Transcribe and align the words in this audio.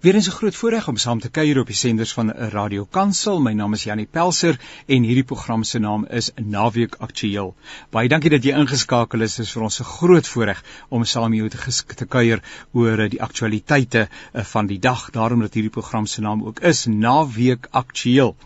Weerens 0.00 0.26
'n 0.26 0.30
groot 0.30 0.56
voorreg 0.56 0.88
om 0.88 0.96
saam 0.96 1.20
te 1.20 1.28
kuier 1.28 1.58
op 1.60 1.66
die 1.66 1.76
senders 1.76 2.12
van 2.12 2.30
Radio 2.30 2.84
Kansel. 2.84 3.40
My 3.40 3.52
naam 3.52 3.72
is 3.72 3.84
Janie 3.84 4.08
Pelser 4.10 4.60
en 4.86 5.02
hierdie 5.02 5.24
program 5.24 5.64
se 5.64 5.78
naam 5.78 6.06
is 6.10 6.30
Naweek 6.36 6.94
Aktueel. 6.98 7.54
Baie 7.90 8.08
dankie 8.08 8.30
dat 8.30 8.44
jy 8.44 8.50
ingeskakel 8.50 9.20
is. 9.20 9.36
Dit 9.36 9.46
is 9.46 9.52
vir 9.52 9.62
ons 9.62 9.80
'n 9.80 9.84
groot 9.84 10.26
voorreg 10.26 10.64
om 10.88 11.04
saam 11.04 11.30
met 11.30 11.38
jou 11.38 11.48
te, 11.48 11.94
te 11.94 12.06
kuier 12.06 12.42
oor 12.72 12.98
eh, 12.98 13.10
die 13.10 13.22
aktualiteite 13.22 14.08
eh, 14.32 14.44
van 14.44 14.66
die 14.66 14.78
dag. 14.78 15.10
Daarom 15.10 15.40
dat 15.40 15.54
hierdie 15.54 15.70
program 15.70 16.06
se 16.06 16.20
naam 16.20 16.42
ook 16.42 16.60
is 16.60 16.86
Naweek 16.86 17.68
Aktueel. 17.70 18.36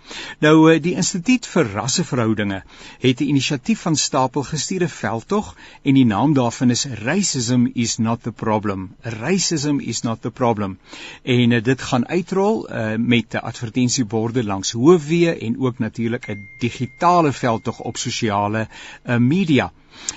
Nou 0.41 0.73
eh, 0.73 0.83
die 0.83 0.95
Instituut 0.95 1.47
vir 1.47 1.73
Rasseverhoudinge 1.73 2.63
het 3.01 3.21
'n 3.21 3.29
inisiatief 3.29 3.81
van 3.81 3.97
stapel 3.97 4.43
gestuurde 4.43 4.89
veldtog 4.89 5.55
en 5.83 5.95
die 5.95 6.07
naam 6.07 6.35
daarvan 6.35 6.71
is 6.71 6.85
Racism 6.85 7.67
is 7.75 7.99
not 7.99 8.23
the 8.23 8.33
problem. 8.33 8.95
Racism 9.01 9.81
is 9.81 10.03
not 10.03 10.23
the 10.23 10.31
problem. 10.31 10.79
En 11.23 11.46
en 11.53 11.63
dit 11.63 11.83
gaan 11.83 12.09
uitrol 12.09 12.71
uh, 12.71 12.95
met 12.99 13.35
advertensieborde 13.35 14.45
langs 14.45 14.73
hoofweë 14.73 15.39
en 15.39 15.59
ook 15.61 15.79
natuurlik 15.79 16.27
'n 16.29 16.49
digitale 16.59 17.33
veldtog 17.33 17.81
op 17.81 17.97
sosiale 17.97 18.69
uh, 18.69 19.17
media. 19.17 19.73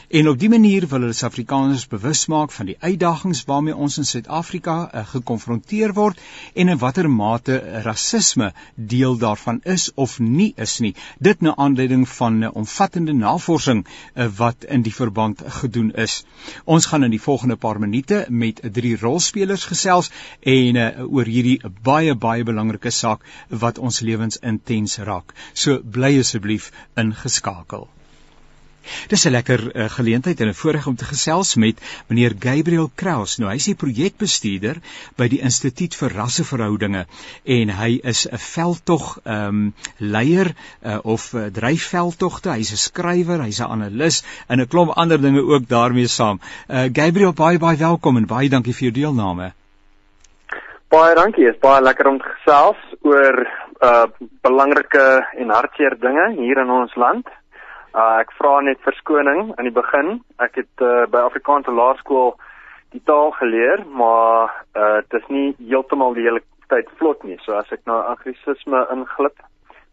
En 0.09 0.27
op 0.29 0.39
die 0.39 0.49
manier 0.49 0.87
wil 0.87 1.03
hulle 1.05 1.13
Suid-Afrikaners 1.13 1.87
bewus 1.87 2.25
maak 2.33 2.51
van 2.51 2.65
die 2.65 2.75
uitdagings 2.79 3.43
waarmee 3.45 3.75
ons 3.75 3.97
in 4.01 4.05
Suid-Afrika 4.09 4.75
uh, 4.83 5.03
gekonfronteer 5.11 5.93
word 5.93 6.21
en 6.53 6.71
in 6.73 6.79
watter 6.81 7.09
mate 7.09 7.57
rasisme 7.85 8.47
deel 8.93 9.17
daarvan 9.17 9.59
is 9.63 9.89
of 9.93 10.19
nie 10.19 10.53
is 10.65 10.79
nie. 10.79 10.95
Dit 11.19 11.41
na 11.45 11.53
aanleiding 11.55 12.07
van 12.09 12.39
'n 12.39 12.47
uh, 12.47 12.55
omvattende 12.63 13.13
navorsing 13.13 13.85
uh, 13.85 14.27
wat 14.37 14.63
in 14.63 14.81
die 14.81 14.95
verband 14.95 15.43
gedoen 15.59 15.91
is. 16.05 16.23
Ons 16.65 16.85
gaan 16.85 17.03
in 17.03 17.11
die 17.11 17.21
volgende 17.21 17.55
paar 17.55 17.79
minute 17.79 18.25
met 18.29 18.61
drie 18.71 18.97
rolspelers 18.97 19.65
gesels 19.65 20.11
en 20.41 20.75
uh, 20.75 20.89
oor 21.13 21.25
hierdie 21.25 21.61
baie 21.83 22.15
baie 22.15 22.43
belangrike 22.43 22.89
saak 22.89 23.23
wat 23.49 23.77
ons 23.77 23.99
lewens 23.99 24.37
intens 24.41 24.97
raak. 24.97 25.33
So 25.53 25.79
bly 25.83 26.19
asseblief 26.19 26.71
ingeskakel. 26.95 27.89
Dis 29.07 29.25
'n 29.25 29.31
lekker 29.31 29.61
uh, 29.75 29.89
geleentheid 29.89 30.39
en 30.41 30.47
'n 30.47 30.53
voorreg 30.53 30.87
om 30.87 30.95
te 30.95 31.05
gesels 31.05 31.55
met 31.55 31.81
meneer 32.07 32.33
Gabriel 32.39 32.89
Kraus. 32.95 33.37
Nou 33.37 33.51
hy's 33.51 33.65
die 33.65 33.75
projekbestuurder 33.75 34.77
by 35.17 35.27
die 35.27 35.41
Instituut 35.41 35.95
vir 35.95 36.09
Rasseverhoudinge 36.09 37.05
en 37.45 37.69
hy 37.69 37.99
is 38.03 38.27
'n 38.27 38.37
veldtog 38.37 39.19
ehm 39.23 39.47
um, 39.47 39.73
leier 39.97 40.53
uh, 40.83 40.99
of 41.03 41.33
uh, 41.33 41.45
dryfveldtogte. 41.51 42.49
Hy's 42.49 42.71
'n 42.71 42.77
skrywer, 42.77 43.41
hy's 43.43 43.59
'n 43.59 43.71
analis 43.71 44.23
en 44.47 44.59
'n 44.59 44.67
klomp 44.67 44.97
ander 44.97 45.21
dinge 45.21 45.41
ook 45.41 45.67
daarmee 45.67 46.07
saam. 46.07 46.39
Uh, 46.67 46.89
Gabriel, 46.93 47.33
baie 47.33 47.57
baie 47.57 47.77
welkom 47.77 48.17
en 48.17 48.25
baie 48.25 48.49
dankie 48.49 48.73
vir 48.73 48.89
jou 48.89 48.93
deelname. 48.93 49.53
Baie 50.89 51.15
dankie. 51.15 51.45
Dit 51.45 51.53
is 51.53 51.61
baie 51.61 51.81
lekker 51.81 52.07
om 52.07 52.17
te 52.17 52.29
gesels 52.35 52.77
oor 53.01 53.47
uh 53.79 54.05
belangrike 54.41 55.03
en 55.37 55.49
hartseer 55.49 55.95
dinge 55.99 56.25
hier 56.35 56.57
in 56.57 56.69
ons 56.69 56.95
land. 56.95 57.27
Uh, 57.89 58.19
ek 58.21 58.31
vra 58.37 58.59
net 58.61 58.81
verskoning 58.85 59.53
aan 59.57 59.65
die 59.65 59.73
begin. 59.73 60.19
Ek 60.37 60.59
het 60.61 60.83
uh, 60.85 61.07
by 61.09 61.23
Afrikaanse 61.25 61.73
Laerskool 61.73 62.35
die 62.93 63.01
taal 63.05 63.31
geleer, 63.37 63.81
maar 63.89 64.53
uh, 64.77 65.01
dit 65.09 65.17
is 65.21 65.29
nie 65.33 65.47
heeltemal 65.71 66.13
die 66.17 66.25
hele 66.27 66.43
tyd 66.69 66.89
vlot 67.01 67.23
nie. 67.25 67.37
So 67.45 67.57
as 67.57 67.69
ek 67.73 67.81
nou 67.89 67.97
anglisisme 68.11 68.83
inglip, 68.93 69.41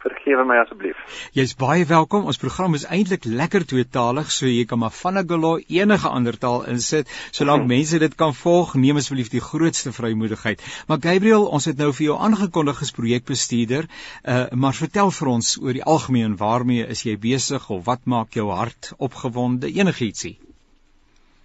vergewe 0.06 0.44
my 0.46 0.58
asseblief. 0.62 0.98
Jy's 1.36 1.54
baie 1.58 1.84
welkom. 1.88 2.26
Ons 2.30 2.40
program 2.42 2.76
is 2.78 2.86
eintlik 2.92 3.26
lekker 3.26 3.66
tweetalig, 3.68 4.30
so 4.32 4.48
jy 4.50 4.64
kan 4.70 4.80
maar 4.82 4.94
van 4.94 5.18
'n 5.18 5.26
galo 5.28 5.52
enige 5.58 6.08
ander 6.08 6.38
taal 6.38 6.64
insit, 6.72 7.10
solank 7.30 7.64
hmm. 7.64 7.74
mense 7.74 7.98
dit 7.98 8.14
kan 8.14 8.34
volg. 8.34 8.74
Neem 8.74 8.96
asseblief 9.02 9.30
die 9.34 9.44
grootste 9.50 9.92
vrymoedigheid. 9.92 10.62
Maar 10.88 11.02
Gabriel, 11.02 11.46
ons 11.46 11.64
het 11.64 11.78
nou 11.78 11.92
vir 11.92 12.06
jou 12.06 12.18
aangekondig 12.18 12.82
as 12.82 12.94
projekbestuurder, 13.00 13.86
uh, 13.88 14.46
maar 14.52 14.74
vertel 14.74 15.10
vir 15.10 15.28
ons 15.28 15.56
oor 15.62 15.72
die 15.72 15.84
algemeen 15.84 16.36
waarmee 16.36 16.86
is 16.86 17.02
jy 17.02 17.16
besig 17.18 17.70
of 17.70 17.84
wat 17.84 18.04
maak 18.04 18.34
jou 18.34 18.50
hart 18.50 18.92
opgewonde? 18.98 19.72
Enigietsie. 19.72 20.38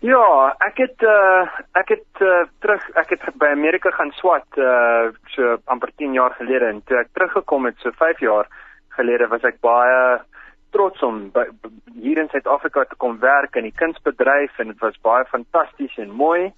Ja, 0.02 0.56
ek 0.66 0.80
het 0.82 1.04
uh 1.06 1.46
ek 1.78 1.92
het 1.94 2.22
uh, 2.26 2.48
terug 2.66 2.86
ek 2.98 3.12
het 3.14 3.26
by 3.38 3.52
Amerika 3.54 3.92
gaan 3.94 4.10
swat 4.18 4.58
uh 4.58 5.12
so 5.30 5.60
amper 5.70 5.92
10 6.02 6.16
jaar 6.18 6.34
gelede. 6.40 6.72
En 6.74 6.82
toe 6.90 6.98
ek 6.98 7.12
teruggekom 7.14 7.70
het 7.70 7.78
so 7.78 7.94
5 8.00 8.24
jaar 8.26 8.50
gelede 8.98 9.28
was 9.30 9.46
ek 9.46 9.62
baie 9.62 10.18
trots 10.74 11.06
om 11.06 11.30
by, 11.36 11.46
hier 11.94 12.18
in 12.18 12.32
Suid-Afrika 12.34 12.88
te 12.90 12.98
kom 12.98 13.20
werk 13.22 13.56
in 13.56 13.70
die 13.70 13.78
kunsbedryf 13.78 14.58
en 14.58 14.74
dit 14.74 14.82
was 14.82 14.98
baie 15.06 15.30
fantasties 15.30 15.94
en 16.02 16.10
mooi. 16.10 16.50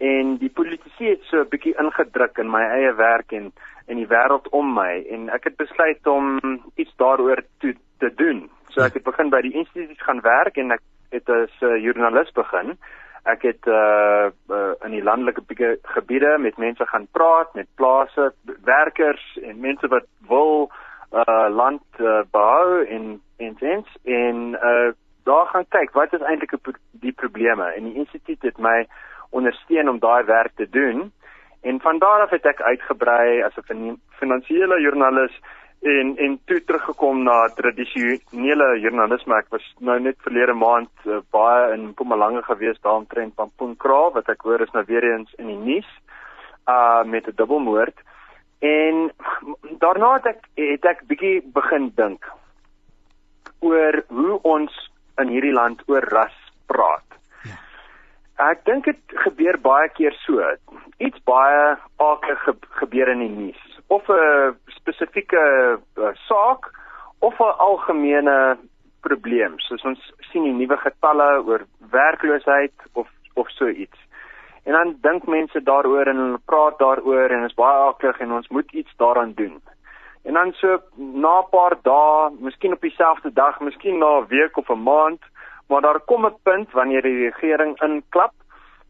En 0.00 0.38
die 0.40 0.50
politisie 0.50 1.10
het 1.10 1.28
so 1.28 1.44
'n 1.44 1.52
bietjie 1.52 1.76
ingedruk 1.76 2.38
in 2.38 2.50
my 2.50 2.64
eie 2.80 2.94
werk 2.94 3.32
en 3.32 3.52
in 3.92 3.96
die 3.96 4.08
wêreld 4.08 4.48
om 4.50 4.72
my. 4.72 5.04
En 5.10 5.28
ek 5.28 5.44
het 5.44 5.56
besluit 5.56 6.06
om 6.06 6.40
iets 6.76 6.96
daaroor 6.96 7.44
te 7.60 7.76
te 7.98 8.14
doen. 8.14 8.48
So 8.72 8.80
ek 8.80 8.94
het 8.94 9.04
begin 9.04 9.28
by 9.28 9.40
die 9.40 9.56
instituut 9.56 10.00
gaan 10.02 10.20
werk 10.20 10.56
en 10.56 10.70
ek 10.72 10.80
het 11.10 11.28
as 11.28 11.50
'n 11.60 11.64
uh, 11.64 11.82
joernalis 11.82 12.32
begin. 12.32 12.78
Ek 13.24 13.42
het 13.42 13.66
uh, 13.66 14.26
uh 14.50 14.72
in 14.84 14.90
die 14.90 15.02
landelike 15.02 15.78
gebiede 15.82 16.38
met 16.38 16.56
mense 16.56 16.86
gaan 16.86 17.06
praat, 17.10 17.54
met 17.54 17.66
plase, 17.74 18.32
werkers 18.64 19.38
en 19.42 19.60
mense 19.60 19.88
wat 19.88 20.06
wil 20.28 20.70
uh 21.12 21.46
land 21.48 21.82
uh, 21.98 22.20
behou 22.30 22.84
en 22.84 23.20
en 23.36 23.56
sins 23.58 23.88
en 24.04 24.54
uh 24.62 24.92
daar 25.24 25.46
gaan 25.46 25.66
kyk 25.68 25.90
wat 25.92 26.12
is 26.12 26.20
eintlik 26.20 26.54
die 26.90 27.12
probleme 27.12 27.64
en 27.64 27.84
die 27.84 27.94
instituut 27.94 28.42
het 28.42 28.58
my 28.58 28.86
ondersteun 29.30 29.88
om 29.88 29.98
daai 29.98 30.24
werk 30.24 30.52
te 30.54 30.68
doen. 30.70 31.12
En 31.62 31.80
van 31.80 31.98
daar 31.98 32.20
af 32.20 32.30
het 32.30 32.46
ek 32.46 32.60
uitgebrei 32.60 33.42
as 33.42 33.56
'n 33.56 34.00
finansiële 34.18 34.80
joernalis 34.80 35.40
en 35.86 36.16
en 36.16 36.40
toe 36.44 36.64
teruggekom 36.64 37.22
na 37.22 37.36
tradisionele 37.54 38.66
joernalisme. 38.82 39.36
Ek 39.38 39.52
was 39.54 39.66
nou 39.78 39.98
net 40.02 40.18
verlede 40.24 40.54
maand 40.58 41.06
uh, 41.06 41.20
baie 41.34 41.72
in 41.74 41.90
Mpumalanga 41.92 42.42
gewees 42.46 42.80
daar 42.82 42.98
omtrent 43.02 43.36
Pampoenkraal 43.38 44.12
wat 44.16 44.30
ek 44.32 44.42
hoor 44.48 44.64
is 44.64 44.72
nou 44.74 44.82
weer 44.88 45.06
eens 45.12 45.30
in 45.38 45.52
die 45.52 45.60
nuus 45.68 45.90
uh 46.66 47.04
met 47.06 47.28
'n 47.28 47.36
dubbelmoord. 47.38 48.02
En 48.58 49.12
daarna 49.84 50.14
het 50.18 50.26
ek 50.32 50.42
het 50.54 50.90
ek 50.92 51.06
bietjie 51.06 51.42
begin 51.54 51.92
dink 51.94 52.26
oor 53.60 54.02
hoe 54.08 54.40
ons 54.42 54.72
in 55.22 55.28
hierdie 55.28 55.54
land 55.54 55.82
oor 55.86 56.02
ras 56.02 56.34
praat. 56.66 57.06
Ja. 57.44 57.56
Ek 58.50 58.64
dink 58.64 58.84
dit 58.84 59.00
gebeur 59.22 59.60
baie 59.60 59.88
keer 59.88 60.12
so. 60.26 60.42
Iets 60.98 61.22
baie 61.24 61.76
akelig 61.96 62.42
ge 62.42 62.54
gebeur 62.82 63.08
in 63.08 63.22
die 63.22 63.34
nuus 63.36 63.65
of 63.86 64.08
'n 64.08 64.56
spesifieke 64.66 65.42
uh, 65.98 66.08
saak 66.28 66.70
of 67.18 67.38
'n 67.40 67.58
algemene 67.58 68.58
probleem 69.00 69.58
soos 69.58 69.84
ons 69.84 70.12
sien 70.30 70.42
die 70.42 70.52
nuwe 70.52 70.76
getalle 70.76 71.28
oor 71.46 71.66
werkloosheid 71.90 72.74
of 72.92 73.08
of 73.34 73.50
so 73.50 73.68
iets. 73.68 73.98
En 74.64 74.72
dan 74.72 74.96
dink 75.00 75.26
mense 75.26 75.62
daaroor 75.62 76.06
en 76.06 76.16
hulle 76.16 76.38
praat 76.44 76.78
daaroor 76.78 77.30
en 77.30 77.44
is 77.44 77.54
baie 77.54 77.82
aklig 77.90 78.18
en 78.20 78.32
ons 78.32 78.48
moet 78.48 78.72
iets 78.72 78.96
daaraan 78.96 79.32
doen. 79.36 79.60
En 80.24 80.34
dan 80.34 80.52
so 80.52 80.78
na 80.96 81.38
'n 81.40 81.50
paar 81.50 81.76
dae, 81.82 82.30
miskien 82.38 82.72
op 82.72 82.80
dieselfde 82.80 83.32
dag, 83.32 83.60
miskien 83.60 83.98
na 83.98 84.18
'n 84.18 84.26
week 84.26 84.56
of 84.56 84.68
'n 84.70 84.82
maand, 84.82 85.22
maar 85.68 85.80
daar 85.80 86.00
kom 86.00 86.26
'n 86.26 86.38
punt 86.42 86.72
wanneer 86.72 87.02
die 87.02 87.30
regering 87.30 87.82
inklap 87.82 88.32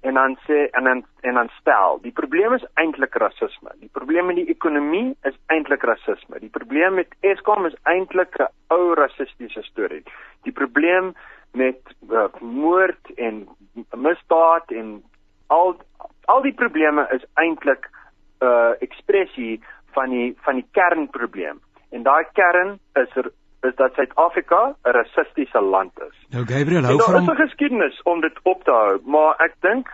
en 0.07 0.15
dan 0.15 0.37
sê 0.47 0.69
en 0.79 0.85
dan 0.85 1.05
en 1.21 1.35
dan 1.35 1.49
stel 1.61 1.99
die 2.03 2.13
probleem 2.13 2.55
is 2.55 2.67
eintlik 2.83 3.15
rasisme. 3.15 3.73
Die 3.81 3.91
probleem 3.93 4.27
met 4.31 4.37
die 4.37 4.51
ekonomie 4.53 5.17
is 5.23 5.35
eintlik 5.55 5.83
rasisme. 5.83 6.39
Die 6.41 6.53
probleem 6.59 6.95
met 6.95 7.15
Eskom 7.21 7.67
is 7.67 7.75
eintlik 7.83 8.39
'n 8.39 8.47
ou 8.77 8.95
rassistiese 8.95 9.63
storie. 9.63 10.03
Die 10.43 10.53
probleem 10.53 11.15
met 11.53 11.81
uh, 12.11 12.29
moord 12.41 13.11
en 13.17 13.49
misdaad 13.97 14.71
en 14.71 15.03
al 15.47 15.77
al 16.25 16.43
die 16.43 16.55
probleme 16.55 17.09
is 17.17 17.25
eintlik 17.35 17.91
'n 17.91 18.47
uh, 18.47 18.73
ekspressie 18.79 19.61
van 19.95 20.11
die 20.11 20.37
van 20.45 20.55
die 20.55 20.69
kernprobleem. 20.71 21.61
En 21.91 22.03
daai 22.03 22.25
kern 22.33 22.79
is 22.95 23.17
er, 23.17 23.31
is 23.67 23.75
dat 23.77 23.95
Suid-Afrika 23.95 24.75
'n 24.85 24.91
rassistiese 24.91 25.61
land 25.61 25.93
is. 26.09 26.17
Nou 26.31 26.45
Gabriel, 26.47 26.85
hou 26.85 27.03
van 27.03 27.13
Dit 27.13 27.23
is 27.23 27.29
'n 27.29 27.43
geskiedenis 27.43 28.03
om 28.03 28.21
dit 28.21 28.39
op 28.43 28.65
te 28.65 28.71
hou, 28.71 29.01
maar 29.05 29.35
ek 29.39 29.55
dink 29.61 29.89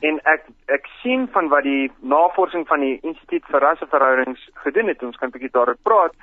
en 0.00 0.20
ek 0.24 0.42
ek 0.66 0.86
sien 1.02 1.28
van 1.32 1.48
wat 1.48 1.62
die 1.62 1.92
navorsing 2.00 2.66
van 2.66 2.80
die 2.80 2.98
Instituut 3.02 3.44
vir 3.50 3.60
Rasseverhoudings 3.60 4.50
gedoen 4.54 4.88
het, 4.88 5.02
ons 5.02 5.16
kan 5.16 5.28
'n 5.28 5.32
bietjie 5.32 5.52
daaroor 5.52 5.76
praat. 5.82 6.14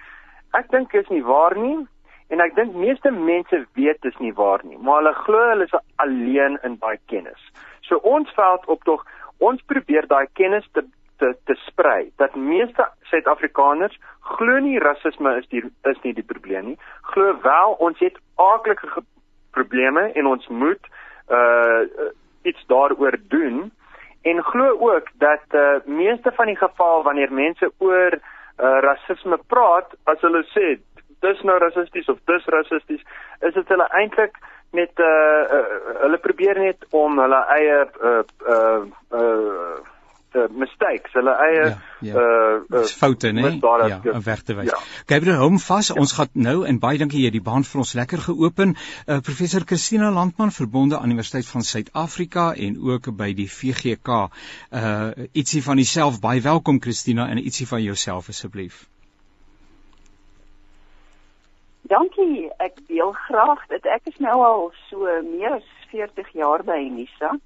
Ek 0.53 0.69
dink 0.71 0.93
is 0.93 1.07
nie 1.07 1.23
waar 1.23 1.57
nie 1.57 1.87
en 2.27 2.39
ek 2.39 2.55
dink 2.55 2.73
meeste 2.73 3.11
mense 3.11 3.65
weet 3.73 4.01
dis 4.01 4.17
nie 4.17 4.33
waar 4.33 4.59
nie, 4.63 4.77
maar 4.77 4.95
hulle 4.95 5.13
glo 5.13 5.49
hulle 5.49 5.63
is 5.63 5.79
alleen 5.95 6.59
in 6.63 6.77
daai 6.79 6.97
kennis. 7.05 7.41
So 7.81 7.95
ons 7.95 8.33
veld 8.35 8.65
op 8.65 8.83
tog 8.83 9.05
ons 9.37 9.61
probeer 9.61 10.07
daai 10.07 10.27
kennis 10.33 10.67
te 10.73 10.83
te 11.17 11.35
te 11.45 11.55
sprei 11.65 12.11
dat 12.21 12.35
meeste 12.35 12.87
Suid-Afrikaners 13.09 13.97
glo 14.21 14.59
nie 14.59 14.79
rasisme 14.79 15.37
is 15.37 15.47
die 15.53 15.63
is 15.91 15.99
nie 16.03 16.13
die 16.13 16.25
probleem 16.25 16.71
nie. 16.71 16.77
Glo 17.11 17.35
wel 17.43 17.75
ons 17.87 17.99
het 17.99 18.17
aardige 18.35 19.03
probleme 19.51 20.11
en 20.13 20.25
ons 20.25 20.47
moet 20.47 20.93
uh 21.29 21.83
iets 22.47 22.63
daaroor 22.67 23.17
doen 23.27 23.71
en 24.21 24.43
glo 24.43 24.77
ook 24.89 25.09
dat 25.23 25.43
uh 25.53 25.79
meeste 25.85 26.31
van 26.31 26.45
die 26.45 26.59
geval 26.59 27.03
wanneer 27.03 27.33
mense 27.33 27.71
oor 27.77 28.13
uh 28.13 28.77
rasisme 28.89 29.39
praat, 29.47 29.95
as 30.03 30.21
hulle 30.21 30.43
sê 30.53 30.77
dis 31.25 31.41
nou 31.41 31.57
rassisties 31.57 32.09
of 32.09 32.19
dis 32.29 32.45
rassisties, 32.45 33.03
is 33.39 33.53
dit 33.53 33.67
hulle 33.73 33.87
eintlik 33.99 34.37
met 34.71 34.99
uh, 34.99 35.43
uh 35.57 36.01
hulle 36.01 36.17
probeer 36.17 36.59
net 36.59 36.85
om 36.91 37.19
hulle 37.19 37.43
eie 37.57 37.77
uh 38.09 38.23
uh 38.55 38.81
uh 39.21 39.77
uh, 40.35 40.47
mistakes, 40.51 41.13
hulle 41.15 41.33
eie 41.45 41.61
ja, 41.61 41.77
ja. 42.01 42.13
uh, 42.13 42.79
uh 42.79 42.83
foute, 42.99 43.31
né? 43.35 43.51
Ja, 43.61 43.99
om 44.13 44.23
weg 44.25 44.43
te 44.47 44.55
wys. 44.57 44.71
Ja. 44.71 44.79
Gabriel 45.05 45.39
hom 45.41 45.59
vas, 45.59 45.91
ja. 45.91 45.97
ons 46.01 46.15
gaan 46.17 46.33
nou 46.33 46.57
en 46.67 46.79
baie 46.83 46.99
dankie 47.01 47.23
jy 47.23 47.31
die 47.35 47.43
baan 47.43 47.67
vir 47.67 47.83
ons 47.83 47.93
lekker 47.99 48.25
geopen. 48.27 48.75
Uh 49.05 49.21
professor 49.29 49.65
Christina 49.65 50.11
Landman 50.11 50.51
verbonde 50.51 50.99
aan 50.99 51.11
Universiteit 51.11 51.47
van 51.47 51.63
Suid-Afrika 51.63 52.51
en 52.53 52.77
ook 52.91 53.11
by 53.17 53.31
die 53.37 53.49
VGK. 53.51 54.19
Uh 54.71 55.27
ietsie 55.31 55.63
van 55.63 55.81
jouself, 55.81 56.21
baie 56.21 56.41
welkom 56.41 56.81
Christina 56.81 57.29
en 57.31 57.41
ietsie 57.43 57.67
van 57.67 57.83
jouself 57.83 58.29
asseblief. 58.29 58.85
Dankie, 61.87 62.49
ek 62.59 62.81
deel 62.87 63.13
graag 63.27 63.61
dit. 63.71 63.85
Ek 63.87 64.09
is 64.11 64.17
nou 64.19 64.41
al 64.43 64.65
so 64.89 65.07
meer 65.23 65.53
as 65.61 65.67
40 65.91 66.33
jaar 66.35 66.63
by 66.67 66.81
Unisa. 66.83 67.37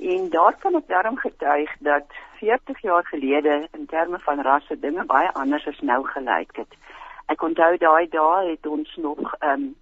En 0.00 0.30
daar 0.30 0.56
kan 0.58 0.74
ek 0.74 0.88
daarom 0.88 1.16
getuig 1.16 1.70
dat 1.78 2.04
40 2.38 2.80
jaar 2.82 3.06
gelede 3.06 3.68
in 3.72 3.86
terme 3.86 4.18
van 4.18 4.40
rasse 4.40 4.78
dinge 4.78 5.04
baie 5.04 5.32
anders 5.32 5.66
as 5.66 5.80
nou 5.80 6.06
gelyk 6.06 6.56
het. 6.56 6.74
Ek 7.26 7.42
onthou 7.42 7.76
daai 7.76 8.08
dae 8.08 8.50
het 8.50 8.66
ons 8.66 8.96
nog 8.96 9.34
ehm 9.38 9.50
um, 9.50 9.74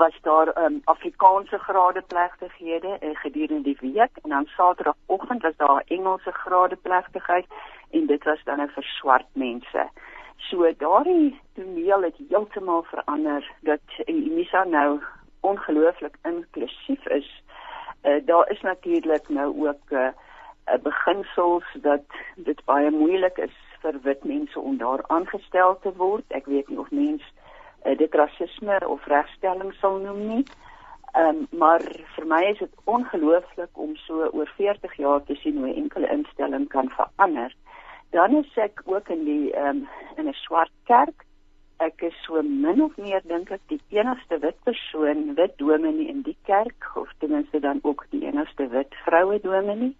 was 0.00 0.18
daar 0.22 0.48
ehm 0.48 0.64
um, 0.64 0.80
Afrikaanse 0.84 1.58
gradeplegtighede 1.58 2.98
uh, 3.00 3.10
gedurende 3.12 3.62
die 3.62 3.76
week 3.80 4.16
en 4.22 4.30
dan 4.30 4.46
Saterdagoggend 4.46 5.42
was 5.42 5.56
daar 5.56 5.82
Engelse 5.86 6.32
gradeplegtigheid 6.32 7.46
en 7.90 8.06
dit 8.06 8.24
was 8.24 8.44
dan 8.44 8.68
vir 8.68 8.82
swart 8.82 9.28
mense. 9.32 9.88
So 10.36 10.72
daardie 10.76 11.40
toneel 11.54 12.02
het 12.02 12.16
heeltemal 12.28 12.82
verander 12.82 13.50
dat 13.60 13.80
Unisa 14.06 14.64
nou 14.64 15.00
ongelooflik 15.40 16.16
inklusief 16.22 17.06
is 17.06 17.42
Uh, 18.02 18.26
daar 18.26 18.50
is 18.50 18.60
natuurlik 18.60 19.28
nou 19.28 19.68
ook 19.68 19.90
'n 19.90 19.94
uh, 19.94 20.08
uh, 20.72 20.82
beginsels 20.82 21.64
dat 21.82 22.04
dit 22.36 22.64
baie 22.64 22.90
moeilik 22.90 23.38
is 23.38 23.56
vir 23.80 24.00
wit 24.02 24.24
mense 24.24 24.60
om 24.60 24.76
daar 24.76 25.04
aangestel 25.06 25.78
te 25.82 25.92
word. 25.96 26.24
Ek 26.28 26.46
weet 26.46 26.68
nie 26.68 26.78
of 26.78 26.90
mens 26.90 27.22
uh, 27.84 27.96
dit 27.98 28.14
rasisme 28.14 28.78
of 28.88 29.06
regstelling 29.06 29.72
sal 29.74 29.98
noem 29.98 30.26
nie. 30.26 30.44
Ehm 31.12 31.28
um, 31.28 31.46
maar 31.58 31.82
vir 32.14 32.26
my 32.26 32.42
is 32.52 32.58
dit 32.58 32.74
ongelooflik 32.84 33.70
om 33.72 33.96
so 33.96 34.28
oor 34.32 34.52
40 34.56 34.94
jaar 34.96 35.22
te 35.24 35.34
sien 35.34 35.56
hoe 35.56 35.68
'n 35.68 35.82
enkele 35.82 36.10
instelling 36.10 36.68
kan 36.68 36.88
verander. 36.88 37.54
Dan 38.10 38.36
is 38.36 38.56
ek 38.56 38.82
ook 38.84 39.08
in 39.08 39.24
die 39.24 39.52
ehm 39.52 39.66
um, 39.66 39.88
in 40.16 40.28
'n 40.28 40.32
swart 40.32 40.72
kerk 40.84 41.24
ek 41.80 42.02
is 42.02 42.16
so 42.26 42.42
min 42.42 42.82
of 42.84 42.96
meer 43.00 43.22
dink 43.24 43.50
ek 43.50 43.62
die 43.72 43.80
enigste 43.96 44.38
wit 44.42 44.58
persoon, 44.68 45.34
wit 45.38 45.56
dominee 45.58 46.10
in 46.12 46.22
die 46.26 46.36
kerk 46.48 46.90
of 47.00 47.08
ten 47.18 47.32
minste 47.32 47.60
dan 47.64 47.80
ook 47.82 48.04
die 48.12 48.26
enigste 48.28 48.68
wit 48.74 48.96
vroue 49.06 49.40
dominee. 49.40 49.94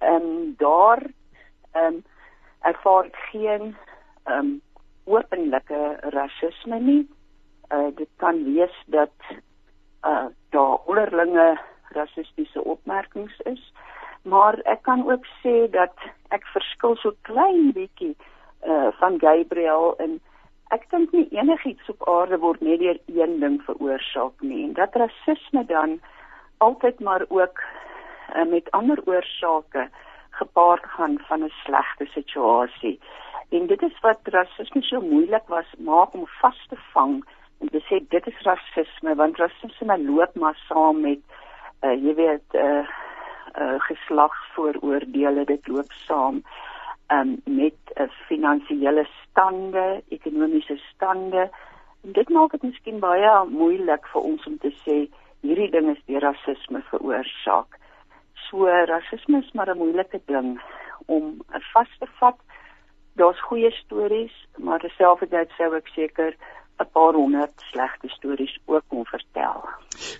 Ehm 0.00 0.28
um, 0.28 0.54
daar 0.58 1.04
ehm 1.72 1.98
um, 1.98 2.02
ervaar 2.62 3.10
ek 3.10 3.18
geen 3.30 3.74
ehm 4.24 4.38
um, 4.38 4.52
openlike 5.04 5.82
rasisme 6.16 6.80
nie. 6.80 7.04
Uh 7.74 7.90
dit 7.96 8.08
kan 8.16 8.44
wees 8.44 8.74
dat 8.86 9.14
uh 10.06 10.26
daar 10.50 10.76
onderlinge 10.86 11.60
rassistiese 11.92 12.64
opmerkings 12.64 13.40
is, 13.44 13.72
maar 14.22 14.58
ek 14.64 14.82
kan 14.82 15.04
ook 15.10 15.26
sê 15.44 15.70
dat 15.70 15.94
ek 16.30 16.46
verskil 16.56 16.96
so 16.96 17.12
klein 17.28 17.72
bietjie 17.76 18.14
uh 18.64 18.92
van 19.00 19.18
Gabriel 19.20 19.94
in 19.98 20.20
ek 20.72 20.88
dink 20.90 21.12
nie 21.12 21.28
enigiets 21.36 21.88
op 21.92 22.06
aarde 22.08 22.38
word 22.44 22.60
net 22.64 22.80
deur 22.80 22.98
een 23.06 23.38
ding 23.40 23.58
veroorsaak 23.66 24.40
nie 24.40 24.62
en 24.64 24.72
dat 24.78 24.96
rasisme 25.02 25.64
dan 25.68 25.98
altyd 26.66 27.00
maar 27.00 27.24
ook 27.28 27.60
uh, 27.60 28.46
met 28.54 28.70
ander 28.78 29.02
oorsake 29.04 29.88
gepaard 30.40 30.86
gaan 30.94 31.18
van 31.28 31.44
'n 31.44 31.52
slegte 31.64 32.06
situasie. 32.14 33.00
En 33.48 33.66
dit 33.66 33.82
is 33.82 34.00
wat 34.00 34.20
rasisme 34.24 34.82
so 34.82 35.00
moeilik 35.00 35.46
was 35.46 35.70
maak 35.78 36.14
om 36.14 36.26
vas 36.40 36.66
te 36.68 36.76
vang 36.92 37.24
en 37.60 37.68
te 37.68 37.80
sê 37.88 38.00
dit 38.08 38.26
is 38.26 38.42
rasisme 38.42 39.14
want 39.14 39.36
rasisme 39.36 39.98
loop 40.02 40.34
maar 40.34 40.58
saam 40.68 41.00
met 41.00 41.20
uh, 41.82 41.94
jy 42.04 42.14
weet 42.14 42.48
uh, 42.54 42.84
uh, 43.60 43.78
geslagsvooroordeele 43.88 45.44
dit 45.44 45.68
loop 45.68 45.92
saam 46.06 46.42
um, 47.12 47.40
met 47.44 47.78
'n 47.94 48.02
uh, 48.02 48.08
finansiële 48.26 49.06
stande, 49.22 50.02
ekonomiese 50.08 50.76
stande. 50.76 51.50
En 52.04 52.12
dit 52.12 52.28
maak 52.28 52.50
dit 52.50 52.62
miskien 52.62 52.98
baie 52.98 53.44
moeilik 53.48 54.06
vir 54.12 54.22
ons 54.22 54.46
om 54.46 54.58
te 54.58 54.72
sê 54.84 54.96
hierdie 55.40 55.70
ding 55.70 55.90
is 55.90 56.02
deur 56.06 56.20
rasisme 56.20 56.82
veroorsaak. 56.90 57.78
So 58.34 58.66
rasisme 58.66 59.38
is 59.38 59.52
maar 59.52 59.70
'n 59.70 59.78
moeilike 59.78 60.20
ding 60.26 60.60
om 61.06 61.42
vas 61.72 61.92
te 61.98 62.06
vat. 62.18 62.38
Daar's 63.14 63.40
goeie 63.40 63.70
stories, 63.70 64.46
maar 64.56 64.80
terselfdertyd 64.80 65.50
sou 65.56 65.74
ek 65.76 65.88
seker 65.88 66.36
'n 66.82 66.90
paar 66.92 67.14
honderd 67.14 67.56
slegte 67.70 68.08
stories 68.08 68.58
ook 68.64 68.84
kon 68.88 69.04
vertel. 69.04 69.68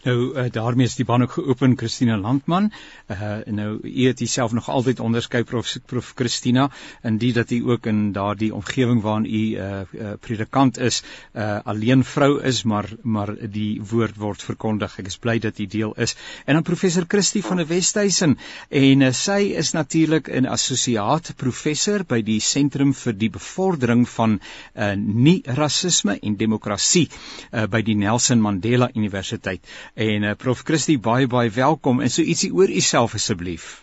Nou 0.03 0.19
uh, 0.35 0.45
daarmee 0.51 0.87
is 0.87 0.97
die 0.99 1.05
baan 1.05 1.23
ook 1.23 1.37
geopen 1.37 1.77
Christina 1.79 2.17
Landman. 2.19 2.71
Uh 3.11 3.39
nou 3.47 3.79
u 3.83 4.07
het 4.07 4.19
jouself 4.19 4.53
nog 4.53 4.69
altyd 4.69 5.01
onderskei 5.01 5.45
prof 5.45 5.77
prof 5.87 6.13
Christina 6.15 6.71
in 7.03 7.19
die 7.19 7.33
dat 7.33 7.51
u 7.51 7.71
ook 7.71 7.87
in 7.87 8.13
daardie 8.13 8.55
omgewing 8.55 9.03
waarin 9.03 9.25
u 9.25 9.43
uh, 9.57 9.81
uh 9.93 10.13
predikant 10.21 10.79
is, 10.79 11.03
uh 11.33 11.59
alleen 11.65 12.05
vrou 12.05 12.43
is, 12.43 12.63
maar 12.63 12.91
maar 13.03 13.35
die 13.51 13.83
woord 13.91 14.17
word 14.17 14.43
verkondig. 14.43 14.99
Ek 14.99 15.07
is 15.07 15.19
bly 15.19 15.39
dat 15.39 15.59
u 15.59 15.67
deel 15.67 15.95
is. 15.97 16.17
En 16.45 16.55
dan 16.55 16.63
professor 16.63 17.05
Christie 17.09 17.45
van 17.45 17.57
die 17.57 17.67
Westhuizen 17.67 18.39
en 18.69 19.01
uh, 19.01 19.13
sy 19.13 19.41
is 19.57 19.73
natuurlik 19.73 20.29
'n 20.29 20.47
assosiaat 20.47 21.33
professor 21.37 22.05
by 22.05 22.23
die 22.23 22.41
Sentrum 22.41 22.95
vir 22.95 23.13
die 23.13 23.31
Bevordering 23.31 24.09
van 24.09 24.41
uh 24.75 24.93
nie 24.97 25.43
rasisme 25.45 26.19
en 26.21 26.37
demokrasie 26.37 26.52
uh, 26.59 27.67
by 27.67 27.83
die 27.83 27.97
Nelson 27.97 28.41
Mandela 28.41 28.91
Universiteit. 28.95 29.65
En 29.95 30.23
uh, 30.23 30.35
Prof 30.35 30.63
Christie 30.65 30.99
baie 30.99 31.27
baie 31.27 31.51
welkom 31.51 32.01
en 32.01 32.11
so 32.11 32.23
ietsie 32.23 32.53
oor 32.53 32.69
u 32.69 32.81
self 32.81 33.15
asseblief. 33.15 33.83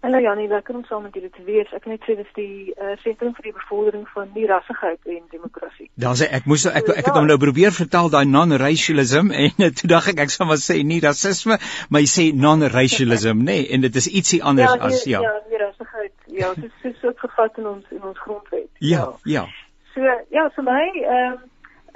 Hallo 0.00 0.20
Janie, 0.22 0.46
lekker 0.46 0.76
om 0.78 0.84
saam 0.86 1.02
met 1.02 1.14
julle 1.18 1.28
te 1.34 1.42
wees. 1.42 1.70
Ek 1.74 1.86
net 1.90 2.04
sê 2.06 2.14
dis 2.14 2.28
die 2.36 2.70
uh, 2.70 2.92
sentrum 3.02 3.32
vir 3.34 3.48
die 3.48 3.52
bevordering 3.56 4.04
van 4.14 4.28
die 4.30 4.46
rassigheid 4.46 5.10
en 5.10 5.24
demokrasie. 5.32 5.88
Daar 5.98 6.14
sê 6.20 6.28
ek 6.38 6.46
moes 6.46 6.68
ek 6.70 6.92
ek 6.94 7.08
het 7.10 7.18
hom 7.18 7.26
nou 7.26 7.36
probeer 7.42 7.74
vertel 7.74 8.12
daai 8.14 8.22
non-racialism 8.30 9.32
en 9.42 9.66
toe 9.80 9.90
dink 9.90 10.10
ek 10.14 10.22
ek 10.28 10.34
sal 10.34 10.46
maar 10.52 10.62
sê 10.62 10.78
nie 10.86 11.00
rasisme, 11.02 11.58
maar 11.90 12.06
jy 12.06 12.10
sê 12.14 12.28
non-racialism, 12.46 13.42
nê? 13.42 13.58
Nee, 13.58 13.68
en 13.74 13.88
dit 13.88 13.98
is 14.02 14.10
ietsie 14.22 14.38
anders 14.52 14.70
ja, 14.70 14.78
die, 14.78 14.86
as 14.86 15.06
ja. 15.10 15.24
Ja, 15.26 15.34
die 15.50 15.62
rassigheid. 15.64 16.14
Ja, 16.38 16.52
dit 16.54 16.90
is 16.92 17.00
so 17.02 17.12
gevat 17.18 17.58
in 17.58 17.66
ons 17.74 17.90
in 17.90 18.04
ons 18.06 18.22
grondwet. 18.22 18.70
Ja, 18.78 19.08
ja. 19.26 19.42
ja. 19.42 19.67
So 19.98 20.04
ja, 20.30 20.44
vir 20.54 20.62
my 20.62 20.82
ehm 20.94 21.32
um, 21.32 21.38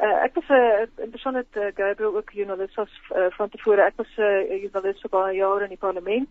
uh, 0.03 0.25
ek 0.27 0.35
was 0.35 0.49
'n 0.51 1.35
uh, 1.35 1.35
het 1.39 1.57
uh, 1.57 1.67
Gabriel 1.75 2.17
ook 2.17 2.31
journalist 2.31 2.79
as 2.79 2.91
uh, 3.15 3.27
van 3.31 3.49
tevore. 3.49 3.83
Ek 3.83 3.93
was 3.97 4.17
'n 4.17 4.23
uh, 4.23 4.63
journalist 4.63 5.01
vir 5.01 5.11
baie 5.11 5.37
jare 5.37 5.63
in 5.63 5.69
die 5.69 5.85
parlement 5.87 6.29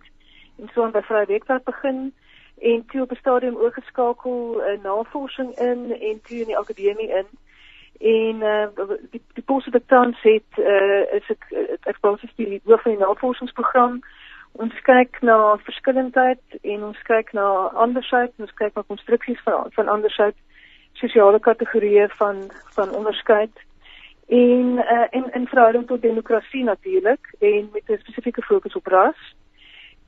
en 0.59 0.69
so 0.73 0.83
aan 0.83 0.91
by 0.91 1.01
Vrye 1.01 1.25
Weekblad 1.25 1.63
begin 1.63 2.13
en 2.59 2.85
toe 2.85 3.01
op 3.01 3.11
'n 3.11 3.15
stadium 3.23 3.55
oorgeskakel 3.55 4.61
in 4.63 4.79
uh, 4.79 4.83
navorsing 4.83 5.55
in 5.59 5.95
en 6.01 6.21
toe 6.21 6.37
in 6.37 6.51
die 6.51 6.57
akademie 6.57 7.09
in. 7.19 7.27
En 7.99 8.35
uh, 8.35 8.97
die 9.11 9.23
die 9.33 9.43
pos 9.43 9.65
wat 9.65 9.81
ek 9.81 9.87
tans 9.87 10.21
het 10.21 10.51
uh, 10.57 11.13
is 11.19 11.27
ek 11.29 11.43
ek 11.83 11.97
was 12.01 12.23
as 12.23 12.35
die 12.35 12.61
hoof 12.65 12.81
van 12.81 12.91
die 12.91 13.05
navorsingsprogram. 13.05 14.01
Ons 14.51 14.81
kyk 14.81 15.21
na 15.21 15.57
verskillendheid 15.57 16.43
en 16.61 16.83
ons 16.83 17.01
kyk 17.01 17.31
na 17.31 17.47
andersheid, 17.73 18.31
ons 18.37 18.53
kyk 18.53 18.75
na 18.75 18.83
konstruksies 18.87 19.41
van 19.43 19.71
van 19.71 19.87
andersheid 19.87 20.35
sosiale 21.01 21.39
kategorieë 21.39 22.07
van 22.19 22.47
van 22.77 22.95
onderskeid 22.95 23.63
en 24.27 24.79
uh, 24.79 25.07
en 25.17 25.27
in 25.33 25.47
verhouding 25.47 25.87
tot 25.87 26.01
demokrasie 26.01 26.63
natuurlik 26.63 27.33
en 27.39 27.69
met 27.73 27.83
'n 27.87 27.99
spesifieke 27.99 28.41
fokus 28.41 28.75
op 28.75 28.87
ras. 28.87 29.21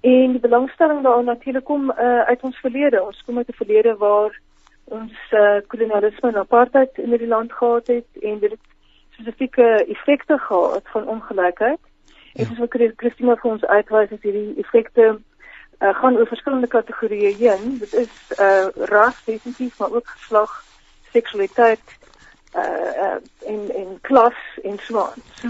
En 0.02 0.32
die 0.32 0.40
belangstelling 0.40 1.04
daarin 1.04 1.26
natuurlik 1.26 1.64
kom 1.64 1.92
uh, 1.92 2.22
uit 2.22 2.42
ons 2.42 2.58
verlede. 2.58 3.04
Ons 3.04 3.24
kom 3.26 3.38
uit 3.38 3.48
'n 3.48 3.62
verlede 3.64 3.96
waar 3.98 4.40
ons 4.84 5.14
uh, 5.32 5.58
kolonialisme 5.68 6.30
en 6.30 6.38
apartheid 6.38 6.98
in 6.98 7.10
die 7.10 7.28
land 7.28 7.54
gehad 7.54 7.88
het 7.88 8.08
en 8.22 8.40
dit 8.40 8.58
spesifieke 9.10 9.86
effekte 9.86 10.38
gehad 10.38 10.84
van 10.84 11.08
ongelykheid. 11.08 11.80
Ja. 12.34 12.44
En 12.44 12.46
soos 12.46 12.58
wat 12.58 12.76
Christina 12.96 13.36
vir 13.36 13.52
ons 13.52 13.66
uitwys, 13.66 14.10
is 14.10 14.22
hierdie 14.22 14.56
effekte 14.58 15.20
uh, 15.80 15.96
gaan 16.00 16.18
oor 16.18 16.28
verskillende 16.28 16.68
kategorieë 16.68 17.34
heen. 17.38 17.78
Dit 17.80 17.94
is 17.94 18.14
uh, 18.40 18.68
ras 18.90 19.24
definitief, 19.26 19.78
maar 19.80 19.92
ook 19.92 20.08
geslag, 20.08 20.64
seksualiteit, 21.14 21.98
uh 22.56 23.18
in 23.40 23.76
in 23.76 23.98
klas 24.02 24.38
en 24.64 24.78
so 24.82 25.00
aan. 25.00 25.22
So 25.42 25.48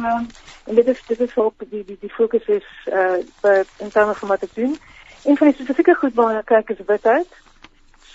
en 0.65 0.75
dit 0.75 0.87
is 0.87 1.05
dit 1.07 1.19
is 1.19 1.37
ook 1.37 1.53
die 1.69 1.83
die 1.85 1.97
die 1.99 2.13
fokus 2.13 2.45
is 2.47 2.67
uh 2.85 3.19
by 3.41 3.63
in 3.77 3.89
terme 3.91 4.13
van 4.13 4.29
wat 4.29 4.43
ek 4.43 4.55
doen. 4.55 4.77
Een 5.23 5.37
van 5.37 5.47
die 5.47 5.55
spesifieke 5.55 5.95
goed 5.95 6.13
waarna 6.13 6.41
kyk 6.41 6.69
is 6.69 6.85
witheid. 6.85 7.27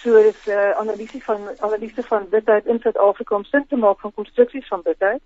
So 0.00 0.16
is 0.16 0.46
uh, 0.46 0.70
analisie 0.78 1.24
van 1.24 1.40
analise 1.58 2.02
van 2.02 2.26
witheid 2.30 2.66
in 2.66 2.80
Suid-Afrika 2.80 3.34
om 3.34 3.44
sin 3.44 3.64
te 3.68 3.76
maak 3.76 4.00
van 4.00 4.14
konstruksies 4.14 4.68
van 4.68 4.80
witheid. 4.84 5.22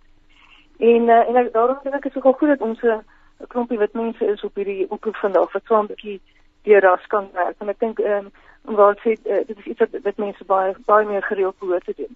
En 0.78 1.08
uh, 1.08 1.28
en 1.28 1.50
daarom 1.52 1.78
dink 1.82 1.94
ek 1.94 2.04
is 2.04 2.16
ook 2.16 2.24
al 2.24 2.38
goed 2.40 2.48
dat 2.48 2.60
ons 2.68 2.80
'n 2.82 3.02
klompie 3.48 3.78
wit 3.78 3.92
mense 3.92 4.24
is 4.24 4.42
op 4.42 4.54
hierdie 4.54 4.90
oproep 4.90 5.16
vandag 5.16 5.52
wat 5.52 5.62
so 5.66 5.82
'n 5.82 5.86
bietjie 5.86 6.20
deur 6.68 6.80
ras 6.80 7.06
kan 7.08 7.30
werk. 7.32 7.56
En 7.60 7.68
ek 7.68 7.80
dink 7.80 8.02
ehm 8.02 8.26
um, 8.26 8.76
wat 8.78 9.00
sê 9.02 9.16
uh, 9.18 9.40
dit 9.46 9.56
is 9.58 9.72
iets 9.72 9.84
wat 9.84 9.96
wit 10.04 10.20
mense 10.22 10.44
baie 10.44 10.74
baie 10.86 11.06
meer 11.06 11.24
gereeld 11.26 11.58
behoort 11.58 11.84
te 11.84 11.94
doen. 11.96 12.14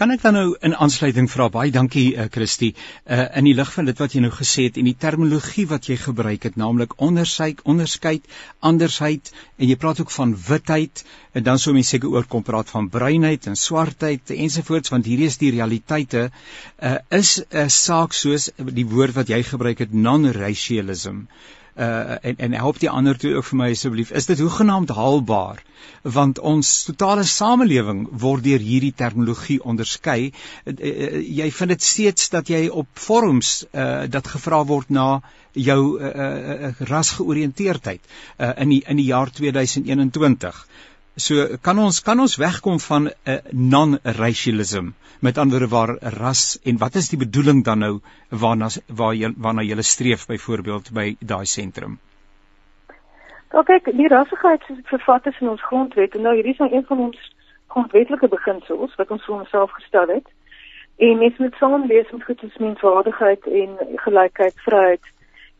Kan 0.00 0.14
ek 0.14 0.22
dan 0.22 0.32
nou 0.32 0.54
in 0.64 0.72
aansluiting 0.72 1.26
vra 1.28 1.50
baie 1.52 1.72
dankie 1.74 2.14
uh, 2.14 2.24
Christie 2.32 2.70
uh, 2.72 3.26
in 3.36 3.44
die 3.44 3.54
lig 3.58 3.72
van 3.74 3.88
dit 3.90 3.98
wat 4.00 4.14
jy 4.14 4.22
nou 4.24 4.30
gesê 4.32 4.64
het 4.68 4.78
en 4.80 4.86
die 4.88 4.96
terminologie 4.96 5.66
wat 5.68 5.90
jy 5.90 5.98
gebruik 6.00 6.46
het 6.48 6.56
naamlik 6.62 6.94
onderskeid 7.06 7.60
onderskeid 7.72 8.30
andersheid 8.70 9.28
en 9.58 9.66
jy 9.68 9.76
praat 9.82 10.00
ook 10.00 10.14
van 10.14 10.32
witheid 10.46 11.04
en 11.36 11.44
dan 11.50 11.60
sou 11.60 11.74
mense 11.76 11.92
seker 11.92 12.14
oor 12.14 12.24
kom 12.32 12.46
praat 12.46 12.72
van 12.72 12.88
bruinheid 12.88 13.50
en 13.50 13.60
swartheid 13.60 14.32
ensovoorts 14.38 14.94
want 14.94 15.10
hierdie 15.10 15.28
is 15.28 15.40
die 15.42 15.52
realiteite 15.58 16.28
uh, 16.30 16.96
is 17.20 17.36
'n 17.50 17.68
saak 17.68 18.16
soos 18.16 18.48
die 18.56 18.88
woord 18.94 19.20
wat 19.20 19.28
jy 19.28 19.42
gebruik 19.52 19.84
het 19.84 19.92
non-racialism 19.92 21.26
uh, 21.80 22.16
en 22.30 22.36
en 22.46 22.56
help 22.62 22.78
die 22.82 22.90
ander 22.90 23.18
toe 23.18 23.34
ook 23.36 23.48
vir 23.50 23.58
my 23.62 23.70
asseblief. 23.74 24.12
Is 24.20 24.28
dit 24.28 24.40
hoegenaamd 24.44 24.92
haalbaar? 24.96 25.62
Want 26.02 26.38
ons 26.52 26.70
totale 26.88 27.24
samelewing 27.24 28.06
word 28.24 28.44
deur 28.44 28.62
hierdie 28.64 28.92
terminologie 28.96 29.60
onderskei. 29.72 30.30
Uh, 30.30 30.74
uh, 30.74 31.10
jy 31.40 31.50
vind 31.58 31.74
dit 31.74 31.88
steeds 31.90 32.30
dat 32.34 32.52
jy 32.52 32.66
op 32.68 32.88
forums 32.94 33.54
uh, 33.72 34.04
dat 34.08 34.28
gevra 34.34 34.62
word 34.68 34.90
na 34.90 35.08
jou 35.52 35.80
uh, 35.98 36.10
uh, 36.10 36.72
rasgeoriënteerdheid 36.92 38.00
uh, 38.04 38.52
in 38.62 38.76
die 38.76 38.82
in 38.86 39.00
die 39.00 39.08
jaar 39.08 39.32
2021. 39.34 40.64
So 41.16 41.58
kan 41.62 41.78
ons 41.78 42.02
kan 42.02 42.20
ons 42.20 42.36
wegkom 42.36 42.78
van 42.80 43.08
'n 43.08 43.12
uh, 43.26 43.38
non-racialism 43.52 44.92
met 45.20 45.38
ander 45.38 45.58
woorde 45.58 45.74
waar 45.74 46.14
ras 46.20 46.58
en 46.64 46.78
wat 46.78 46.94
is 46.94 47.08
die 47.08 47.18
bedoeling 47.18 47.64
dan 47.64 47.78
nou 47.78 48.00
waarna 48.30 48.68
waar 48.86 49.14
jy 49.14 49.32
waarna 49.36 49.62
jy 49.62 49.82
streef 49.82 50.26
byvoorbeeld 50.26 50.92
by 50.92 51.16
daai 51.20 51.44
sentrum? 51.44 51.98
Wel 53.50 53.62
kyk, 53.62 53.84
die 53.96 54.08
rassigheid 54.08 54.62
is 54.68 54.76
vervat 54.84 55.26
in 55.26 55.48
ons 55.48 55.62
grondwet 55.62 56.14
en 56.14 56.22
nou 56.22 56.34
hierdie 56.34 56.52
is 56.52 56.58
nou 56.58 56.72
een 56.72 56.86
van 56.86 56.98
ons 56.98 57.18
grondwetlike 57.66 58.28
beginsels 58.28 58.94
wat 58.94 59.10
ons 59.10 59.24
vir 59.24 59.34
onsself 59.34 59.70
gestel 59.72 60.08
het. 60.08 60.26
En 60.98 61.18
mens 61.18 61.38
moet 61.38 61.54
saam 61.58 61.86
lees 61.86 62.10
met 62.10 62.24
goed 62.24 62.38
soos 62.40 62.56
menswaardigheid 62.56 63.46
en 63.46 63.76
gelykheid, 64.04 64.54
vryheid 64.66 65.04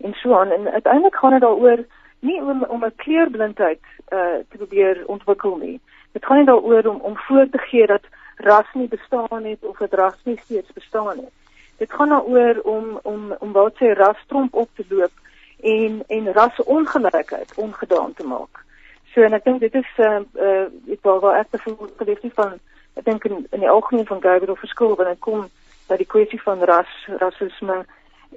en 0.07 0.15
so 0.15 0.39
aan 0.39 0.51
en 0.51 0.69
uiteindelik 0.69 1.17
gaan 1.17 1.31
dit 1.31 1.41
daaroor 1.41 1.85
nie 2.21 2.41
om 2.43 2.63
om 2.63 2.85
'n 2.85 2.97
kleurblindheid 2.97 3.85
uh 4.13 4.19
te 4.49 4.57
probeer 4.57 5.03
ontwikkel 5.07 5.57
nie. 5.57 5.81
Dit 6.13 6.25
gaan 6.25 6.37
nie 6.37 6.47
daaroor 6.47 6.85
om 6.85 7.01
om 7.01 7.17
voor 7.17 7.47
te 7.51 7.59
gee 7.59 7.87
dat 7.87 8.03
ras 8.37 8.67
nie 8.73 8.89
bestaan 8.89 9.45
het 9.45 9.65
of 9.65 9.79
dat 9.79 9.93
ras 9.93 10.19
nie 10.25 10.41
steeds 10.45 10.73
bestaan 10.73 11.17
het. 11.17 11.33
Dit 11.77 11.93
gaan 11.93 12.09
daaroor 12.09 12.61
om 12.63 13.01
om 13.03 13.37
om 13.39 13.53
wat 13.53 13.75
sê 13.75 13.93
rastromp 13.93 14.55
op 14.55 14.69
te 14.75 14.85
loop 14.89 15.13
en 15.61 16.03
en 16.07 16.33
rasseongelykheid 16.33 17.55
ongedaan 17.55 18.13
te 18.15 18.27
maak. 18.27 18.65
So 19.13 19.23
en 19.23 19.33
ek 19.33 19.45
dink 19.45 19.61
dit 19.61 19.75
is 19.75 19.93
uh 19.99 20.21
uh 20.35 20.67
ek 20.95 21.03
wou 21.03 21.21
wel 21.21 21.35
ek 21.35 21.51
bevoel 21.51 21.89
geleef 21.97 22.23
nie 22.23 22.35
van 22.35 22.59
ek 22.95 23.05
dink 23.05 23.25
in, 23.25 23.47
in 23.51 23.61
die 23.61 23.71
algemeen 23.71 24.07
van 24.07 24.23
Gabriel 24.23 24.57
verskil 24.57 24.95
wanneer 24.97 25.15
dit 25.15 25.25
kom 25.25 25.49
by 25.89 25.97
die 25.97 26.07
kwessie 26.07 26.43
van 26.43 26.63
ras, 26.63 26.91
rasisme 27.19 27.85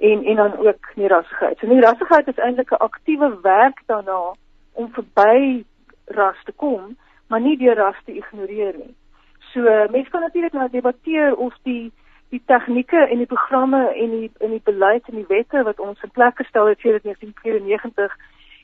en 0.00 0.24
en 0.24 0.36
dan 0.36 0.56
ook 0.56 0.90
nie 0.94 1.08
rassigheid. 1.08 1.58
So 1.58 1.66
nie 1.66 1.80
rassigheid 1.80 2.28
is 2.28 2.38
eintlik 2.38 2.70
'n 2.70 2.84
aktiewe 2.88 3.38
werk 3.42 3.82
daarna 3.86 4.34
om 4.72 4.92
verby 4.92 5.64
ras 6.04 6.44
te 6.44 6.52
kom, 6.52 6.96
maar 7.28 7.40
nie 7.40 7.56
deur 7.56 7.76
ras 7.76 7.96
te 8.04 8.12
ignoreer 8.12 8.74
nie. 8.76 8.94
So 9.38 9.60
mense 9.90 10.10
kan 10.10 10.20
natuurlik 10.20 10.52
nou 10.52 10.68
debatteer 10.70 11.36
of 11.36 11.54
die 11.62 11.92
die 12.28 12.42
tegnieke 12.46 12.96
en 12.96 13.16
die 13.18 13.26
programme 13.26 13.94
en 13.94 14.10
die 14.10 14.30
in 14.38 14.50
die 14.50 14.62
beleid 14.64 15.08
en 15.08 15.14
die 15.14 15.28
wette 15.28 15.62
wat 15.62 15.80
ons 15.80 16.02
in 16.02 16.10
plek 16.10 16.36
gestel 16.36 16.66
het 16.66 16.80
sedert 16.80 17.02
1994 17.02 18.16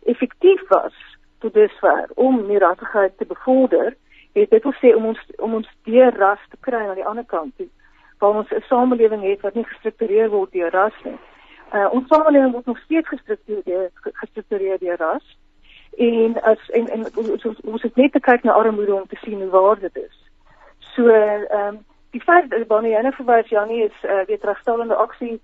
effektief 0.04 0.68
was 0.68 0.94
tot 1.38 1.54
dusver 1.54 2.08
om 2.14 2.46
nie 2.46 2.58
rassigheid 2.58 3.18
te 3.18 3.26
bevorder. 3.26 3.96
Dit 4.32 4.62
wil 4.62 4.74
sê 4.82 4.94
om 4.96 5.04
ons 5.04 5.20
om 5.36 5.54
ons 5.54 5.68
deur 5.82 6.16
ras 6.16 6.40
te 6.48 6.56
kry 6.60 6.86
aan 6.86 6.94
die 6.94 7.06
ander 7.06 7.24
kant 7.24 7.56
toe 7.56 7.68
waar 8.20 8.36
ons 8.36 8.50
'n 8.50 8.62
samelewing 8.68 9.22
het 9.22 9.40
wat 9.40 9.54
nie 9.54 9.64
gestruktureer 9.64 10.28
word 10.30 10.52
deur 10.52 10.70
ras 10.70 10.96
nie. 11.04 11.18
Uh 11.72 11.88
ons 11.92 12.08
samelewing 12.08 12.52
word 12.52 12.66
nog 12.66 12.78
steeds 12.78 13.08
gestruktureer 13.08 13.90
gestruktureer 14.02 14.78
deur 14.78 14.96
ras. 14.96 15.36
En 15.96 16.42
as 16.42 16.70
en 16.70 16.88
en 16.88 17.06
ons 17.16 17.60
ons 17.60 17.82
het 17.82 17.96
net 17.96 18.12
te 18.12 18.20
kyk 18.20 18.42
na 18.42 18.52
armoede 18.52 18.94
om 18.94 19.06
te 19.06 19.16
sien 19.22 19.40
hoe 19.40 19.50
waar 19.50 19.78
dit 19.78 19.96
is. 19.96 20.16
So 20.78 21.06
ehm 21.08 21.66
um, 21.66 21.84
die 22.10 22.20
feit 22.20 22.50
dat 22.50 22.66
Bonnie 22.66 22.96
Anne 22.96 23.12
verwys 23.12 23.48
Janie 23.48 23.84
is 23.84 23.98
uh, 24.02 24.24
weer 24.26 24.40
terugstellende 24.40 24.94
aksie 24.94 25.40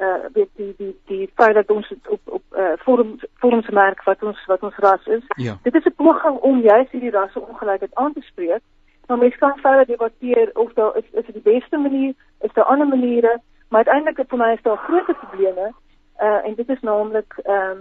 uh 0.00 0.24
weet 0.32 0.48
die 0.56 0.74
die 0.76 0.94
die 1.06 1.30
feit 1.34 1.54
dat 1.54 1.70
ons 1.70 1.92
op 2.08 2.20
op 2.24 2.42
uh 2.56 2.72
forum 2.78 3.18
forums 3.34 3.68
merk 3.68 4.02
wat 4.04 4.22
ons 4.22 4.46
wat 4.46 4.62
ons 4.62 4.76
ras 4.76 5.06
is. 5.06 5.24
Ja. 5.36 5.58
Dit 5.62 5.74
is 5.74 5.84
'n 5.84 5.94
poging 5.96 6.36
om 6.36 6.60
juist 6.60 6.90
hierdie 6.90 7.10
rasse 7.10 7.40
ongelykheid 7.40 7.94
aan 7.94 8.12
te 8.12 8.20
spreek 8.20 8.62
Maar 9.10 9.18
mens 9.18 9.36
kan 9.36 9.58
verder 9.58 9.86
debatteer 9.86 10.50
of 10.54 10.72
daar 10.72 10.96
is 10.96 11.04
is 11.10 11.26
dit 11.26 11.44
die 11.44 11.52
beste 11.52 11.76
manier, 11.76 12.14
is 12.40 12.52
daar 12.52 12.64
ander 12.64 12.86
maniere, 12.86 13.40
maar 13.68 13.84
uiteindelik 13.84 14.28
vir 14.28 14.38
my 14.38 14.52
is 14.52 14.62
daar 14.62 14.76
groot 14.76 15.18
probleme. 15.18 15.72
Uh 16.22 16.46
en 16.46 16.54
dit 16.54 16.68
is 16.68 16.80
naamlik 16.80 17.34
ehm 17.42 17.70
um, 17.70 17.80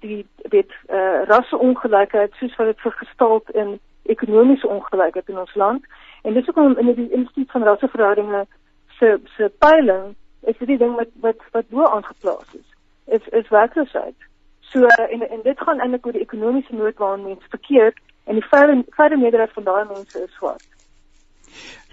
die 0.00 0.26
dit 0.34 0.70
uh 0.88 1.22
rasseongelykheid 1.24 2.32
soos 2.32 2.56
wat 2.56 2.66
dit 2.66 2.80
vergestaal 2.80 3.42
in 3.52 3.80
ekonomiese 4.02 4.68
ongelykheid 4.68 5.28
in 5.28 5.38
ons 5.38 5.54
land. 5.54 5.84
En 6.22 6.34
dis 6.34 6.48
ook 6.48 6.56
om 6.56 6.78
in 6.78 6.94
die 6.94 7.10
instituut 7.10 7.50
van 7.50 7.62
rasseverhoudinge 7.62 8.46
se 8.88 9.20
se 9.36 9.52
peiling 9.58 10.14
is 10.40 10.58
dit 10.58 10.68
die 10.68 10.78
ding 10.78 10.94
wat 10.94 11.10
wat 11.20 11.42
wat 11.50 11.68
bo 11.68 11.84
aangeplaas 11.84 12.54
is. 12.54 12.68
Is 13.04 13.28
is 13.28 13.48
werkloosheid. 13.48 14.18
So 14.60 14.86
en 14.86 15.28
en 15.30 15.42
dit 15.42 15.60
gaan 15.60 15.80
eintlik 15.80 16.06
oor 16.06 16.12
die 16.12 16.28
ekonomiese 16.28 16.74
nood 16.74 16.96
waarin 16.96 17.24
mense 17.24 17.48
verkeer 17.48 17.92
en 18.30 18.38
die 18.38 18.46
verre 18.52 18.76
verre 18.98 19.18
meerderheid 19.18 19.56
van 19.56 19.66
daai 19.66 19.84
mense 19.90 20.22
is 20.22 20.36
swart. 20.38 20.68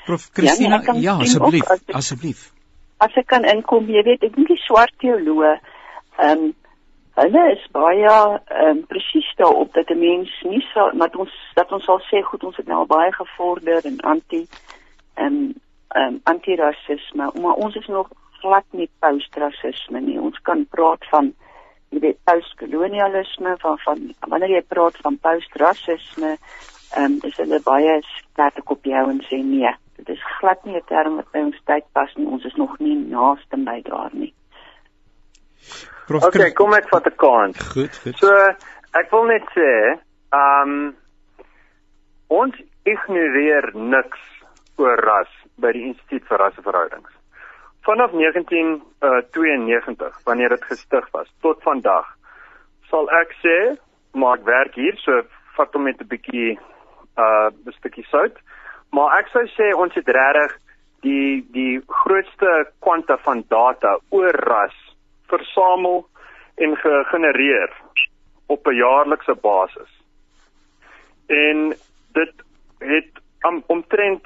Prof 0.05 0.29
Christina, 0.37 0.79
ja, 0.83 0.93
nee, 0.93 1.01
ja 1.01 1.17
asseblief, 1.25 1.73
asseblief. 2.01 2.45
As 3.03 3.17
ek 3.19 3.27
kan 3.33 3.45
inkom, 3.49 3.89
jy 3.91 4.05
weet, 4.05 4.23
ek 4.25 4.37
dink 4.37 4.53
die 4.53 4.61
swart 4.67 4.93
teoloë 5.03 5.57
ehm 5.57 6.47
um, 6.47 6.55
hulle 7.17 7.43
is 7.49 7.63
baie 7.73 8.05
ehm 8.05 8.67
um, 8.69 8.83
presies 8.91 9.29
daarop 9.41 9.73
dat 9.73 9.89
'n 9.89 9.99
mens 9.99 10.29
nie 10.45 10.61
sal 10.73 10.91
dat 11.01 11.15
ons 11.15 11.33
dat 11.55 11.71
ons 11.71 11.85
sal 11.89 12.01
sê 12.09 12.21
goed, 12.21 12.43
ons 12.43 12.57
het 12.57 12.67
nou 12.67 12.83
al 12.83 12.91
baie 12.91 13.11
gevorder 13.13 13.85
en 13.89 13.99
anti 14.13 14.45
ehm 14.45 15.25
um, 15.25 15.41
ehm 15.95 16.13
um, 16.13 16.21
antirasisme, 16.23 17.31
maar 17.41 17.57
ons 17.65 17.75
is 17.75 17.87
nog 17.87 18.09
glad 18.41 18.65
nie 18.71 18.89
post-rasisme 18.99 20.01
nie. 20.01 20.19
Ons 20.19 20.37
kan 20.41 20.65
praat 20.69 21.05
van 21.09 21.33
jy 21.89 21.99
weet 22.03 22.19
postkolonialisme 22.27 23.55
van 23.63 23.77
van 23.85 24.01
wanneer 24.31 24.57
jy 24.57 24.63
praat 24.67 24.97
van 25.05 25.19
postrasisme 25.23 26.37
ehm 26.95 27.03
um, 27.03 27.19
is 27.27 27.35
hulle 27.41 27.59
baie 27.63 27.99
sterk 28.07 28.71
op 28.71 28.85
jou 28.85 29.03
en 29.11 29.21
sê 29.27 29.39
nee 29.43 29.73
dit 29.97 30.09
is 30.15 30.23
glad 30.39 30.63
nie 30.65 30.75
'n 30.77 30.87
term 30.87 31.15
wat 31.15 31.31
by 31.31 31.43
ons 31.49 31.59
tyd 31.65 31.85
pas 31.93 32.15
nie 32.15 32.27
ons 32.27 32.45
is 32.45 32.55
nog 32.55 32.77
nie 32.79 32.95
naaste 32.95 33.57
by 33.57 33.81
daar 33.81 34.13
nie. 34.13 34.33
Prof, 36.07 36.23
okay 36.23 36.51
kom 36.51 36.73
ek 36.73 36.89
vat 36.89 37.07
'n 37.07 37.15
kant 37.15 37.63
goed 37.73 37.99
goed. 38.03 38.17
So 38.17 38.31
ek 38.93 39.11
wil 39.11 39.25
net 39.33 39.45
sê 39.55 39.71
ehm 40.31 40.71
um, 40.71 40.95
ons 42.27 42.55
ignoreer 42.83 43.71
niks 43.73 44.19
oor 44.77 44.97
ras 45.09 45.31
by 45.55 45.71
die 45.71 45.85
instituut 45.91 46.27
vir 46.27 46.37
rasseverhoudings 46.37 47.16
vanaf 47.87 48.11
1992 48.11 50.07
uh, 50.07 50.23
wanneer 50.27 50.49
dit 50.49 50.63
gestig 50.69 51.05
was 51.15 51.29
tot 51.41 51.63
vandag 51.63 52.07
sal 52.91 53.07
ek 53.21 53.31
sê 53.43 53.57
maar 54.17 54.39
ek 54.39 54.45
werk 54.47 54.75
hier 54.75 54.97
so 55.03 55.21
vat 55.57 55.73
hom 55.73 55.83
met 55.87 56.01
'n 56.01 56.11
bietjie 56.13 56.57
uh 57.17 57.49
'n 57.49 57.75
stukkie 57.79 58.07
sout. 58.11 58.35
Maar 58.91 59.19
ek 59.19 59.27
sou 59.33 59.45
sê 59.57 59.73
ons 59.75 59.93
het 59.93 60.07
regtig 60.07 60.57
die 61.01 61.45
die 61.51 61.81
grootste 62.01 62.51
kwanta 62.79 63.17
van 63.17 63.43
data 63.47 63.97
oor 64.09 64.35
ras 64.51 64.77
versamel 65.27 66.07
en 66.55 66.75
gegenereer 66.75 67.71
op 68.47 68.67
'n 68.67 68.75
jaarlikse 68.75 69.35
basis. 69.35 69.91
En 71.27 71.75
dit 72.13 72.33
het 72.79 73.11
om, 73.41 73.63
omtrent 73.67 74.25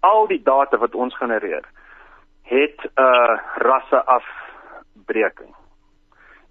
al 0.00 0.26
die 0.26 0.42
data 0.42 0.76
wat 0.76 0.94
ons 0.94 1.16
genereer 1.16 1.64
het 2.48 2.78
'n 2.82 3.00
uh, 3.00 3.38
rasse 3.54 4.04
afbreking. 4.04 5.54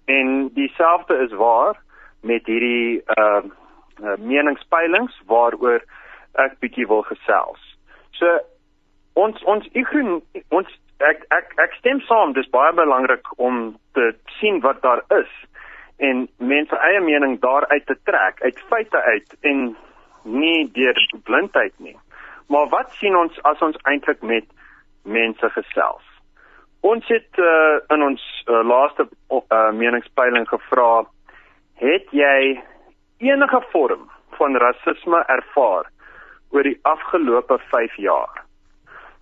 En 0.04 0.50
dieselfde 0.54 1.16
is 1.18 1.32
waar 1.32 1.76
met 2.20 2.46
hierdie 2.46 3.02
uh, 3.06 3.42
uh 4.02 4.16
meningspeilings 4.18 5.22
waaroor 5.26 5.82
ek 6.32 6.58
bietjie 6.58 6.86
wil 6.86 7.02
gesels. 7.02 7.78
So 8.10 8.38
ons 9.12 9.42
ons 9.42 9.68
igro 9.72 10.20
ons 10.48 10.68
ek 10.98 11.24
ek 11.34 11.52
ek 11.56 11.74
stem 11.78 12.00
saam 12.00 12.32
dis 12.32 12.50
baie 12.50 12.72
belangrik 12.72 13.26
om 13.36 13.78
te 13.92 14.14
sien 14.38 14.60
wat 14.60 14.82
daar 14.82 15.02
is 15.08 15.32
en 15.96 16.28
mense 16.36 16.76
eie 16.90 17.00
mening 17.00 17.40
daaruit 17.40 17.86
te 17.86 17.96
trek 18.04 18.42
uit 18.42 18.60
feite 18.70 19.02
uit 19.02 19.36
en 19.40 19.76
nie 20.22 20.70
deur 20.72 20.98
blindheid 21.24 21.74
nie. 21.76 21.96
Maar 22.46 22.68
wat 22.68 22.92
sien 23.00 23.16
ons 23.16 23.42
as 23.42 23.60
ons 23.62 23.76
eintlik 23.82 24.22
met 24.22 24.44
mense 25.02 25.50
gesels? 25.50 26.04
Ons 26.80 27.06
het 27.10 27.38
uh, 27.42 27.78
in 27.94 28.02
ons 28.02 28.22
uh, 28.46 28.62
laaste 28.62 29.08
uh, 29.30 29.70
meningspeiling 29.74 30.46
gevra, 30.48 31.04
het 31.82 32.10
jy 32.14 32.60
enige 33.18 33.60
vorm 33.72 34.06
van 34.38 34.56
rasisme 34.56 35.22
ervaar 35.26 35.90
oor 36.54 36.62
die 36.62 36.78
afgelope 36.82 37.58
5 37.70 37.96
jaar? 37.96 38.44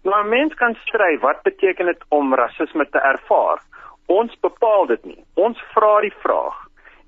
Nou 0.06 0.22
mens 0.28 0.54
kan 0.54 0.76
stry 0.84 1.16
wat 1.18 1.42
beteken 1.42 1.86
dit 1.86 2.04
om 2.08 2.34
rasisme 2.34 2.84
te 2.90 2.98
ervaar? 2.98 3.62
Ons 4.06 4.36
bepaal 4.40 4.86
dit 4.86 5.04
nie. 5.04 5.22
Ons 5.34 5.58
vra 5.74 6.00
die 6.04 6.14
vraag 6.22 6.60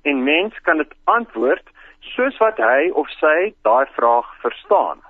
en 0.02 0.24
mens 0.24 0.56
kan 0.66 0.80
dit 0.80 0.94
antwoord 1.04 1.70
soos 2.14 2.36
wat 2.42 2.58
hy 2.62 2.88
of 2.90 3.10
sy 3.18 3.52
daai 3.66 3.86
vraag 3.94 4.26
verstaan. 4.42 5.02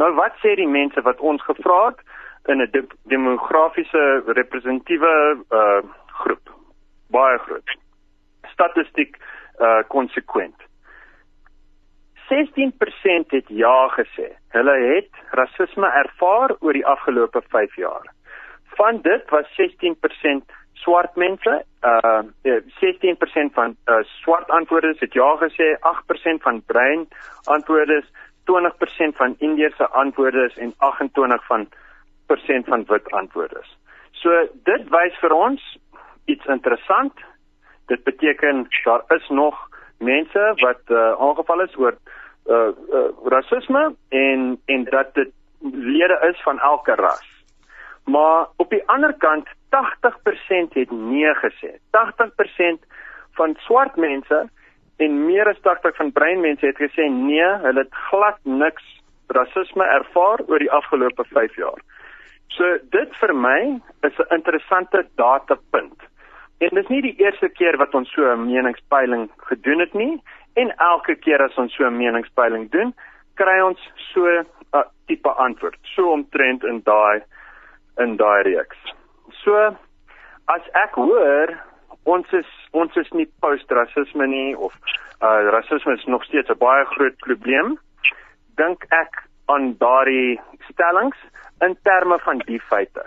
Nou 0.00 0.10
wat 0.14 0.36
sê 0.42 0.54
die 0.56 0.70
mense 0.70 1.00
wat 1.06 1.20
ons 1.20 1.42
gevra 1.44 1.80
het 1.90 2.00
in 2.46 2.60
'n 2.62 2.68
de 2.70 2.86
demografiese 3.02 4.22
representatiewe 4.26 5.44
uh 5.50 5.82
groep? 6.06 6.50
Baie 7.10 7.38
groot. 7.38 7.76
Statistiek 8.42 9.16
uh 9.58 9.82
konsekwent. 9.88 10.62
16% 12.28 13.30
het 13.30 13.48
ja 13.48 13.88
gesê. 13.88 14.28
Hulle 14.48 14.76
het 14.94 15.10
rasisme 15.30 15.86
ervaar 15.86 16.56
oor 16.60 16.72
die 16.72 16.86
afgelope 16.86 17.42
5 17.48 17.76
jaar. 17.76 18.12
Van 18.64 19.00
dit 19.00 19.30
was 19.30 19.46
16% 19.60 20.54
swart 20.72 21.16
mense, 21.16 21.64
uh 21.82 22.22
16% 22.42 23.52
van 23.52 23.76
uh, 23.86 24.02
swart 24.02 24.50
antwoorders 24.50 25.00
het 25.00 25.12
ja 25.12 25.36
gesê, 25.36 25.76
8% 25.80 26.42
van 26.42 26.62
bruin 26.66 27.08
antwoorders, 27.44 28.06
20% 28.44 29.16
van 29.16 29.34
Indiese 29.38 29.88
antwoorders 29.88 30.56
en 30.56 30.74
28 30.76 31.46
van 31.46 31.68
persent 32.26 32.66
van 32.66 32.84
wit 32.88 33.10
antwoorders. 33.10 33.76
So 34.12 34.48
dit 34.64 34.88
wys 34.88 35.16
vir 35.20 35.32
ons 35.32 35.62
iets 36.24 36.46
interessant. 36.46 37.12
Dit 37.86 38.04
beteken 38.04 38.66
daar 38.84 39.04
is 39.16 39.28
nog 39.28 39.58
mense 39.98 40.52
wat 40.62 40.80
uh, 40.88 41.12
aangeval 41.20 41.60
is 41.60 41.76
oor 41.76 41.96
uh, 42.46 42.72
uh 42.92 43.08
rasisme 43.24 43.94
en 44.08 44.60
en 44.66 44.84
dat 44.84 45.14
dit 45.14 45.32
lede 45.72 46.18
is 46.30 46.42
van 46.42 46.60
elke 46.60 46.94
ras. 46.94 47.28
Maar 48.04 48.46
op 48.56 48.70
die 48.70 48.82
ander 48.88 49.14
kant 49.18 49.48
80% 49.48 50.76
het 50.76 50.90
nee 50.90 51.34
gesê. 51.34 51.70
80% 51.96 52.84
van 53.32 53.56
swart 53.58 53.96
mense 53.96 54.48
en 54.96 55.24
meer 55.26 55.48
as 55.48 55.60
80 55.60 55.96
van 55.96 56.12
bruin 56.12 56.40
mense 56.40 56.66
het 56.66 56.76
gesê 56.78 57.08
nee, 57.10 57.48
hulle 57.64 57.80
het 57.80 57.94
glad 58.10 58.38
niks 58.42 58.84
rasisme 59.26 59.84
ervaar 59.84 60.44
oor 60.46 60.58
die 60.58 60.70
afgelope 60.70 61.24
5 61.32 61.56
jaar. 61.56 61.80
So 62.48 62.78
dit 62.90 63.16
vir 63.20 63.34
my 63.34 63.80
is 64.02 64.18
'n 64.18 64.34
interessante 64.34 65.06
datapunt. 65.16 65.98
En 66.58 66.68
dit 66.68 66.84
is 66.84 66.88
nie 66.88 67.02
die 67.02 67.16
eerste 67.18 67.48
keer 67.48 67.76
wat 67.76 67.94
ons 67.94 68.12
so 68.12 68.22
'n 68.32 68.46
meningspeiling 68.46 69.30
gedoen 69.36 69.80
het 69.80 69.94
nie 69.94 70.22
en 70.54 70.76
elke 70.76 71.14
keer 71.14 71.42
as 71.42 71.56
ons 71.56 71.74
so 71.74 71.84
'n 71.86 71.96
meningspeiling 71.96 72.70
doen, 72.70 72.94
kry 73.34 73.60
ons 73.60 73.80
so 73.96 74.26
'n 74.26 74.46
uh, 74.72 74.82
tipe 75.06 75.28
antwoord. 75.28 75.78
So 75.82 76.12
omtrent 76.12 76.64
in 76.64 76.80
daai 76.82 77.22
in 77.96 78.16
daai 78.16 78.42
reeks. 78.42 78.94
So 79.44 79.76
as 80.46 80.62
ek 80.72 80.94
hoor 80.94 81.58
ons 82.04 82.32
is 82.32 82.46
ons 82.72 82.96
is 82.96 83.10
nie 83.12 83.28
post-rasisme 83.40 84.26
nie 84.26 84.56
of 84.56 84.74
uh 85.22 85.50
rasisme 85.54 85.94
is 85.94 86.04
nog 86.04 86.24
steeds 86.24 86.50
'n 86.50 86.58
baie 86.58 86.84
groot 86.84 87.16
probleem, 87.16 87.78
dink 88.56 88.84
ek 88.90 89.22
aan 89.46 89.74
daardie 89.78 90.40
stellings 90.70 91.16
in 91.60 91.76
terme 91.82 92.18
van 92.18 92.38
die 92.38 92.60
feite. 92.60 93.04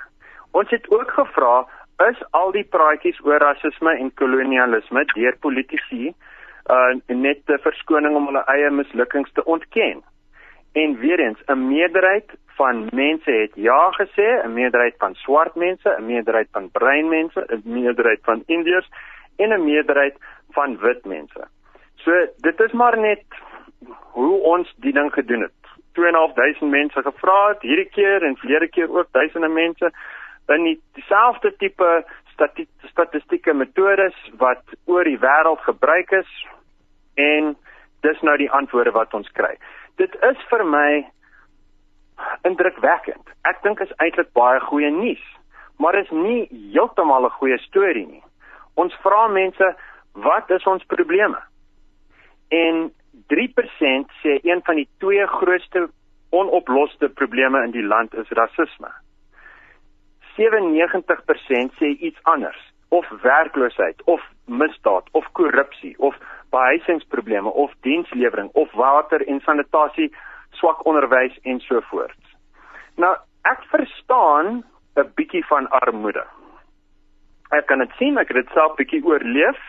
Ons 0.51 0.69
het 0.69 0.89
ook 0.91 1.11
gevra 1.11 1.65
is 2.09 2.19
al 2.31 2.51
die 2.51 2.65
praatjies 2.65 3.19
oor 3.25 3.41
rasisme 3.41 3.95
en 3.97 4.13
kolonialisme 4.13 5.05
deur 5.13 5.37
politici 5.41 6.13
uh 6.71 6.93
net 7.07 7.39
'n 7.47 7.63
verskoning 7.63 8.15
om 8.15 8.25
hulle 8.25 8.43
eie 8.53 8.69
mislukkings 8.69 9.31
te 9.31 9.43
ontken. 9.45 10.03
En 10.73 10.97
weer 10.99 11.19
eens, 11.19 11.39
'n 11.47 11.67
meerderheid 11.67 12.29
van 12.57 12.87
mense 12.91 13.31
het 13.31 13.51
ja 13.55 13.91
gesê, 13.91 14.27
'n 14.43 14.53
meerderheid 14.53 14.95
van 14.97 15.15
swart 15.15 15.55
mense, 15.55 15.95
'n 15.97 16.05
meerderheid 16.05 16.47
van 16.51 16.69
bruin 16.71 17.09
mense, 17.09 17.39
'n 17.47 17.61
meerderheid 17.63 18.19
van 18.23 18.43
indiërs 18.45 18.89
en 19.37 19.53
'n 19.53 19.63
meerderheid 19.63 20.15
van 20.51 20.77
wit 20.77 21.05
mense. 21.05 21.47
So 21.95 22.11
dit 22.37 22.59
is 22.59 22.71
maar 22.71 22.97
net 22.99 23.25
hoe 24.11 24.39
ons 24.39 24.73
die 24.77 24.93
ding 24.93 25.13
gedoen 25.13 25.41
het. 25.41 25.66
2.500 25.97 26.69
mense 26.69 27.01
gevra 27.01 27.39
het 27.49 27.61
hierdie 27.61 27.89
keer 27.89 28.23
en 28.23 28.37
verlede 28.37 28.67
keer 28.67 28.89
ook 28.89 29.11
duisende 29.11 29.49
mense 29.49 29.91
in 30.55 30.63
die 30.63 30.77
dieselfde 30.95 31.51
tipe 31.57 32.05
statistieke 32.91 33.53
metodes 33.53 34.15
wat 34.37 34.61
oor 34.85 35.03
die 35.03 35.19
wêreld 35.19 35.63
gebruik 35.65 36.11
is 36.11 36.29
en 37.15 37.55
dis 38.05 38.21
nou 38.21 38.37
die 38.37 38.51
antwoorde 38.51 38.93
wat 38.95 39.13
ons 39.17 39.29
kry. 39.33 39.55
Dit 39.97 40.13
is 40.29 40.43
vir 40.51 40.63
my 40.65 40.89
indrukwekkend. 42.47 43.33
Ek 43.49 43.61
dink 43.65 43.81
is 43.81 43.93
eintlik 44.03 44.29
baie 44.37 44.61
goeie 44.69 44.91
nuus, 44.93 45.23
maar 45.81 45.97
is 45.97 46.09
nie 46.11 46.47
heeltemal 46.73 47.25
'n 47.25 47.37
goeie 47.39 47.57
storie 47.65 48.05
nie. 48.05 48.23
Ons 48.75 48.93
vra 49.01 49.27
mense, 49.27 49.75
wat 50.13 50.49
is 50.51 50.63
ons 50.65 50.83
probleme? 50.85 51.37
En 52.49 52.93
3% 53.25 54.13
sê 54.21 54.39
een 54.43 54.61
van 54.63 54.75
die 54.75 54.87
twee 54.97 55.25
grootste 55.27 55.89
onoploste 56.29 57.09
probleme 57.09 57.63
in 57.63 57.71
die 57.71 57.83
land 57.83 58.13
is 58.13 58.29
rasisme. 58.29 58.91
97% 60.37 61.77
sê 61.79 61.93
iets 61.99 62.19
anders 62.23 62.59
of 62.89 63.09
werkloosheid 63.21 64.01
of 64.03 64.21
misdaad 64.45 65.09
of 65.11 65.25
korrupsie 65.31 65.95
of 65.97 66.15
behuisingsprobleme 66.49 67.49
of 67.49 67.71
dienslewering 67.81 68.49
of 68.53 68.71
water 68.71 69.27
en 69.27 69.41
sanitasie 69.43 70.11
swak 70.51 70.85
onderwys 70.85 71.39
en 71.43 71.59
so 71.59 71.81
voort. 71.89 72.23
Nou, 72.95 73.15
ek 73.41 73.63
verstaan 73.71 74.63
'n 74.95 75.11
bietjie 75.15 75.45
van 75.45 75.69
armoede. 75.69 76.25
Ek 77.49 77.65
kan 77.65 77.79
dit 77.79 77.91
sien, 77.97 78.17
ek 78.17 78.27
het 78.27 78.45
dit 78.45 78.53
self 78.53 78.75
bietjie 78.75 79.03
oorleef 79.05 79.59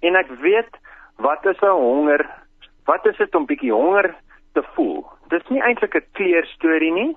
en 0.00 0.16
ek 0.16 0.30
weet 0.40 0.72
wat 1.16 1.46
is 1.46 1.60
'n 1.62 1.66
honger? 1.66 2.43
Wat 2.84 3.06
is 3.06 3.16
dit 3.16 3.34
om 3.34 3.46
bietjie 3.46 3.72
honger 3.72 4.14
te 4.52 4.62
voel? 4.74 5.04
Dis 5.28 5.46
nie 5.48 5.62
eintlik 5.62 5.94
'n 5.94 6.06
kleer 6.12 6.46
storie 6.46 6.92
nie. 6.92 7.16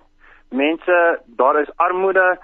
Mense, 0.49 1.19
daar 1.25 1.59
is 1.59 1.75
armoede 1.75 2.37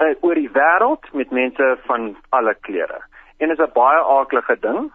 uh, 0.00 0.14
oor 0.20 0.34
die 0.34 0.50
wêreld 0.50 1.12
met 1.12 1.30
mense 1.30 1.78
van 1.86 2.16
alle 2.30 2.54
kleure. 2.60 3.00
En 3.38 3.48
dit 3.48 3.58
is 3.58 3.64
'n 3.64 3.72
baie 3.72 4.04
aardige 4.04 4.56
ding 4.60 4.92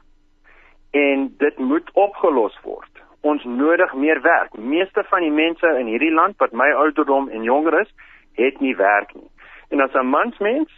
en 0.91 1.34
dit 1.38 1.58
moet 1.58 1.89
opgelos 1.93 2.60
word 2.63 2.99
ons 3.21 3.43
nodig 3.43 3.93
meer 3.93 4.21
werk. 4.21 4.58
Meeste 4.58 5.03
van 5.10 5.21
die 5.21 5.32
mense 5.32 5.67
in 5.79 5.91
hierdie 5.91 6.13
land 6.13 6.38
wat 6.39 6.55
my 6.55 6.69
ouderdom 6.71 7.29
en 7.29 7.43
jonger 7.43 7.82
is, 7.82 7.91
het 8.39 8.60
nie 8.63 8.75
werk 8.75 9.13
nie. 9.13 9.27
En 9.69 9.82
as 9.82 9.93
'n 9.93 10.05
mansmens, 10.05 10.71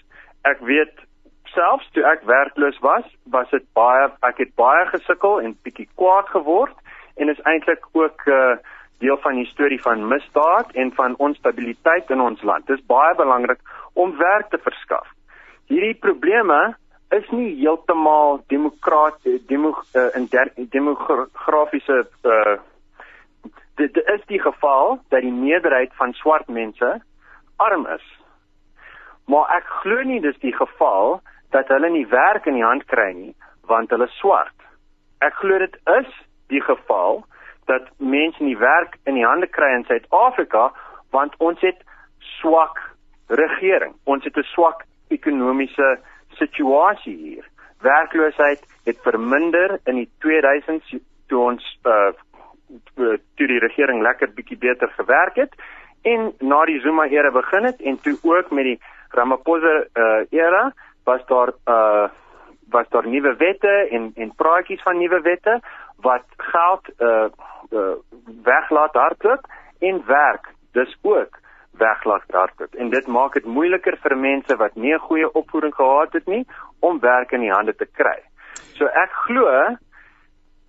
ek 0.44 0.60
weet 0.60 0.96
selfs 1.54 1.88
toe 1.96 2.04
ek 2.08 2.26
werkloos 2.30 2.80
was, 2.86 3.08
was 3.34 3.50
dit 3.52 3.66
baie 3.78 4.10
ek 4.28 4.44
het 4.44 4.54
baie 4.60 4.86
gesukkel 4.92 5.42
en 5.42 5.58
bietjie 5.64 5.88
kwaad 5.96 6.30
geword 6.34 6.76
en 7.16 7.30
is 7.30 7.42
eintlik 7.46 7.86
ook 7.94 8.28
'n 8.28 8.32
uh, 8.32 8.58
deel 9.02 9.18
van 9.18 9.36
die 9.36 9.50
storie 9.50 9.82
van 9.82 10.08
misdaad 10.08 10.72
en 10.72 10.94
van 10.94 11.16
onstabiliteit 11.18 12.10
in 12.10 12.22
ons 12.22 12.42
land. 12.42 12.68
Dit 12.68 12.78
is 12.80 12.86
baie 12.86 13.16
belangrik 13.16 13.60
om 13.94 14.18
werk 14.18 14.50
te 14.50 14.58
verskaf. 14.58 15.08
Hierdie 15.68 15.98
probleme 16.00 16.76
is 17.10 17.30
nie 17.30 17.56
heeltemal 17.60 18.44
demokraties 18.48 19.46
demo, 19.48 19.74
uh, 19.94 20.10
in 20.16 20.30
demografiese 20.70 22.08
uh, 22.24 22.60
dit 23.76 23.98
is 24.14 24.22
die 24.28 24.40
geval 24.40 25.00
dat 25.10 25.22
die 25.22 25.34
meerderheid 25.34 25.94
van 25.96 26.14
swart 26.14 26.48
mense 26.48 27.02
arm 27.56 27.88
is. 27.88 28.06
Maar 29.26 29.58
ek 29.58 29.68
glo 29.82 30.04
nie 30.08 30.22
dis 30.22 30.38
die 30.44 30.54
geval 30.56 31.22
dat 31.52 31.68
hulle 31.68 31.90
nie 31.90 32.08
werk 32.08 32.46
in 32.46 32.60
die 32.60 32.66
hand 32.66 32.86
kry 32.86 33.12
nie 33.14 33.36
want 33.70 33.92
hulle 33.94 34.08
swart. 34.20 34.56
Ek 35.22 35.38
glo 35.40 35.60
dit 35.62 35.76
is 36.00 36.10
die 36.52 36.62
geval 36.62 37.22
dat 37.70 37.88
mense 37.98 38.44
nie 38.44 38.58
werk 38.58 38.98
in 39.06 39.16
die 39.20 39.26
hande 39.26 39.48
kry 39.48 39.70
in 39.76 39.86
Suid-Afrika 39.88 40.72
want 41.16 41.36
ons 41.40 41.62
het 41.62 41.84
swak 42.40 42.80
regering. 43.28 43.94
Ons 44.04 44.24
het 44.24 44.38
'n 44.38 44.48
swak 44.56 44.84
ekonomiese 45.10 46.00
situasie 46.40 47.16
hier. 47.18 47.46
Werkloosheid 47.82 48.66
het 48.86 48.98
verminder 49.02 49.80
in 49.86 49.96
die 49.96 50.10
2000s 50.20 50.96
toe 51.28 51.40
ons 51.40 51.80
uh 51.86 52.12
toe 53.36 53.48
die 53.48 53.60
regering 53.60 54.02
lekker 54.02 54.30
bietjie 54.36 54.58
beter 54.58 54.88
gewerk 54.96 55.36
het 55.36 55.56
en 56.02 56.32
na 56.40 56.66
die 56.66 56.80
Zuma 56.80 57.06
era 57.08 57.32
begin 57.32 57.64
het 57.64 57.82
en 57.82 58.00
toe 58.02 58.18
ook 58.22 58.52
met 58.52 58.64
die 58.64 58.80
Ramaphosa 59.10 59.74
uh, 59.94 60.22
era 60.30 60.72
was 61.04 61.26
daar 61.26 61.54
uh 61.68 62.10
was 62.72 62.90
daar 62.90 63.08
nuwe 63.08 63.36
wette 63.36 63.88
en 63.92 64.12
en 64.16 64.36
praatjies 64.36 64.82
van 64.82 64.98
nuwe 64.98 65.22
wette 65.22 65.60
wat 66.02 66.26
geld 66.38 66.90
uh, 67.00 67.28
uh 67.72 67.96
weglaat 68.44 68.94
hardloop 68.94 69.46
en 69.80 70.04
werk 70.06 70.54
dis 70.72 70.98
ook 71.02 71.40
weglaat 71.72 72.24
hardloop 72.28 72.74
en 72.74 72.90
dit 72.90 73.08
maak 73.08 73.34
dit 73.34 73.46
moeiliker 73.46 73.98
vir 74.04 74.18
mense 74.18 74.56
wat 74.56 74.76
nie 74.76 74.94
'n 74.94 75.06
goeie 75.08 75.34
opvoeding 75.34 75.76
gehad 75.76 76.14
het 76.14 76.28
nie 76.28 76.46
om 76.80 77.00
werk 77.00 77.32
in 77.32 77.42
die 77.42 77.52
hande 77.52 77.76
te 77.76 77.86
kry. 77.86 78.20
So 78.78 78.86
ek 78.86 79.12
glo 79.12 79.76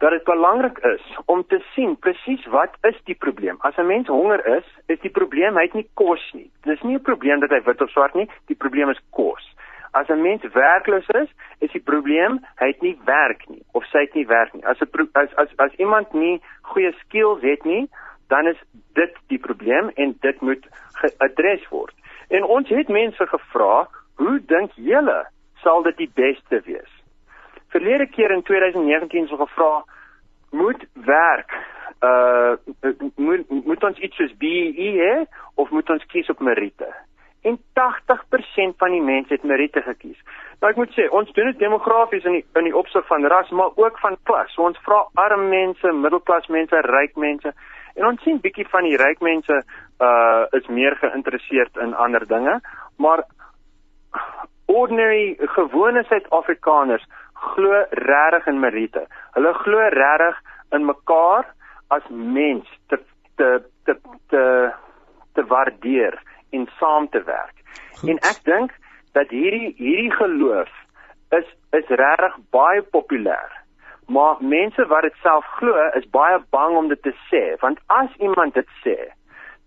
dat 0.02 0.10
dit 0.10 0.24
belangrik 0.24 0.78
is 0.78 1.18
om 1.24 1.44
te 1.46 1.60
sien 1.74 1.96
presies 1.96 2.46
wat 2.46 2.74
is 2.82 2.96
die 3.04 3.14
probleem. 3.14 3.56
As 3.60 3.76
'n 3.76 3.86
mens 3.86 4.08
honger 4.08 4.46
is, 4.56 4.66
is 4.86 5.00
die 5.00 5.10
probleem 5.10 5.54
hy 5.56 5.62
het 5.62 5.74
nie 5.74 5.88
kos 5.94 6.32
nie. 6.32 6.50
Dis 6.62 6.82
nie 6.82 6.96
'n 6.96 7.02
probleem 7.02 7.40
dat 7.40 7.50
hy 7.50 7.60
wit 7.62 7.80
of 7.80 7.90
swart 7.90 8.14
nie, 8.14 8.28
die 8.46 8.56
probleem 8.56 8.90
is 8.90 9.00
kos. 9.10 9.54
As 9.92 10.08
'n 10.08 10.22
mens 10.22 10.42
werkloos 10.52 11.08
is, 11.08 11.28
is 11.58 11.72
die 11.72 11.82
probleem 11.82 12.40
hy 12.60 12.66
het 12.66 12.82
nie 12.82 12.98
werk 13.04 13.48
nie 13.48 13.62
of 13.72 13.84
sy 13.84 13.98
het 13.98 14.14
nie 14.14 14.26
werk 14.26 14.52
nie. 14.54 14.64
As 14.64 14.80
'n 14.80 15.08
as 15.12 15.34
as 15.36 15.48
as 15.56 15.74
iemand 15.74 16.12
nie 16.12 16.40
goeie 16.62 16.92
skills 16.92 17.42
het 17.42 17.64
nie, 17.64 17.88
dan 18.28 18.46
is 18.46 18.60
dit 18.94 19.14
die 19.28 19.38
probleem 19.38 19.90
en 19.94 20.16
dit 20.20 20.40
moet 20.40 20.66
geadres 20.92 21.68
word. 21.68 21.94
En 22.28 22.44
ons 22.44 22.68
het 22.68 22.88
mense 22.88 23.26
gevra, 23.26 23.88
hoe 24.16 24.40
dink 24.46 24.70
julle 24.74 25.26
sal 25.62 25.82
dit 25.82 25.96
die 25.96 26.10
beste 26.14 26.60
wees? 26.64 27.02
verlede 27.72 28.06
keer 28.06 28.30
in 28.30 28.42
2019 28.42 29.26
so 29.26 29.36
gevra 29.36 29.84
moet 30.50 30.84
werk 30.94 31.52
uh 32.08 32.52
moet 33.16 33.48
moet 33.48 33.84
ons 33.88 33.98
iets 33.98 34.16
soos 34.16 34.34
BEE 34.42 34.90
hê 34.98 35.14
of 35.54 35.70
moet 35.70 35.90
ons 35.94 36.04
kies 36.12 36.28
op 36.34 36.40
meriete 36.48 36.90
en 37.42 37.58
80% 37.74 38.76
van 38.78 38.90
die 38.94 39.02
mense 39.02 39.34
het 39.34 39.42
meriete 39.42 39.82
gekies. 39.82 40.18
Nou 40.60 40.70
ek 40.70 40.78
moet 40.78 40.92
sê, 40.94 41.08
ons 41.10 41.30
doen 41.34 41.50
dit 41.50 41.58
demografies 41.58 42.26
in 42.28 42.38
die 42.38 42.44
in 42.58 42.68
die 42.68 42.76
opsig 42.76 43.06
van 43.08 43.26
ras, 43.26 43.50
maar 43.50 43.74
ook 43.74 43.98
van 43.98 44.16
klas. 44.28 44.52
So 44.54 44.68
ons 44.68 44.78
vra 44.86 45.00
arm 45.18 45.48
mense, 45.50 45.94
middelklas 46.04 46.46
mense, 46.54 46.84
ryk 46.86 47.18
mense 47.18 47.54
en 47.98 48.06
ons 48.08 48.22
sien 48.24 48.38
bietjie 48.40 48.68
van 48.72 48.86
die 48.88 48.96
ryk 49.00 49.20
mense 49.20 49.62
uh 50.02 50.44
is 50.58 50.68
meer 50.68 50.96
geïnteresseerd 51.00 51.76
in 51.82 51.94
ander 51.94 52.26
dinge, 52.28 52.60
maar 52.96 53.24
ordinary 54.66 55.36
gewone 55.56 56.04
Suid-Afrikaners 56.08 57.04
glo 57.54 57.84
regtig 57.90 58.46
in 58.46 58.60
Marite. 58.60 59.06
Hulle 59.34 59.52
glo 59.64 59.88
regtig 59.94 60.38
in 60.72 60.86
mekaar 60.86 61.50
as 61.90 62.06
mens 62.08 62.68
te 62.88 63.00
te 63.36 63.50
te 63.84 63.98
te 64.30 64.44
te 65.34 65.44
waardeer 65.48 66.20
en 66.56 66.68
saam 66.78 67.08
te 67.08 67.22
werk. 67.28 67.56
Goed. 68.00 68.08
En 68.14 68.22
ek 68.30 68.44
dink 68.48 68.76
dat 69.16 69.32
hierdie 69.34 69.74
hierdie 69.78 70.12
geloof 70.18 70.70
is 71.38 71.48
is 71.72 71.88
regtig 71.88 72.38
baie 72.50 72.82
populêr. 72.94 73.50
Maar 74.12 74.36
mense 74.40 74.86
wat 74.86 75.06
dit 75.08 75.18
self 75.22 75.44
glo 75.58 75.88
is 75.98 76.08
baie 76.10 76.38
bang 76.50 76.76
om 76.76 76.88
dit 76.88 77.02
te 77.02 77.14
sê, 77.30 77.42
want 77.60 77.78
as 77.86 78.10
iemand 78.18 78.54
dit 78.54 78.68
sê, 78.84 78.96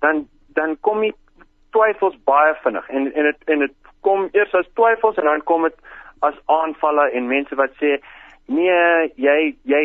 dan 0.06 0.26
dan 0.58 0.78
kom 0.82 1.02
die 1.02 1.16
twyfels 1.76 2.18
baie 2.30 2.54
vinnig 2.64 2.90
en 2.90 3.14
en 3.14 3.30
dit 3.32 3.50
en 3.54 3.64
dit 3.66 3.74
kom 4.08 4.28
eers 4.38 4.54
as 4.54 4.70
twyfels 4.80 5.18
en 5.22 5.30
dan 5.32 5.44
kom 5.50 5.66
dit 5.68 5.80
as 6.28 6.38
aanvalle 6.60 7.10
en 7.18 7.32
mense 7.32 7.58
wat 7.62 7.74
sê 7.82 7.98
nee, 8.46 8.78
jy 9.16 9.56
jy 9.64 9.82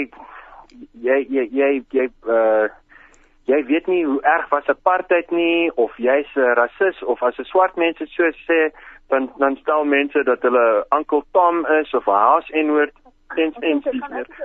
jy 1.06 1.18
jy 1.36 1.48
jy 1.60 1.72
jy 1.96 2.06
uh 2.28 2.68
jy 3.46 3.64
weet 3.66 3.86
nie 3.86 4.04
hoe 4.04 4.20
erg 4.22 4.48
was 4.50 4.68
apartheid 4.68 5.30
nie 5.30 5.70
of 5.74 5.96
jy's 5.96 6.28
'n 6.36 6.54
rasis 6.60 7.02
of 7.02 7.22
as 7.22 7.38
'n 7.38 7.44
swart 7.44 7.76
mense 7.76 8.06
so 8.06 8.30
sê 8.48 8.70
dan 9.08 9.30
dan 9.38 9.56
stel 9.56 9.84
mense 9.84 10.22
dat 10.24 10.42
hulle 10.42 10.84
Uncle 10.90 11.22
Tom 11.32 11.66
is 11.66 11.94
of 11.94 12.06
'n 12.06 12.20
haas 12.24 12.50
en-woord 12.50 12.94
en 13.36 13.52
en 13.60 13.82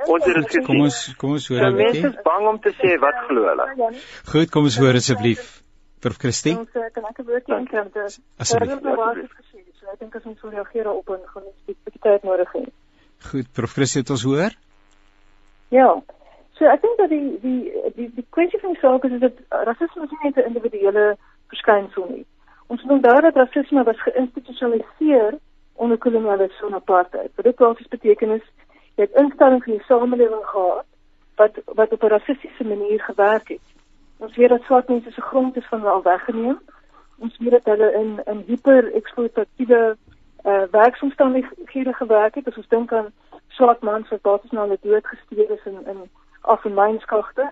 ons 0.08 0.26
het 0.26 0.52
dit 0.52 0.66
kom 0.66 0.82
ons 0.82 1.14
kom 1.18 1.32
ons 1.32 1.48
hoor 1.48 1.60
dan 1.60 1.76
mense 1.76 2.08
is 2.08 2.22
bang 2.24 2.48
om 2.48 2.60
te 2.60 2.74
sê 2.82 3.00
wat 3.00 3.18
glo 3.28 3.48
hulle? 3.52 3.94
Goed 4.32 4.50
kom 4.50 4.64
ons 4.64 4.78
hoor 4.78 4.94
asseblief 4.94 5.62
vir 6.02 6.14
Christine 6.22 6.60
ons 6.60 6.72
kan 6.72 7.06
ek 7.10 7.20
'n 7.20 7.26
woordjie 7.26 7.56
inkry 7.58 7.80
asseblief. 8.38 8.80
So 9.86 9.92
ek 9.94 10.00
dink 10.00 10.16
as 10.16 10.26
ons 10.26 10.42
wil 10.42 10.52
reageer 10.52 10.88
op 10.90 11.10
'n 11.10 11.22
gaan 11.32 11.44
ons 11.44 11.60
'n 11.68 11.76
bietjie 11.86 12.02
tyd 12.02 12.24
nodig 12.24 12.52
hê. 12.54 12.64
Goed, 13.30 13.48
prof 13.54 13.74
Christie, 13.74 14.02
het 14.02 14.10
ons 14.10 14.24
hoor? 14.24 14.52
Ja. 15.70 16.02
So 16.58 16.66
ek 16.66 16.82
dink 16.82 16.98
dat 16.98 17.10
die 17.10 17.40
die 17.42 17.92
die 17.96 18.10
die 18.16 18.26
kwessie 18.30 18.60
van 18.60 18.76
die 18.76 18.80
saak 18.80 19.04
is 19.04 19.20
dat 19.20 19.42
rasisme 19.70 20.08
nie 20.10 20.20
net 20.24 20.38
'n 20.38 20.48
individuele 20.52 21.18
verskynsel 21.48 22.06
nie. 22.10 22.26
Ons 22.68 22.84
moet 22.84 22.92
onthou 22.98 23.22
dat 23.22 23.36
rasisme 23.36 23.84
was 23.84 24.02
geïnstitusionaliseer 24.02 25.38
onder 25.74 25.98
kolonialisme 25.98 26.68
en 26.68 26.74
apartheid. 26.74 27.32
Wat 27.36 27.46
dit 27.46 27.56
basies 27.56 27.88
beteken 27.88 28.30
is 28.30 28.46
jy 28.96 29.04
het 29.04 29.18
instellings 29.24 29.66
in 29.66 29.74
die 29.74 29.88
samelewing 29.88 30.46
gehad 30.46 30.86
wat 31.36 31.60
wat 31.66 31.92
op 31.92 32.04
'n 32.04 32.14
rassistiese 32.18 32.64
manier 32.64 33.02
gewerk 33.02 33.48
het. 33.48 33.68
Ons 34.18 34.36
weet 34.36 34.50
dat 34.50 34.62
swart 34.62 34.88
mense 34.88 35.12
se 35.12 35.22
grond 35.22 35.58
is 35.58 35.68
van 35.68 35.80
hulle 35.80 35.92
al 35.92 36.04
weggeneem 36.04 36.60
ons 37.18 37.38
weet 37.38 37.52
dat 37.52 37.66
hulle 37.66 37.94
in 37.94 38.20
in 38.26 38.44
hiper-eksploitatiewe 38.48 39.98
uh, 40.46 40.64
werksomstandighede 40.72 41.94
gewerk 41.94 42.36
het. 42.36 42.48
As 42.48 42.58
ons 42.58 42.68
dink 42.68 42.94
aan 42.94 43.12
swart 43.48 43.82
mans 43.82 44.10
wat 44.10 44.22
basies 44.22 44.52
na 44.52 44.66
hulle 44.66 44.78
dood 44.82 45.08
gestuur 45.08 45.52
is 45.58 45.66
in 45.72 45.80
in 45.94 46.04
afmynskagte. 46.46 47.52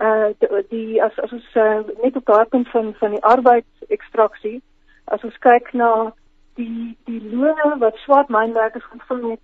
Uh 0.00 0.32
die, 0.68 1.02
as 1.02 1.18
as 1.18 1.32
ons 1.32 1.54
uh, 1.54 1.80
net 2.02 2.16
op 2.16 2.24
daardie 2.24 2.50
punt 2.50 2.68
van 2.68 2.94
van 2.98 3.10
die 3.10 3.24
arbeidsekstraksie, 3.34 4.60
as 5.04 5.24
ons 5.24 5.38
kyk 5.38 5.72
na 5.72 6.12
die 6.56 6.96
die 7.04 7.20
lone 7.32 7.78
wat 7.78 7.96
swart 8.04 8.28
mynwerkers 8.28 8.88
ontvang 8.92 9.30
het 9.30 9.42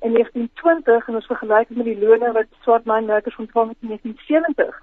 in 0.00 0.12
1920 0.12 1.08
en 1.08 1.14
ons 1.14 1.26
vergelyk 1.26 1.68
dit 1.68 1.76
met 1.76 1.90
die 1.90 1.98
lone 2.06 2.32
wat 2.32 2.46
swart 2.62 2.84
mynwerkers 2.84 3.36
ontvang 3.36 3.68
het 3.68 3.76
in 3.80 3.88
1970, 3.88 4.82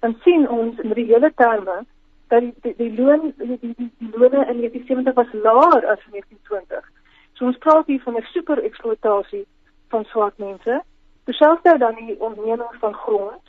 dan 0.00 0.16
sien 0.24 0.48
ons 0.48 0.78
in 0.78 0.96
reële 0.98 1.32
terme 1.36 1.82
dat 2.28 2.40
die 2.40 2.54
die, 2.62 2.74
die 2.76 3.02
loon 3.02 3.32
die, 3.36 3.58
die, 3.60 3.90
die 3.98 4.12
lone 4.16 4.46
in 4.52 4.62
1970 4.64 5.14
was 5.14 5.32
laer 5.32 5.82
as 5.92 6.06
in 6.06 6.16
1920. 6.18 6.88
So 7.32 7.44
ons 7.50 7.58
praat 7.58 7.86
hier 7.86 8.00
van 8.06 8.16
'n 8.16 8.32
super 8.32 8.62
eksploitasie 8.62 9.46
van 9.88 10.04
swart 10.04 10.38
mense. 10.38 10.82
Beselfde 11.24 11.78
dan 11.78 11.94
die 11.94 12.20
ontneming 12.20 12.74
van 12.80 12.94
grond, 12.94 13.42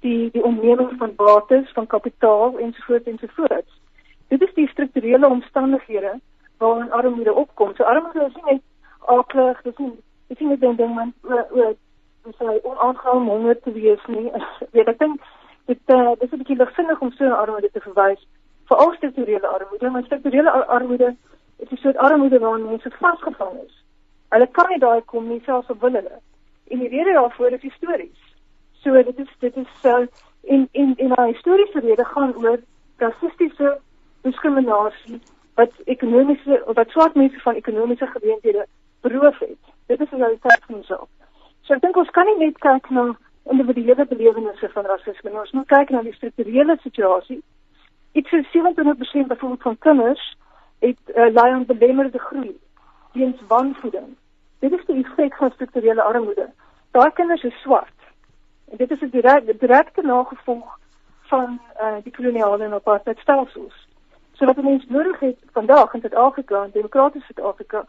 die 0.00 0.30
die 0.30 0.44
ontneming 0.44 0.92
van 0.98 1.14
bates, 1.14 1.72
van 1.72 1.86
kapitaal 1.86 2.58
ensovoorts 2.58 3.06
ensovoorts. 3.06 3.80
Dit 4.28 4.42
is 4.42 4.54
die 4.54 4.68
strukturele 4.68 5.28
omstandighede 5.28 6.20
waarin 6.58 6.92
armoede 6.92 7.32
opkom. 7.32 7.74
So 7.74 7.82
armoede 7.84 8.24
is 8.26 8.34
nie 8.34 8.52
net 8.52 8.62
aklig, 8.98 9.62
dit 9.62 9.78
is 9.78 9.86
dit 10.26 10.36
is 10.36 10.38
nie 10.38 10.48
net 10.48 10.62
'n 10.62 10.76
ding 10.76 10.94
man 10.94 11.14
oor 11.22 11.74
dis 12.24 12.38
hy 12.38 12.58
onaangenaam 12.62 13.28
honger 13.28 13.60
te 13.60 13.72
wees 13.72 14.04
nie. 14.06 14.30
Weet 14.74 14.88
ek 14.88 14.98
dink 14.98 15.20
dit 15.66 15.94
uh, 15.96 16.12
dis 16.20 16.32
'n 16.32 16.40
bietjie 16.42 16.56
ligsinnig 16.56 17.00
om 17.00 17.12
so 17.12 17.24
'n 17.24 17.40
armoede 17.40 17.70
te 17.70 17.80
verwys 17.80 18.26
vir 18.68 18.76
al 18.76 18.92
strukturele 18.92 19.46
armoede, 19.46 19.90
maar 19.90 20.04
strukturele 20.04 20.50
armoede 20.50 21.16
is 21.56 21.70
'n 21.70 21.76
soort 21.76 21.96
armoede 21.96 22.38
waarin 22.38 22.68
mense 22.68 22.90
vasgevang 22.90 23.58
is. 23.66 23.74
Hulle 24.28 24.46
kan 24.46 24.68
nie 24.68 24.78
daai 24.78 25.00
kom 25.04 25.28
nie 25.28 25.42
selfs 25.44 25.70
op 25.70 25.80
hulle. 25.80 26.20
En 26.68 26.78
die 26.78 26.88
rede 26.88 27.12
daarvoor 27.12 27.50
is 27.50 27.62
histories. 27.62 28.20
So 28.72 29.02
dit 29.02 29.18
is 29.18 29.30
dit 29.38 29.56
is 29.56 29.68
so 29.80 30.00
uh, 30.00 30.06
in 30.40 30.68
in 30.72 30.92
in 30.96 31.12
'n 31.12 31.32
historiese 31.32 31.80
rede 31.80 32.04
gaan 32.04 32.34
oor 32.36 32.58
rassistiese 32.96 33.78
diskriminasie 34.22 35.20
wat 35.54 35.72
ekonomiese 35.84 36.62
wat 36.66 36.90
swart 36.90 37.14
mense 37.14 37.40
van 37.40 37.54
ekonomiese 37.54 38.06
geleenthede 38.06 38.66
beroof 39.00 39.38
het. 39.38 39.62
Dit 39.86 40.00
is 40.00 40.10
'n 40.10 40.16
realiteit 40.16 40.62
van 40.66 40.74
die 40.74 40.84
saak. 40.84 41.08
So 41.60 41.74
ek 41.74 41.80
dink 41.80 41.96
ons 41.96 42.10
kan 42.10 42.26
nie 42.26 42.44
net 42.44 42.58
kyk 42.58 42.90
na 42.90 43.16
individuele 43.50 44.06
belewennisse 44.06 44.68
van 44.68 44.84
rasisme. 44.84 45.30
Ons 45.30 45.50
moet 45.50 45.66
kyk 45.66 45.90
na 45.90 46.02
die 46.02 46.14
strukturele 46.14 46.76
situasie. 46.82 47.42
Iets 48.12 48.30
so 48.30 48.36
27% 48.36 49.26
byvoorbeeld 49.26 49.62
van 49.62 49.78
kinders 49.78 50.36
het 50.78 50.98
uh, 51.14 51.26
ly 51.32 51.48
aan 51.50 51.66
belemmerde 51.66 52.18
groei 52.18 52.58
weens 53.12 53.40
wanvoeding. 53.48 54.16
Dit 54.58 54.72
is 54.72 54.84
die 54.86 55.04
effek 55.04 55.36
van 55.36 55.50
strukturele 55.50 56.02
armoede. 56.02 56.50
Daai 56.90 57.10
kinders 57.12 57.42
is 57.42 57.60
swart. 57.60 57.98
En 58.70 58.76
dit 58.76 58.90
is 58.90 59.00
'n 59.00 59.10
direkte 59.10 59.56
direkte 59.56 60.02
nagevolg 60.02 60.78
van 61.22 61.60
uh, 61.80 61.96
die 62.02 62.12
koloniale 62.12 62.64
en 62.64 62.72
apartheid 62.72 63.18
stelsels. 63.18 63.88
So 64.32 64.46
wat 64.46 64.58
ons 64.58 64.86
nodig 64.88 65.20
het 65.20 65.38
vandag 65.52 65.94
in 65.94 66.00
Suid-Afrika, 66.00 66.64
in 66.64 66.70
demokratiese 66.72 67.26
Suid-Afrika, 67.26 67.84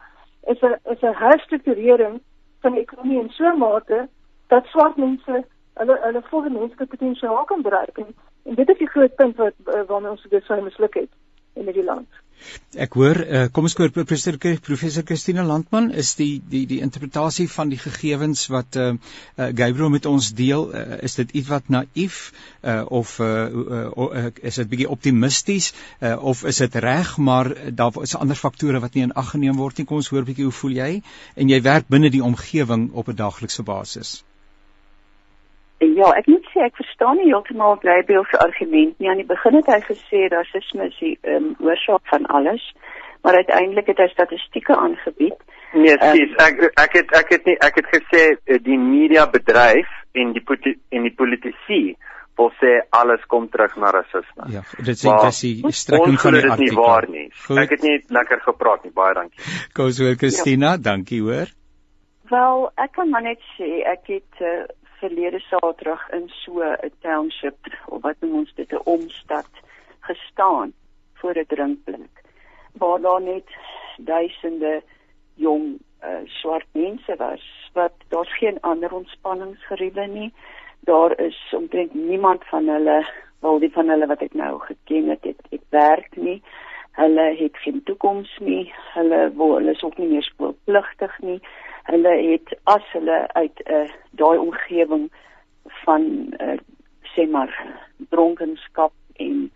is 0.46 0.60
'n 0.60 0.74
is 0.92 1.00
'n 1.00 1.14
herstrukturering 1.14 2.20
van 2.60 2.72
die 2.72 2.80
ekonomie 2.80 3.20
in 3.20 3.30
so 3.30 3.44
'n 3.44 3.58
mate 3.58 4.08
dat 4.46 4.66
swart 4.66 4.96
mense 4.96 5.44
hulle 5.74 5.98
hulle 6.02 6.22
volle 6.22 6.50
menslike 6.50 6.86
potensiaal 6.86 7.44
kan 7.44 7.62
bereik 7.62 7.98
en, 7.98 8.14
en 8.42 8.54
dit 8.54 8.68
is 8.68 8.78
die 8.78 8.88
groot 8.94 9.14
punt 9.14 9.36
wat 9.36 9.54
uh, 9.64 9.82
waarmee 9.86 10.10
ons 10.10 10.26
dit 10.28 10.44
sou 10.44 10.62
misluk 10.62 10.94
het 10.94 11.10
in 11.52 11.64
hierdie 11.64 11.84
land. 11.84 12.08
Ek 12.84 12.96
hoor 12.98 13.18
uh, 13.24 13.44
kom 13.54 13.66
ons 13.68 13.74
hoor 13.78 13.92
professor 13.94 14.36
professor 14.66 15.04
Christina 15.08 15.44
Landman 15.46 15.88
is 16.02 16.14
die 16.18 16.42
die 16.54 16.64
die 16.72 16.80
interpretasie 16.84 17.46
van 17.52 17.72
die 17.72 17.78
gegevens 17.80 18.44
wat 18.52 18.76
uh, 18.76 18.90
uh, 18.92 19.48
Gabriel 19.60 19.90
met 19.94 20.06
ons 20.10 20.30
deel. 20.40 20.68
Uh, 20.70 21.00
is 21.08 21.16
dit 21.20 21.34
iets 21.40 21.48
wat 21.52 21.72
naïef 21.72 22.20
uh, 22.62 22.84
of 23.00 23.16
uh, 23.24 23.30
uh, 23.48 23.88
uh, 24.06 24.26
is 24.42 24.60
dit 24.62 24.70
bietjie 24.74 24.90
optimisties 24.92 25.72
uh, 25.72 26.16
of 26.32 26.44
is 26.52 26.62
dit 26.64 26.78
reg 26.86 27.16
maar 27.16 27.52
daar 27.82 28.02
is 28.02 28.16
ander 28.20 28.38
faktore 28.44 28.84
wat 28.84 28.94
nie 28.94 29.08
in 29.08 29.16
ag 29.24 29.32
geneem 29.34 29.56
word 29.62 29.78
nie. 29.78 29.88
Kom 29.88 30.02
ons 30.02 30.12
hoor 30.12 30.28
bietjie 30.28 30.48
hoe 30.48 30.58
voel 30.60 30.78
jy? 30.82 30.92
En 31.34 31.52
jy 31.52 31.62
werk 31.64 31.88
binne 31.88 32.12
die 32.12 32.24
omgewing 32.24 32.90
op 32.92 33.08
'n 33.08 33.22
daaglikse 33.24 33.64
basis 33.66 34.18
Ja, 35.78 36.08
ek 36.16 36.28
moet 36.30 36.46
sê 36.54 36.62
ek 36.64 36.78
verstaan 36.78 37.18
nie 37.20 37.28
heeltemal 37.28 37.76
Gabriel 37.82 38.24
se 38.30 38.38
argument 38.40 38.94
nie. 38.96 39.10
Aan 39.12 39.20
die 39.20 39.28
begin 39.28 39.58
het 39.58 39.66
hy 39.68 39.80
gesê 39.84 40.22
rasisme 40.32 40.88
is 40.88 40.96
die 41.02 41.12
um, 41.28 41.50
oorsaak 41.60 42.00
van 42.12 42.24
alles, 42.38 42.64
maar 43.26 43.36
uiteindelik 43.42 43.90
het 43.92 44.00
hy 44.00 44.06
statistieke 44.14 44.76
aangebied. 44.76 45.36
Nee, 45.76 45.98
sis, 46.00 46.32
um, 46.32 46.40
ek 46.46 46.62
ek 46.80 46.96
het 47.00 47.12
ek 47.20 47.32
het 47.34 47.50
nie 47.50 47.56
ek 47.68 47.80
het 47.82 47.90
gesê 47.92 48.22
eh, 48.32 48.60
die 48.64 48.78
media 48.80 49.26
bedryf 49.28 49.90
en 50.16 50.32
die 50.32 50.44
en 50.96 51.04
die 51.04 51.12
politici 51.12 51.82
wil 52.40 52.48
sê 52.60 52.72
alles 52.96 53.20
kom 53.28 53.50
terug 53.52 53.76
na 53.80 53.92
rasisme. 53.92 54.48
Ja, 54.52 54.64
dit 54.80 54.96
sê 54.96 55.12
dit 55.12 55.28
is 55.28 55.42
die 55.44 55.76
strekking 55.76 56.16
van 56.20 56.38
die 56.38 56.42
artikel. 56.44 56.56
Dit 56.56 56.68
is 56.68 56.72
nie 56.72 56.80
waar 56.80 57.08
nie. 57.10 57.28
Goed. 57.44 57.60
Ek 57.66 57.76
het 57.76 57.84
nie 57.84 57.98
lekker 58.16 58.42
gepraat 58.48 58.84
nie. 58.84 58.92
Baie 58.96 59.14
dankie. 59.16 59.44
Kom 59.76 59.92
so, 59.92 60.08
Christina, 60.20 60.74
ja. 60.76 60.82
dankie 60.90 61.20
hoor. 61.24 61.52
Wel, 62.32 62.66
ek 62.82 62.96
kan 62.96 63.12
maar 63.12 63.24
net 63.24 63.40
sê 63.56 63.84
ek 63.86 64.08
het 64.16 64.44
uh, 64.44 64.64
verlede 65.06 65.40
Saterdag 65.50 66.02
in 66.10 66.28
so 66.42 66.62
'n 66.62 66.92
township 67.00 67.58
of 67.86 68.02
wat 68.02 68.16
noem 68.20 68.34
ons 68.42 68.52
dit 68.54 68.72
'n 68.72 68.84
omstad 68.84 69.50
gestaan 70.08 70.72
voor 71.18 71.34
'n 71.38 71.46
drinkplek 71.54 72.14
waar 72.80 73.00
daar 73.00 73.22
net 73.22 73.48
duisende 73.96 74.82
jong 75.34 75.64
uh, 76.04 76.24
swart 76.24 76.68
mense 76.72 77.14
was 77.16 77.44
wat 77.72 77.94
daar's 78.08 78.38
geen 78.38 78.60
ander 78.60 78.92
ontspanningsgeriewe 78.92 80.06
nie. 80.06 80.32
Daar 80.80 81.18
is 81.20 81.54
omtrent 81.56 81.94
niemand 81.94 82.44
van 82.44 82.68
hulle 82.68 83.06
wel 83.40 83.58
die 83.58 83.72
van 83.72 83.88
hulle 83.88 84.06
wat 84.06 84.22
ek 84.22 84.34
nou 84.34 84.60
geken 84.60 85.08
het 85.08 85.24
het, 85.24 85.40
het 85.50 85.66
werk 85.68 86.16
nie. 86.16 86.42
Hulle 86.92 87.36
het 87.36 87.56
geen 87.56 87.82
toekoms 87.82 88.38
nie. 88.40 88.72
Hulle 88.94 89.32
wil 89.34 89.54
hulle 89.54 89.70
is 89.70 89.82
ook 89.82 89.98
nie 89.98 90.08
meer 90.08 90.22
skoolpligtig 90.22 91.18
nie 91.18 91.40
hulle 91.86 92.14
het 92.30 92.58
as 92.64 92.84
hulle 92.92 93.18
uit 93.32 93.62
'n 93.64 93.72
uh, 93.72 93.90
daai 94.10 94.38
omgewing 94.38 95.10
van 95.84 96.02
uh, 96.40 96.58
sê 97.14 97.28
maar 97.30 97.52
dronkenskap 98.10 98.92
en 99.16 99.50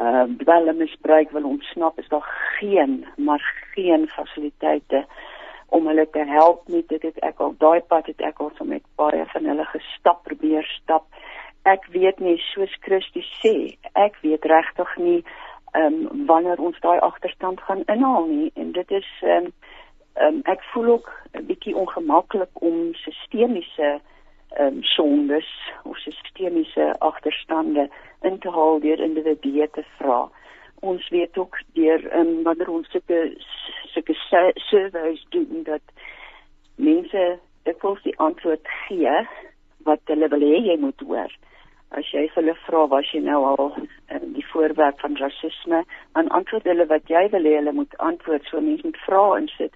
uh 0.00 0.24
dwelmmisbruik 0.38 1.30
wil 1.30 1.44
ontsnap 1.44 1.98
is 1.98 2.08
daar 2.08 2.28
geen 2.58 3.06
maar 3.16 3.44
geen 3.74 4.08
fasiliteite 4.08 5.04
om 5.68 5.86
hulle 5.86 6.10
te 6.10 6.24
help 6.24 6.68
nie. 6.68 6.84
Dit 6.88 7.02
het 7.02 7.18
ek 7.18 7.40
al 7.40 7.54
daai 7.58 7.80
pad 7.80 8.06
het 8.06 8.20
ek 8.20 8.40
al 8.40 8.50
so 8.56 8.64
met 8.64 8.84
baie 9.00 9.24
van 9.32 9.48
hulle 9.48 9.64
gestap 9.64 10.22
probeer 10.28 10.64
stap. 10.82 11.06
Ek 11.68 11.86
weet 11.94 12.20
nie 12.20 12.36
soos 12.52 12.72
Christus 12.80 13.28
sê 13.40 13.54
ek 13.92 14.18
weet 14.24 14.44
regtig 14.44 14.96
nie 14.96 15.20
ehm 15.72 16.00
um, 16.04 16.26
wanneer 16.28 16.60
ons 16.60 16.80
daai 16.84 16.98
agterstand 17.00 17.60
gaan 17.60 17.84
inhaal 17.94 18.26
nie. 18.28 18.50
En 18.54 18.72
dit 18.72 18.90
is 18.90 19.08
ehm 19.20 19.48
um, 19.48 19.52
um, 20.20 20.40
ek 20.44 20.62
voel 20.72 20.86
ook 20.86 21.10
'n 21.32 21.46
bietjie 21.46 21.76
ongemaklik 21.76 22.50
om 22.52 22.94
sistemiese 22.94 24.00
ehm 24.56 24.66
um, 24.66 24.82
sondes 24.82 25.48
of 25.82 25.98
sistemiese 25.98 26.94
agterstande 26.98 27.88
in 28.20 28.38
te 28.38 28.50
haal 28.50 28.80
deur 28.80 29.00
individue 29.00 29.70
te 29.70 29.84
vra. 29.96 30.30
Ons 30.80 31.08
weet 31.08 31.38
ook 31.38 31.60
deur 31.72 32.16
um, 32.16 32.42
wanneer 32.42 32.68
ons 32.68 32.90
sulke 32.90 33.36
sulke 33.94 34.14
surveys 34.54 35.26
doen 35.28 35.62
dat 35.62 35.80
mense 36.74 37.38
ek 37.62 37.82
wil 37.82 37.98
die 38.02 38.18
antwoord 38.18 38.68
gee 38.86 39.16
wat 39.88 40.00
hulle 40.04 40.28
wil 40.28 40.40
hê 40.40 40.60
jy 40.66 40.76
moet 40.76 41.00
hoor. 41.06 41.32
As 41.88 42.08
jy 42.12 42.28
hulle 42.34 42.54
vra 42.66 42.86
was 42.88 43.10
jy 43.12 43.20
nou 43.24 43.40
al 43.44 43.64
um, 43.76 44.28
die 44.36 44.46
voorwerp 44.52 45.00
van 45.00 45.16
rasisme, 45.16 45.82
dan 46.12 46.28
antwoord 46.28 46.64
hulle 46.64 46.86
wat 46.86 47.08
jy 47.08 47.28
wil 47.34 47.48
hê 47.48 47.56
hulle 47.60 47.72
moet 47.72 47.98
antwoord. 47.98 48.44
So 48.48 48.60
mense 48.60 48.86
moet 48.86 49.02
vra 49.06 49.24
en 49.36 49.48
sit 49.56 49.74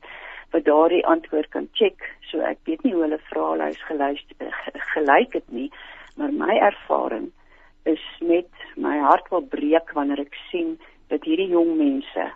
wat 0.51 0.65
daardie 0.65 1.07
antwoord 1.07 1.49
kan 1.49 1.69
check. 1.73 2.03
So 2.31 2.41
ek 2.41 2.59
weet 2.65 2.83
nie 2.83 2.93
hoe 2.95 3.03
hulle 3.07 3.21
vraelys 3.31 3.81
geluister 3.89 4.53
gelyk 4.95 5.33
het 5.33 5.49
nie, 5.51 5.71
maar 6.17 6.33
my 6.33 6.57
ervaring 6.71 7.31
is 7.85 8.03
net 8.21 8.51
my 8.77 8.99
hart 8.99 9.29
wil 9.31 9.43
breek 9.43 9.93
wanneer 9.95 10.25
ek 10.27 10.35
sien 10.51 10.77
dat 11.09 11.25
hierdie 11.25 11.53
jong 11.53 11.77
mense 11.79 12.31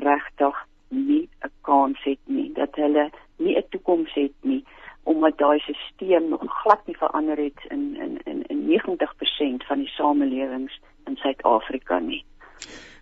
regtig 0.00 0.56
nie 0.88 1.28
'n 1.44 1.52
kans 1.62 2.00
het 2.04 2.22
nie, 2.24 2.52
dat 2.52 2.74
hulle 2.76 3.10
nie 3.38 3.56
'n 3.56 3.68
toekoms 3.70 4.12
het 4.14 4.36
nie 4.42 4.64
omdat 5.06 5.38
daai 5.38 5.58
stelsel 5.60 6.28
nog 6.28 6.42
glad 6.62 6.86
nie 6.86 6.96
verander 6.96 7.38
het 7.38 7.60
in 7.68 7.96
in 8.04 8.18
in 8.24 8.42
in 8.46 8.66
90% 8.66 9.66
van 9.66 9.78
die 9.78 9.88
samelewings 9.88 10.80
in 11.04 11.16
Suid-Afrika 11.16 11.98
nie. 11.98 12.24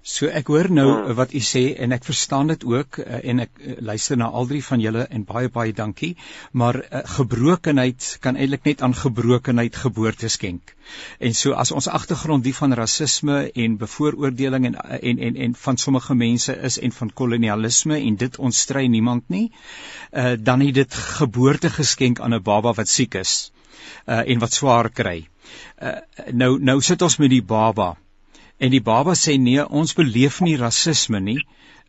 So 0.04 0.28
ek 0.28 0.50
hoor 0.52 0.66
nou 0.68 0.84
hmm. 0.90 1.14
wat 1.16 1.30
u 1.32 1.40
sê 1.40 1.62
en 1.80 1.94
ek 1.96 2.02
verstaan 2.04 2.50
dit 2.52 2.64
ook 2.68 2.98
eh, 3.00 3.22
en 3.30 3.38
ek 3.46 3.54
eh, 3.56 3.76
luister 3.80 4.18
na 4.20 4.26
al 4.28 4.44
drie 4.50 4.60
van 4.66 4.82
julle 4.82 5.06
en 5.08 5.22
baie 5.24 5.48
baie 5.48 5.72
dankie 5.72 6.10
maar 6.52 6.76
gebrokenheid 7.14 8.10
kan 8.20 8.36
eintlik 8.36 8.68
net 8.68 8.84
aan 8.84 8.92
gebrokenheid 8.98 9.78
geboorte 9.80 10.28
skenk. 10.28 10.74
En 11.24 11.32
so 11.32 11.56
as 11.56 11.72
ons 11.72 11.88
agtergrond 11.88 12.44
die 12.44 12.52
van 12.52 12.76
rasisme 12.76 13.38
en 13.64 13.80
bevooroordeling 13.80 14.68
en 14.68 14.78
en 15.00 15.24
en 15.30 15.40
en 15.48 15.56
van 15.64 15.80
sommige 15.80 16.14
mense 16.20 16.52
is 16.52 16.78
en 16.78 16.92
van 16.92 17.14
kolonialisme 17.22 17.96
en 17.96 18.20
dit 18.20 18.38
ontstry 18.38 18.86
niemand 18.86 19.28
nie, 19.32 19.46
uh, 20.12 20.34
dan 20.38 20.60
het 20.60 20.74
dit 20.74 20.94
geboorte 21.16 21.70
geskenk 21.70 22.20
aan 22.20 22.34
'n 22.34 22.42
baba 22.42 22.76
wat 22.76 22.88
siek 22.88 23.14
is 23.14 23.52
uh, 24.06 24.20
en 24.20 24.38
wat 24.38 24.52
swaar 24.52 24.90
kry. 24.90 25.28
Uh, 25.82 25.96
nou 26.32 26.58
nou 26.60 26.80
sit 26.80 27.02
ons 27.02 27.16
met 27.16 27.30
die 27.30 27.42
baba 27.42 27.94
en 28.58 28.70
die 28.74 28.82
baba 28.82 29.14
sê 29.18 29.36
nee, 29.38 29.64
ons 29.80 29.94
beleef 29.98 30.40
nie 30.40 30.56
rasisme 30.60 31.20
nie 31.20 31.40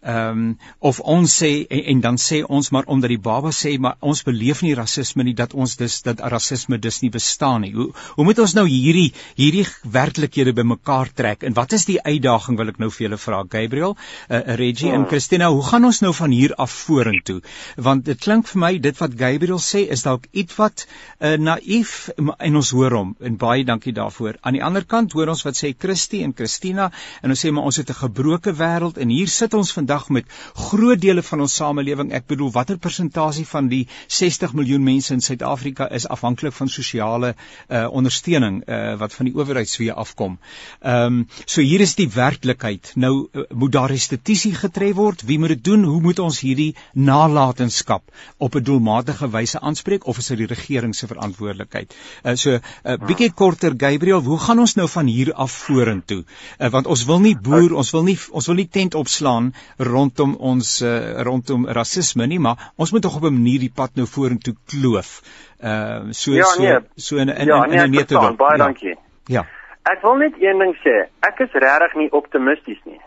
ehm 0.06 0.40
um, 0.40 0.58
of 0.80 1.00
ons 1.00 1.34
sê 1.42 1.66
en, 1.66 1.82
en 1.92 2.02
dan 2.02 2.18
sê 2.22 2.42
ons 2.46 2.70
maar 2.72 2.86
omdat 2.94 3.10
die 3.10 3.22
baba 3.28 3.50
sê 3.50 3.72
maar 3.82 3.96
ons 4.06 4.22
beleef 4.28 4.62
nie 4.62 4.76
rasisme 4.78 5.24
nie 5.26 5.34
dat 5.34 5.54
ons 5.54 5.76
dus 5.80 6.02
dat 6.06 6.22
rasisme 6.34 6.78
dus 6.78 7.02
nie 7.02 7.10
bestaan 7.10 7.66
nie. 7.66 7.72
Hoe 7.74 7.88
hoe 8.16 8.26
moet 8.28 8.40
ons 8.44 8.54
nou 8.54 8.68
hierdie 8.70 9.14
hierdie 9.40 9.66
werklikhede 9.98 10.54
bymekaar 10.54 11.10
trek 11.22 11.44
en 11.44 11.58
wat 11.58 11.74
is 11.74 11.88
die 11.90 11.98
uitdaging 12.02 12.60
wil 12.60 12.70
ek 12.70 12.78
nou 12.84 12.92
vir 12.94 13.06
julle 13.08 13.20
vra 13.24 13.42
Gabriel, 13.56 13.96
uh, 14.30 14.42
Reggie 14.62 14.92
en 14.92 15.02
hmm. 15.02 15.10
Christina, 15.10 15.50
hoe 15.50 15.64
gaan 15.72 15.90
ons 15.90 16.02
nou 16.06 16.14
van 16.14 16.32
hier 16.38 16.54
af 16.62 16.72
vorentoe? 16.86 17.42
Want 17.90 18.06
dit 18.06 18.22
klink 18.22 18.50
vir 18.52 18.62
my 18.62 18.72
dit 18.78 19.02
wat 19.02 19.18
Gabriel 19.18 19.62
sê 19.64 19.88
is 19.98 20.06
dalk 20.06 20.30
ietwat 20.34 20.86
uh, 20.86 21.34
naïef 21.42 22.12
en 22.20 22.62
ons 22.62 22.74
hoor 22.78 23.00
hom 23.00 23.16
en 23.26 23.42
baie 23.42 23.66
dankie 23.66 23.96
daarvoor. 23.96 24.38
Aan 24.42 24.60
die 24.60 24.64
ander 24.64 24.86
kant 24.86 25.18
hoor 25.18 25.34
ons 25.34 25.42
wat 25.48 25.58
sê 25.58 25.74
Christie 25.74 26.22
en 26.28 26.38
Christina 26.38 26.92
en 27.24 27.34
ons 27.34 27.46
sê 27.46 27.50
maar 27.52 27.66
ons 27.66 27.82
het 27.82 27.90
'n 27.90 28.02
gebroke 28.06 28.54
wêreld 28.54 29.02
en 29.02 29.10
hier 29.10 29.28
sit 29.28 29.54
ons 29.54 29.74
vandag 29.74 29.95
vandag 29.96 30.10
met 30.10 30.26
groot 30.54 31.00
dele 31.02 31.24
van 31.24 31.42
ons 31.42 31.56
samelewing. 31.56 32.12
Ek 32.14 32.28
bedoel 32.28 32.52
watter 32.52 32.78
persentasie 32.78 33.46
van 33.48 33.68
die 33.68 33.88
60 34.08 34.54
miljoen 34.54 34.84
mense 34.84 35.14
in 35.14 35.22
Suid-Afrika 35.22 35.88
is 35.90 36.08
afhanklik 36.08 36.54
van 36.54 36.68
sosiale 36.68 37.36
uh, 37.70 37.88
ondersteuning 37.92 38.64
uh, 38.68 38.96
wat 39.00 39.14
van 39.14 39.26
die 39.30 39.36
owerheidswee 39.36 39.92
afkom. 39.92 40.40
Ehm 40.82 41.06
um, 41.06 41.28
so 41.46 41.62
hier 41.62 41.82
is 41.82 41.96
die 41.96 42.10
werklikheid. 42.10 42.92
Nou 42.96 43.28
uh, 43.32 43.44
moet 43.54 43.72
daar 43.72 43.90
restituisie 43.90 44.54
getref 44.56 44.96
word. 44.96 45.22
Wie 45.26 45.40
moet 45.40 45.56
dit 45.56 45.64
doen? 45.64 45.84
Hoe 45.84 46.02
moet 46.02 46.20
ons 46.20 46.40
hierdie 46.40 46.76
nalatenskap 46.94 48.04
op 48.38 48.56
'n 48.56 48.64
doelmatige 48.64 49.30
wyse 49.30 49.60
aanspreek 49.60 50.06
of 50.06 50.18
is 50.18 50.28
dit 50.28 50.38
die 50.38 50.48
regering 50.48 50.96
se 50.96 51.08
verantwoordelikheid? 51.08 51.96
Uh, 52.24 52.36
so 52.36 52.52
'n 52.52 52.62
uh, 52.84 52.98
bietjie 53.08 53.32
korter 53.32 53.74
Gabriel, 53.78 54.22
hoe 54.22 54.40
gaan 54.40 54.60
ons 54.60 54.76
nou 54.76 54.90
van 54.90 55.06
hier 55.06 55.34
af 55.34 55.52
vorentoe? 55.52 56.24
Uh, 56.60 56.70
want 56.70 56.88
ons 56.88 57.06
wil 57.06 57.20
nie 57.20 57.38
boer, 57.38 57.74
ons 57.74 57.92
wil 57.92 58.04
nie 58.04 58.20
ons 58.32 58.46
wil 58.48 58.56
nie 58.56 58.70
tent 58.70 58.96
opslaan 58.96 59.54
rondom 59.86 60.36
ons 60.52 60.82
uh, 60.82 61.22
rondom 61.28 61.68
rasisme 61.78 62.28
nie, 62.28 62.40
maar 62.40 62.72
ons 62.76 62.92
moet 62.92 63.02
tog 63.02 63.18
op 63.18 63.28
'n 63.30 63.38
manier 63.38 63.60
die 63.60 63.72
pad 63.76 63.96
nou 63.96 64.08
vorentoe 64.08 64.56
kloof. 64.72 65.22
Uh 65.62 66.12
so 66.12 66.34
ja, 66.34 66.44
so 66.44 66.62
nee. 66.62 66.80
so 66.96 67.18
in 67.18 67.30
in 67.30 67.48
ja, 67.48 67.64
in 67.66 67.72
'n 67.72 67.90
nee, 67.90 68.00
metodo. 68.00 68.36
Baie 68.36 68.58
ja. 68.58 68.64
dankie. 68.64 68.98
Ja. 69.26 69.46
Ek 69.84 70.02
wil 70.02 70.16
net 70.16 70.34
een 70.42 70.60
ding 70.60 70.76
sê. 70.84 71.10
Ek 71.20 71.40
is 71.40 71.52
regtig 71.54 71.94
nie 71.96 72.12
optimisties 72.12 72.82
nie. 72.86 73.02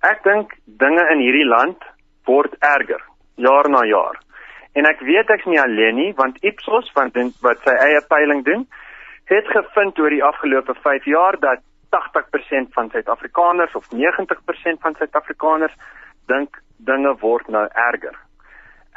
Ek 0.00 0.22
dink 0.22 0.54
dinge 0.64 1.04
in 1.12 1.18
hierdie 1.18 1.46
land 1.46 1.78
word 2.24 2.54
erger 2.58 3.02
jaar 3.34 3.68
na 3.68 3.84
jaar. 3.84 4.18
En 4.72 4.88
ek 4.88 5.00
weet 5.00 5.28
ek's 5.30 5.44
nie 5.44 5.60
alleen 5.60 5.94
nie, 5.94 6.12
want 6.16 6.38
Ipsos 6.40 6.90
van 6.96 7.12
wat 7.40 7.60
sy 7.64 7.74
eie 7.86 8.00
peiling 8.08 8.44
doen, 8.44 8.66
het 9.24 9.46
gevind 9.48 9.98
oor 9.98 10.10
die 10.10 10.24
afgelope 10.24 10.74
5 10.74 11.04
jaar 11.04 11.38
dat 11.40 11.60
80% 11.96 12.72
van 12.76 12.90
Suid-Afrikaners 12.90 13.74
of 13.74 13.88
90% 13.92 14.80
van 14.84 14.94
Suid-Afrikaners 14.98 15.74
dink 16.26 16.60
dinge 16.76 17.16
word 17.20 17.48
nou 17.48 17.66
erger. 17.88 18.16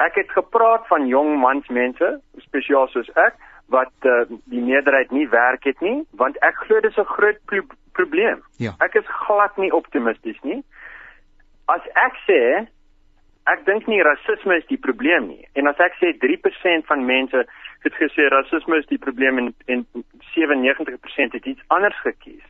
Ek 0.02 0.14
het 0.14 0.30
gepraat 0.30 0.86
van 0.86 1.06
jong 1.08 1.38
mansmense, 1.40 2.20
spesiaal 2.48 2.88
soos 2.92 3.08
ek, 3.14 3.36
wat 3.72 4.06
uh, 4.06 4.22
die 4.52 4.62
meerderheid 4.62 5.10
nie 5.10 5.28
werk 5.28 5.64
het 5.64 5.80
nie, 5.80 6.04
want 6.20 6.36
ek 6.46 6.58
glo 6.66 6.80
dis 6.80 6.98
'n 6.98 7.12
groot 7.16 7.38
pro 7.46 7.62
probleem. 7.92 8.42
Ja. 8.58 8.74
Ek 8.78 8.94
is 8.94 9.06
glad 9.26 9.56
nie 9.56 9.72
optimisties 9.72 10.40
nie. 10.42 10.62
as 11.66 11.86
ek 11.98 12.18
sê 12.26 12.40
ek 13.50 13.62
dink 13.66 13.86
nie 13.90 14.02
rasisme 14.06 14.58
is 14.60 14.66
die 14.70 14.78
probleem 14.78 15.28
nie 15.30 15.46
en 15.58 15.70
as 15.70 15.80
ek 15.82 15.98
sê 16.00 16.12
3% 16.22 16.86
van 16.90 17.06
mense 17.06 17.42
het 17.86 17.98
gesê 18.00 18.28
rasisme 18.32 18.78
is 18.82 18.90
die 18.90 19.02
probleem 19.02 19.40
en 19.42 19.52
en 19.74 19.86
97% 20.34 21.36
het 21.38 21.46
iets 21.46 21.62
anders 21.68 21.98
gekies. 22.04 22.44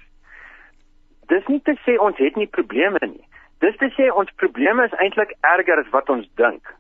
Dis 1.33 1.47
nie 1.51 1.61
te 1.67 1.75
sê 1.85 1.97
ons 1.99 2.19
het 2.23 2.37
nie 2.37 2.47
probleme 2.47 3.01
nie. 3.03 3.25
Dis 3.65 3.77
te 3.81 3.89
sê 3.97 4.11
ons 4.13 4.33
probleme 4.41 4.85
is 4.87 4.97
eintlik 5.03 5.33
erger 5.49 5.81
as 5.83 5.93
wat 5.95 6.11
ons 6.13 6.27
dink. 6.41 6.75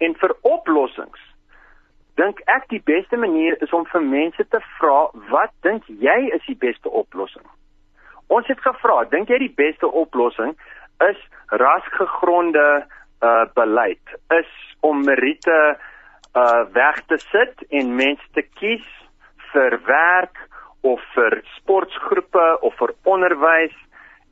En 0.00 0.16
vir 0.22 0.34
oplossings 0.48 1.26
dink 2.20 2.40
ek 2.52 2.66
die 2.72 2.82
beste 2.84 3.16
manier 3.16 3.56
is 3.64 3.72
om 3.76 3.86
vir 3.88 4.02
mense 4.04 4.44
te 4.52 4.60
vra, 4.76 5.06
wat 5.32 5.52
dink 5.64 5.86
jy 5.88 6.18
is 6.36 6.42
die 6.48 6.58
beste 6.58 6.90
oplossing? 7.02 7.46
Ons 8.28 8.48
het 8.50 8.60
gevra, 8.62 9.04
dink 9.10 9.30
jy 9.32 9.38
die 9.46 9.54
beste 9.56 9.88
oplossing 9.88 10.52
is 11.06 11.20
rasgegronde 11.62 12.66
uh 13.24 13.44
beleid? 13.56 14.12
Is 14.36 14.50
om 14.86 15.04
Merite 15.06 15.60
uh 16.36 16.62
weg 16.76 17.00
te 17.08 17.18
sit 17.30 17.64
en 17.70 17.96
mense 17.96 18.28
te 18.36 18.44
kies 18.60 18.86
vir 19.52 19.78
werk 19.88 20.36
of 20.82 21.00
vir 21.14 21.40
sportgroepe 21.56 22.48
of 22.66 22.74
vir 22.80 22.94
onderwys 23.04 23.76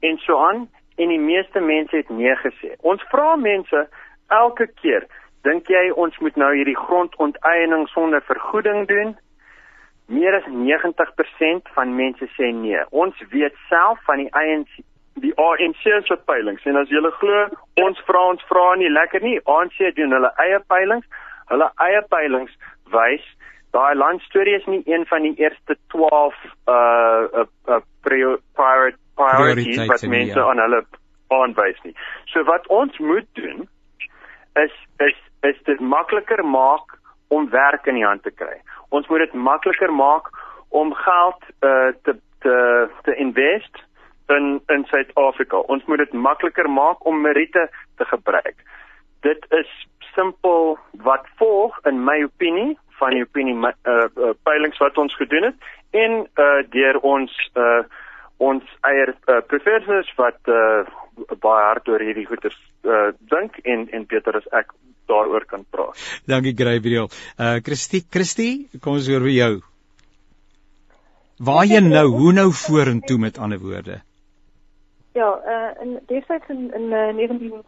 en 0.01 0.19
so 0.25 0.39
aan 0.39 0.67
en 0.99 1.09
die 1.09 1.23
meeste 1.23 1.61
mense 1.61 1.97
het 1.97 2.11
nee 2.11 2.35
gesê. 2.43 2.75
Ons 2.81 3.03
vra 3.13 3.37
mense 3.37 3.87
elke 4.29 4.67
keer, 4.81 5.07
Dink 5.47 5.69
jy 5.71 5.89
ons 5.95 6.17
moet 6.25 6.37
nou 6.41 6.51
hierdie 6.57 6.77
grondonteiening 6.77 7.87
sonder 7.93 8.23
vergoeding 8.27 8.89
doen? 8.91 9.15
Meer 10.11 10.35
as 10.41 10.47
90% 10.51 11.71
van 11.77 11.95
mense 11.95 12.27
sê 12.35 12.51
nee. 12.53 12.81
Ons 12.91 13.21
weet 13.31 13.55
self 13.71 14.03
van 14.09 14.25
die 14.25 14.31
ANC 14.35 14.81
die 15.19 15.33
ANC 15.43 15.81
se 16.07 16.15
peilings 16.31 16.67
en 16.71 16.77
as 16.79 16.91
jy 16.95 17.01
glo 17.19 17.39
ons 17.83 18.03
vra 18.07 18.21
ons 18.33 18.45
vra 18.51 18.67
nie 18.79 18.91
lekker 18.91 19.23
nie. 19.23 19.39
ANC 19.51 19.79
doen 19.97 20.15
hulle 20.15 20.31
eie 20.45 20.61
peilings. 20.71 21.07
Hulle 21.51 21.71
eie 21.87 22.03
peilings 22.11 22.55
wys 22.95 23.25
daai 23.71 23.95
landstorie 23.95 24.55
is 24.55 24.67
nie 24.67 24.83
een 24.85 25.07
van 25.07 25.23
die 25.23 25.35
eerste 25.37 25.77
12 25.95 26.35
uh 26.67 26.75
uh, 27.35 27.47
uh 27.69 27.81
priority 28.01 28.97
priorities 29.15 29.87
wat 29.87 30.03
mense 30.03 30.39
ja. 30.39 30.47
aan 30.49 30.59
hulle 30.59 30.85
aanwys 31.29 31.81
nie. 31.83 31.95
So 32.25 32.45
wat 32.45 32.67
ons 32.67 32.99
moet 32.99 33.27
doen 33.33 33.69
is 34.55 34.75
is 34.97 35.19
is 35.41 35.59
dit 35.65 35.81
makliker 35.81 36.45
maak 36.45 36.97
om 37.29 37.51
werk 37.51 37.87
in 37.87 37.95
die 37.95 38.07
hand 38.07 38.23
te 38.23 38.31
kry. 38.31 38.57
Ons 38.89 39.07
moet 39.09 39.19
dit 39.27 39.35
makliker 39.35 39.93
maak 39.93 40.31
om 40.69 40.95
geld 40.95 41.45
uh, 41.61 41.93
te 42.03 42.17
te 42.41 42.57
te 43.03 43.15
invest 43.17 43.85
in 44.29 44.61
in 44.67 44.85
Suid-Afrika. 44.85 45.57
Ons 45.57 45.85
moet 45.85 45.99
dit 45.99 46.13
makliker 46.13 46.71
maak 46.71 47.07
om 47.07 47.21
Merite 47.21 47.69
te 47.97 48.05
gebruik. 48.05 48.57
Dit 49.21 49.47
is 49.51 49.71
simpel 50.15 50.79
wat 50.93 51.27
volg 51.37 51.79
in 51.85 52.05
my 52.05 52.23
opinie 52.23 52.79
van 52.99 53.15
die 53.17 53.25
opinie 53.25 53.55
uh, 53.55 53.73
uh, 53.87 54.35
peilings 54.45 54.79
wat 54.83 54.99
ons 54.99 55.15
gedoen 55.17 55.51
het 55.51 55.71
en 55.97 56.21
uh, 56.25 56.61
deur 56.75 57.01
ons 57.07 57.35
uh, 57.55 57.83
ons 58.39 58.75
eie 58.87 59.07
uh, 59.09 59.41
professors 59.51 60.11
wat 60.19 60.51
uh, 60.53 60.85
baie 61.43 61.65
hard 61.67 61.89
oor 61.91 62.05
hierdie 62.05 62.27
goeie 62.29 62.53
uh, 62.53 63.09
dink 63.33 63.59
en 63.65 63.89
en 63.93 64.07
Pieter 64.07 64.39
as 64.39 64.47
ek 64.55 64.75
daaroor 65.09 65.47
kan 65.49 65.65
praat. 65.71 65.97
Dankie 66.29 66.55
Gabriel. 66.57 67.09
Uh 67.41 67.59
Christie, 67.65 68.05
Christie, 68.11 68.69
kom 68.85 68.99
ons 68.99 69.09
hoor 69.09 69.25
by 69.25 69.33
jou. 69.33 69.53
Waar 71.49 71.65
jy 71.71 71.81
nou, 71.87 72.07
hoe 72.19 72.33
nou 72.35 72.51
vorentoe 72.53 73.19
met 73.19 73.39
ander 73.39 73.61
woorde? 73.63 74.01
Ja, 75.17 75.31
uh 75.55 75.71
in 75.83 75.99
destyds 76.13 76.53
in 76.53 76.69
in 76.77 76.93
uh, 76.93 77.09
19 77.17 77.63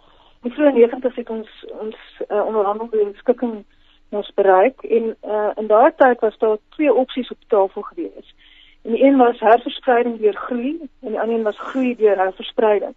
die 0.45 0.53
vroeë 0.55 0.73
90's 0.77 1.19
het 1.21 1.31
ons 1.33 1.51
ons 1.85 1.97
uh, 2.29 2.43
onderhandeling 2.45 3.13
skikking 3.21 3.61
ons 4.11 4.33
bereik 4.35 4.83
en 4.83 5.17
uh 5.25 5.51
in 5.57 5.67
daardie 5.67 5.97
tyd 5.97 6.21
was 6.21 6.39
daar 6.39 6.57
twee 6.69 6.95
opsies 6.95 7.31
op 7.31 7.39
tafel 7.49 7.83
gewees. 7.83 8.35
En 8.83 8.93
die 8.93 9.05
een 9.05 9.17
was 9.17 9.41
herverspreiding 9.41 10.19
deur 10.21 10.35
groei 10.35 10.79
en 11.03 11.09
die 11.09 11.21
ander 11.21 11.37
een 11.37 11.43
was 11.43 11.59
groei 11.59 11.97
deur 11.97 12.17
herverspreiding. 12.17 12.95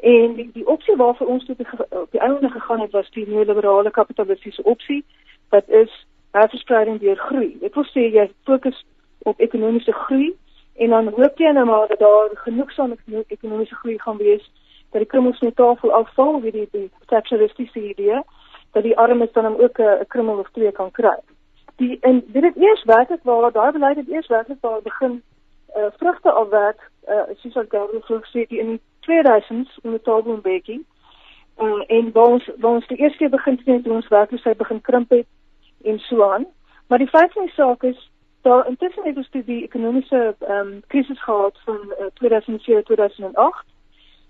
En 0.00 0.34
die 0.34 0.50
die 0.52 0.66
opsie 0.66 0.96
waarvoor 0.96 1.26
ons 1.26 1.44
toe 1.44 1.56
op 1.88 2.10
die 2.10 2.20
einde 2.20 2.50
gegaan 2.50 2.80
het 2.80 2.90
was 2.90 3.10
die 3.10 3.28
neoliberale 3.28 3.90
kapitalistiese 3.90 4.62
opsie 4.62 5.04
wat 5.48 5.68
is 5.68 6.06
herverspreiding 6.30 7.00
deur 7.00 7.16
groei. 7.16 7.56
Dit 7.60 7.74
wil 7.74 7.84
sê 7.84 8.08
jy 8.14 8.30
fokus 8.44 8.84
op 9.18 9.40
ekonomiese 9.40 9.92
groei 9.92 10.34
en 10.74 10.88
dan 10.88 11.08
hoop 11.08 11.38
jy 11.38 11.52
nou 11.52 11.66
maar 11.66 11.88
dat 11.88 11.98
daar 11.98 12.30
genoegsame 12.34 12.96
ekonomiese 13.26 13.74
groei 13.74 13.98
gaan 13.98 14.16
wees 14.16 14.50
dat 14.90 15.00
die 15.00 15.10
krummels 15.10 15.40
net 15.40 15.56
tafel 15.56 15.92
afval 15.92 16.40
wie 16.40 16.52
die, 16.52 16.68
die 16.72 16.90
Thatcheristiese 17.06 17.80
idee 17.88 18.20
dat 18.72 18.82
die 18.82 18.96
armes 18.98 19.32
dan 19.32 19.60
ook 19.60 19.78
'n 19.78 20.06
krummel 20.08 20.38
of 20.38 20.50
twee 20.50 20.72
kan 20.72 20.90
kry. 20.90 21.18
Die 21.76 21.98
en 22.00 22.24
dit 22.26 22.42
het 22.42 22.56
eers 22.56 22.84
werklik 22.84 23.22
waar 23.22 23.52
daai 23.52 23.72
beleid 23.72 23.96
het 23.96 24.08
eers 24.08 24.26
werklik 24.28 24.58
waar 24.60 24.82
begin 24.82 25.22
uh, 25.76 25.86
vrugte 25.96 26.32
afwerk 26.32 26.90
uh, 27.08 27.22
soos 27.36 27.54
wat 27.54 27.66
Gabriel 27.68 28.00
vroeg 28.00 28.26
sê 28.26 28.46
die 28.48 28.58
in 28.58 28.80
2000 29.00 29.68
met 29.82 30.04
Tabo 30.04 30.36
Becky. 30.36 30.80
Uh, 31.58 31.82
en 31.86 32.12
waar 32.12 32.26
ons 32.26 32.50
waar 32.56 32.72
ons 32.72 32.86
die 32.86 32.96
eerste 32.96 33.18
keer 33.18 33.30
begin 33.30 33.60
sien 33.64 33.82
toe 33.82 33.92
ons 33.92 34.08
werkloosheid 34.08 34.56
begin 34.56 34.80
krimp 34.80 35.10
het 35.10 35.26
en 35.84 35.98
so 35.98 36.30
aan. 36.30 36.46
Maar 36.86 36.98
die 36.98 37.08
feit 37.08 37.32
van 37.32 37.44
die 37.44 37.52
saak 37.54 37.82
is 37.82 38.10
daar 38.42 38.66
intussen 38.66 39.04
het 39.04 39.16
ons 39.16 39.28
die 39.30 39.62
ekonomiese 39.62 40.34
ehm 40.38 40.58
um, 40.58 40.82
krisis 40.86 41.22
gehad 41.22 41.58
van 41.64 41.94
uh, 41.98 42.06
2007-2008 42.22 43.71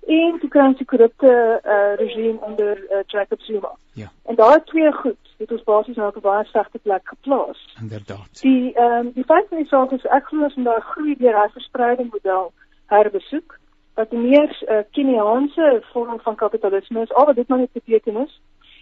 en 0.06 0.38
die 0.40 0.48
kransie 0.48 0.86
korrupte 0.86 1.60
uh, 1.64 1.94
regime 1.96 2.38
onder 2.40 2.78
uh, 2.78 2.98
Jacob 3.06 3.40
Zuma. 3.40 3.70
Ja. 3.92 4.10
En 4.26 4.34
daai 4.34 4.62
twee 4.64 4.92
goed 4.92 5.34
het 5.38 5.52
ons 5.52 5.62
basies 5.62 5.96
nou 5.96 6.08
op 6.08 6.16
'n 6.16 6.20
baie 6.20 6.44
slegte 6.44 6.78
plek 6.78 7.08
geplaas. 7.08 7.74
Inderdaad. 7.80 8.40
Die 8.40 8.74
ehm 8.74 9.06
um, 9.06 9.12
die 9.14 9.24
feit 9.24 9.46
van 9.48 9.58
die 9.58 9.66
saak 9.66 9.90
is 9.90 10.04
ek 10.04 10.26
glo 10.26 10.42
ons 10.42 10.54
daai 10.54 10.80
groei 10.80 11.14
deur 11.16 11.32
daai 11.32 11.50
verspreiding 11.50 12.10
model 12.12 12.52
herbesoek 12.86 13.58
wat 13.94 14.10
die 14.10 14.18
meer 14.18 14.50
uh, 14.68 14.78
Keniaanse 14.90 15.82
vorm 15.92 16.20
van 16.20 16.34
kapitalisme 16.34 17.02
is, 17.02 17.12
al 17.12 17.26
wat 17.26 17.36
dit 17.36 17.48
maar 17.48 17.58
net 17.58 17.72
beteken 17.72 18.16
is, 18.16 18.40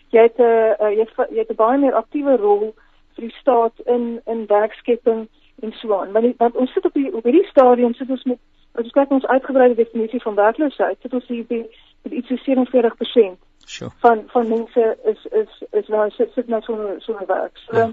jy 0.09 0.22
het 0.22 0.38
'n 0.38 0.42
uh, 0.42 0.74
uh, 0.80 0.92
jy, 0.98 1.06
jy 1.30 1.38
het 1.38 1.50
'n 1.50 1.62
baie 1.64 1.78
meer 1.78 1.94
aktiewe 1.94 2.37
rol 2.37 2.74
vir 3.14 3.24
die 3.28 3.37
staat 3.40 3.72
in 3.85 4.20
in 4.26 4.46
werkskepping 4.46 5.28
en 5.61 5.72
so 5.72 6.00
aan. 6.00 6.12
Want, 6.12 6.37
want 6.37 6.56
ons 6.56 6.72
sit 6.72 6.85
op 6.85 6.94
die 6.94 7.14
op 7.14 7.24
hierdie 7.24 7.46
stadium 7.46 7.94
sit 7.94 8.11
ons 8.11 8.24
met 8.24 8.38
as 8.72 8.85
ons 8.85 8.92
kyk 8.92 9.09
na 9.11 9.18
ons 9.20 9.26
uitgebreide 9.26 9.74
definisie 9.74 10.22
van 10.22 10.35
werkloosheid, 10.35 10.98
sit 11.02 11.14
ons 11.14 11.26
hier 11.26 11.46
by 11.48 11.62
met 12.02 12.12
iets 12.12 12.28
so 12.28 12.37
47%. 12.46 13.38
Sure. 13.66 13.90
Van 14.04 14.22
van 14.26 14.48
mense 14.48 14.98
is 15.04 15.26
is 15.42 15.62
is 15.70 15.88
nou 15.88 16.11
sit 16.11 16.33
sit 16.35 16.48
nou 16.48 16.62
so 16.62 16.94
so 16.98 17.18
werk. 17.26 17.59
So, 17.66 17.76
ja. 17.76 17.90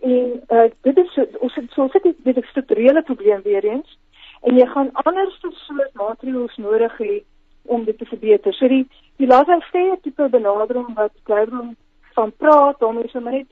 En 0.00 0.42
uh, 0.48 0.70
dit 0.80 0.96
is 0.96 1.18
ons 1.38 1.54
het 1.54 1.72
so 1.72 1.88
sit 1.88 2.02
dit 2.02 2.36
'n 2.36 2.46
strukturele 2.50 3.02
probleem 3.02 3.42
weer 3.42 3.64
eens 3.64 3.98
en 4.40 4.56
jy 4.56 4.66
gaan 4.66 4.92
anders 4.92 5.40
soort 5.40 5.92
maatreëls 5.92 6.56
nodig 6.56 6.98
hê 6.98 7.22
om 7.62 7.84
dit 7.84 7.98
te 7.98 8.04
verbeter. 8.04 8.54
So 8.54 8.68
die 8.68 8.88
die 9.16 9.26
laaste 9.26 9.60
stereotype 9.68 10.28
benadering 10.28 10.94
wat 10.94 11.12
Gladstone 11.22 11.74
van 12.14 12.32
praat, 12.36 12.78
dan 12.78 13.02
is 13.04 13.12
dit 13.12 13.24
net 13.24 13.46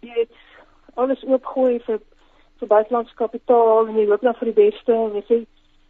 jy 0.00 0.14
het 0.14 0.32
alles 0.94 1.24
oopgooi 1.24 1.80
vir 1.86 2.00
vir 2.58 2.68
buitelandse 2.68 3.14
kapitaal 3.14 3.88
en 3.88 3.98
jy 3.98 4.06
hoop 4.06 4.20
dan 4.20 4.34
vir 4.38 4.52
die 4.52 4.60
beste 4.70 4.92
en 4.92 5.14
jy 5.18 5.24
sê 5.28 5.38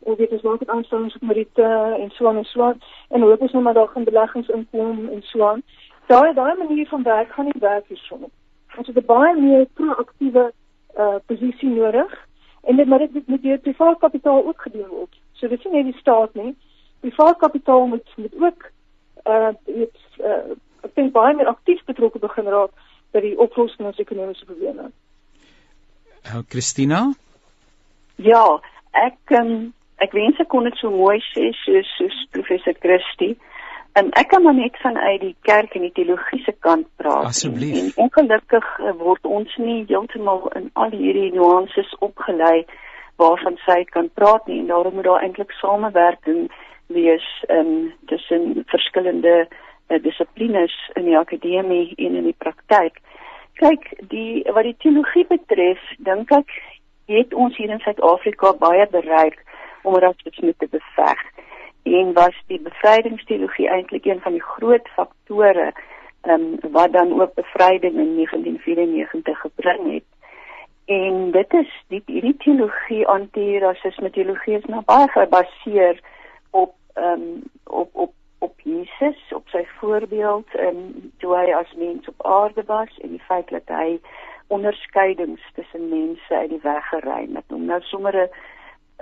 en 0.07 0.15
dit 0.17 0.31
is 0.31 0.43
wat 0.43 0.67
aanstellings 0.67 1.15
op 1.15 1.23
Merite 1.23 1.97
en 1.99 2.11
so 2.11 2.29
aan 2.29 2.37
en 2.37 2.45
so 2.45 2.63
aan 2.63 2.81
en 3.09 3.23
hoop 3.23 3.41
ons 3.41 3.53
nou 3.53 3.63
maar 3.63 3.75
daar 3.75 3.89
gaan 3.89 4.05
beleggings 4.05 4.49
inkom 4.49 5.09
en 5.09 5.23
so 5.23 5.47
aan. 5.47 5.63
Daai 6.07 6.35
daai 6.35 6.55
manier 6.59 6.89
van 6.89 7.03
werk 7.03 7.33
gaan 7.33 7.45
nie 7.45 7.61
werk 7.61 7.89
hierson. 7.89 8.27
Ons 8.77 8.87
het 8.87 8.97
'n 8.97 9.07
baie 9.07 9.37
meer 9.41 9.67
proaktiewe 9.75 10.53
uh 10.97 11.17
posisie 11.27 11.69
nodig 11.69 12.13
En 12.63 12.77
dit 12.77 12.87
maar 12.87 12.99
dit 12.99 13.27
moet 13.27 13.43
deur 13.43 13.59
privaat 13.59 13.99
kapitaal 13.99 14.47
ook 14.47 14.61
gedoen 14.61 14.87
word. 14.89 15.17
So 15.33 15.49
dit 15.49 15.59
is 15.59 15.65
nie 15.65 15.83
net 15.83 15.93
die 15.93 16.01
staat 16.01 16.35
nie. 16.35 16.57
Privaat 17.01 17.39
kapitaal 17.39 17.87
moet 17.87 18.13
moet 18.17 18.35
ook 18.41 18.71
uh 19.25 19.51
dit 19.65 19.99
uh 20.19 20.55
ek 20.83 20.95
dink 20.95 21.13
baie 21.15 21.35
meer 21.35 21.47
aktief 21.47 21.85
betrokke 21.87 22.19
begin 22.19 22.51
raak 22.51 22.71
by 23.15 23.21
die 23.23 23.37
oplossing 23.39 23.83
van 23.83 23.91
ons 23.91 23.99
ekonomiese 24.03 24.45
probleme. 24.45 24.89
Uh, 26.27 26.41
Christina? 26.49 27.03
Ja, 28.17 28.61
ek 28.91 29.35
um, 29.39 29.73
ek 30.05 30.15
wens 30.17 30.41
ek 30.43 30.51
kon 30.53 30.69
dit 30.69 30.77
so 30.81 30.91
mooi 30.91 31.19
sê 31.31 31.51
soos 31.63 31.89
soos 31.99 32.21
professor 32.35 32.77
Christie. 32.85 33.37
En 33.99 34.09
ek 34.17 34.31
kan 34.33 34.43
maar 34.43 34.57
net 34.57 34.77
vanuit 34.81 35.21
die 35.21 35.35
kerk 35.45 35.75
en 35.77 35.85
die 35.85 35.93
teologiese 35.93 36.55
kant 36.65 36.87
praat. 36.97 37.29
Asseblief. 37.29 37.77
En, 37.77 37.91
en 37.91 38.07
ongelukkig 38.07 38.69
eh, 38.81 38.95
word 39.01 39.29
ons 39.39 39.57
nie 39.61 39.83
heeltemal 39.91 40.49
in 40.57 40.71
al 40.81 40.95
hierdie 40.97 41.29
nuances 41.35 41.91
opgelei 42.01 42.65
waarvan 43.21 43.59
sy 43.67 43.83
kan 43.93 44.09
praat 44.17 44.49
nie 44.49 44.63
en 44.63 44.71
daarom 44.73 44.97
moet 44.97 45.09
daar 45.11 45.27
eintlik 45.27 45.53
samewerking 45.61 46.49
wees 46.93 47.27
um, 47.53 47.93
tussen 48.09 48.65
verskillende 48.73 49.35
uh, 49.45 49.99
dissiplines 50.03 50.75
in 50.97 51.05
die 51.11 51.19
akademie 51.19 51.93
en 51.97 52.17
in 52.17 52.29
die 52.31 52.39
praktyk. 52.39 52.99
Kyk, 53.61 53.85
die 54.09 54.43
wat 54.57 54.65
die 54.65 54.77
teologie 54.81 55.27
betref, 55.29 55.81
dink 56.09 56.33
ek 56.33 56.57
het 57.13 57.35
ons 57.37 57.57
hier 57.61 57.71
in 57.71 57.83
Suid-Afrika 57.85 58.55
baie 58.57 58.89
bereik 58.89 59.43
om 59.83 59.97
rasisme 59.97 60.55
te 60.59 60.69
beveg 60.71 61.21
en 61.83 62.13
was 62.13 62.37
die 62.47 62.61
bevrydingsteologie 62.61 63.69
eintlik 63.69 64.05
een 64.07 64.21
van 64.21 64.33
die 64.33 64.43
groot 64.43 64.89
faktore 64.89 65.73
um, 66.23 66.57
wat 66.71 66.93
dan 66.93 67.21
ook 67.21 67.35
bevryding 67.35 67.99
in 67.99 68.15
1994 68.15 69.41
gebring 69.41 69.93
het. 69.93 70.05
En 70.85 71.31
dit 71.31 71.53
is 71.53 71.85
die 71.89 72.03
hierdie 72.07 72.37
teologie 72.37 73.07
anti-rasisme 73.07 74.11
teologie 74.11 74.57
is 74.59 74.65
nou 74.65 74.83
baie 74.87 75.09
gebaseer 75.09 76.01
op 76.51 76.75
ehm 76.95 77.13
um, 77.13 77.43
op 77.65 77.89
op 77.93 78.13
op 78.39 78.61
Jesus, 78.61 79.33
op 79.35 79.49
sy 79.49 79.63
voorbeeld 79.79 80.55
en 80.55 80.77
um, 80.77 81.13
toe 81.19 81.37
hy 81.37 81.53
as 81.55 81.75
mens 81.79 82.09
op 82.09 82.27
aarde 82.27 82.63
was 82.67 82.99
en 82.99 83.15
die 83.15 83.23
feit 83.27 83.49
dat 83.49 83.71
hy 83.71 84.01
onderskeidings 84.47 85.45
tussen 85.55 85.89
mense 85.89 86.37
uit 86.37 86.51
die 86.51 86.61
weg 86.63 86.89
geruim 86.89 87.37
het. 87.37 87.55
Om 87.55 87.65
nou 87.65 87.81
sommer 87.81 88.17
'n 88.17 88.31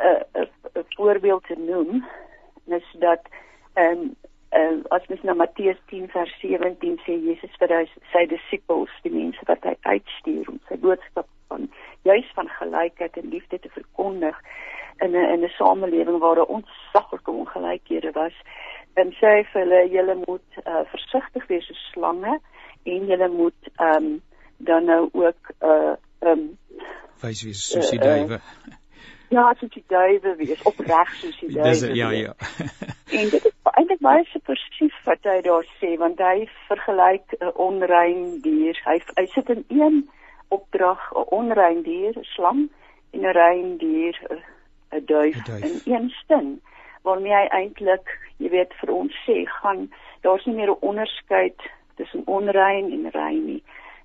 'n 0.00 0.84
voorbeeld 0.96 1.44
te 1.44 1.58
noem, 1.58 2.04
is 2.66 2.96
dat 2.98 3.20
ehm 3.74 3.98
um, 3.98 4.16
uh, 4.52 4.84
as 4.88 5.06
mens 5.06 5.22
na 5.22 5.34
Matteus 5.34 5.78
10 5.86 6.08
vers 6.08 6.40
17 6.40 6.98
sê 7.06 7.14
Jesus 7.26 7.54
vir 7.58 7.74
hy, 7.74 7.84
sy 8.12 8.24
disippels, 8.30 8.94
die 9.02 9.12
mense 9.14 9.44
wat 9.46 9.62
hy 9.66 9.76
uitstuur 9.82 10.48
om 10.50 10.58
sy 10.68 10.78
boodskap 10.82 11.28
van 11.52 11.68
juis 12.08 12.30
van 12.34 12.48
gelykheid 12.58 13.16
en 13.16 13.30
liefde 13.34 13.58
te 13.58 13.70
verkondig 13.76 14.36
in 15.04 15.14
'n 15.16 15.28
in 15.34 15.44
'n 15.44 15.54
samelewing 15.58 16.18
waar 16.18 16.34
daar 16.34 16.54
ontsaglike 16.58 17.30
ongelykhede 17.30 18.12
was, 18.12 18.34
en 18.94 19.12
sê 19.20 19.32
vir 19.52 19.60
hulle 19.62 19.80
julle 19.88 20.16
moet 20.26 20.50
uh, 20.66 20.84
versigtig 20.94 21.46
wees 21.46 21.66
so 21.66 21.74
slange 21.92 22.40
en 22.82 23.06
julle 23.06 23.28
moet 23.28 23.70
ehm 23.76 23.96
um, 23.96 24.22
dan 24.56 24.84
nou 24.84 25.08
ook 25.12 25.54
uh 25.60 25.94
ehm 26.20 26.38
um, 26.38 26.58
wys 27.22 27.42
wees 27.44 27.62
soos 27.70 27.90
die 27.90 28.00
duwe. 28.00 28.40
Uh, 28.40 28.68
uh, 28.68 28.79
Ja, 29.30 29.54
soos 29.58 29.70
die 29.70 29.84
duwe 29.86 30.34
wees, 30.40 30.62
opreg 30.66 31.10
soos 31.20 31.36
die 31.38 31.52
duwe. 31.52 31.68
Dis 31.68 31.82
ja, 31.94 32.10
ja. 32.10 32.32
en 33.18 33.28
dit 33.30 33.44
is 33.44 33.52
eintlik 33.78 34.00
baie 34.02 34.24
subversief 34.32 34.96
wat 35.06 35.28
hy 35.30 35.36
daar 35.46 35.66
sê 35.78 35.92
want 36.00 36.18
hy 36.18 36.48
vergelyk 36.66 37.36
'n 37.38 37.52
onrein 37.66 38.40
dier. 38.46 38.80
Hy 38.86 38.98
hy 39.18 39.26
sit 39.34 39.52
in 39.54 39.62
een 39.68 40.00
opdrag 40.48 41.04
'n 41.14 41.28
onrein 41.38 41.82
dier, 41.86 42.18
'n 42.18 42.26
slang 42.34 42.66
en 43.14 43.20
'n 43.20 43.36
rein 43.38 43.76
dier, 43.78 44.18
'n 44.90 45.04
duif 45.06 45.38
in 45.62 45.78
een 45.84 46.10
stin 46.22 46.58
waarmee 47.06 47.32
hy 47.32 47.46
eintlik, 47.60 48.10
jy 48.42 48.50
weet, 48.50 48.74
vir 48.80 48.90
ons 48.92 49.14
sê, 49.26 49.46
gaan 49.62 49.86
daar's 50.26 50.44
nie 50.44 50.54
meer 50.58 50.74
'n 50.74 50.82
onderskeid 50.90 51.70
tussen 51.96 52.26
onrein 52.26 52.90
en 52.92 53.10
rein 53.10 53.46
nie 53.46 53.62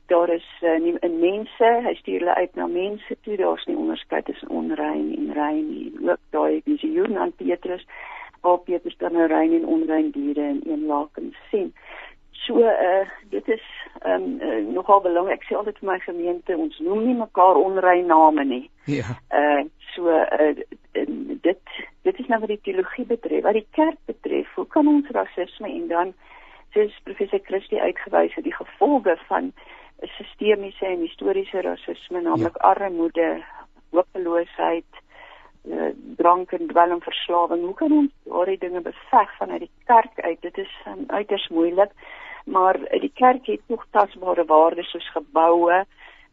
daar 0.07 0.29
is 0.29 0.47
uh, 0.61 0.79
nie 0.79 0.95
in 0.99 1.19
mense, 1.19 1.69
hy 1.85 1.93
stuur 1.99 2.19
hulle 2.19 2.35
uit 2.35 2.55
na 2.55 2.67
mense 2.67 3.17
toe, 3.21 3.37
daar's 3.37 3.65
nie 3.65 3.77
onderskeid 3.77 4.25
tussen 4.25 4.49
onrein 4.49 5.07
en 5.17 5.33
rein 5.33 5.63
nie. 5.69 5.93
Ook 6.09 6.21
daai 6.29 6.61
visioen 6.65 7.17
aan 7.17 7.33
Petrus, 7.35 7.87
waar 8.41 8.59
Petrus 8.67 8.97
dan 8.97 9.17
'n 9.17 9.27
rein 9.27 9.53
en 9.53 9.65
onrein 9.65 10.11
diere 10.11 10.47
in 10.49 10.61
een 10.65 10.85
laken 10.85 11.35
sien. 11.49 11.73
So 12.31 12.59
uh 12.59 13.05
dit 13.29 13.47
is 13.47 13.63
um 14.05 14.41
uh, 14.41 14.67
nogal 14.73 15.01
belangrik. 15.01 15.41
Ek 15.41 15.47
sê 15.49 15.55
altyd 15.57 15.79
vir 15.79 15.89
my 15.91 15.99
gemeente, 15.99 16.57
ons 16.57 16.79
noem 16.79 17.05
nie 17.05 17.17
mekaar 17.17 17.55
onrein 17.55 18.05
name 18.05 18.43
nie. 18.45 18.69
Ja. 18.85 19.17
Uh 19.31 19.63
so 19.95 20.09
uh 20.09 20.53
dit 21.41 21.61
dit 22.01 22.19
is 22.19 22.27
nou 22.27 22.39
wat 22.39 22.51
die 22.53 22.61
teologie 22.61 23.05
betref, 23.05 23.43
wat 23.43 23.57
die 23.57 23.67
kerk 23.71 23.97
betref. 24.05 24.53
Hoe 24.55 24.67
kan 24.67 24.87
ons 24.87 25.09
rasisme 25.09 25.71
en 25.71 25.87
dan 25.87 26.13
soos 26.75 26.99
professor 27.03 27.39
Christie 27.43 27.81
uitgewys 27.81 28.35
het 28.35 28.43
die 28.43 28.55
gevolge 28.55 29.17
van 29.27 29.53
sistemiese 30.07 30.85
en 30.85 30.99
historiese 30.99 31.61
rasisme, 31.61 32.21
naamlik 32.21 32.57
ja. 32.59 32.73
armoede, 32.73 33.43
hopeloosheid, 33.89 35.01
uh, 35.63 35.89
drank 36.17 36.51
en 36.51 36.67
dwelmverslawing. 36.67 37.65
Hoe 37.65 37.73
kan 37.73 37.91
ons 37.91 38.11
daardie 38.23 38.57
dinge 38.57 38.81
beveg 38.81 39.37
vanuit 39.37 39.65
die 39.65 39.71
kerk 39.85 40.19
uit? 40.19 40.41
Dit 40.41 40.57
is 40.57 40.71
um, 40.87 41.03
uiters 41.07 41.47
moeilik, 41.47 41.91
maar 42.45 42.79
die 42.99 43.11
kerk 43.13 43.45
het 43.45 43.61
nog 43.67 43.85
tasbare 43.91 44.45
waardes 44.45 44.91
soos 44.91 45.11
geboue 45.11 45.85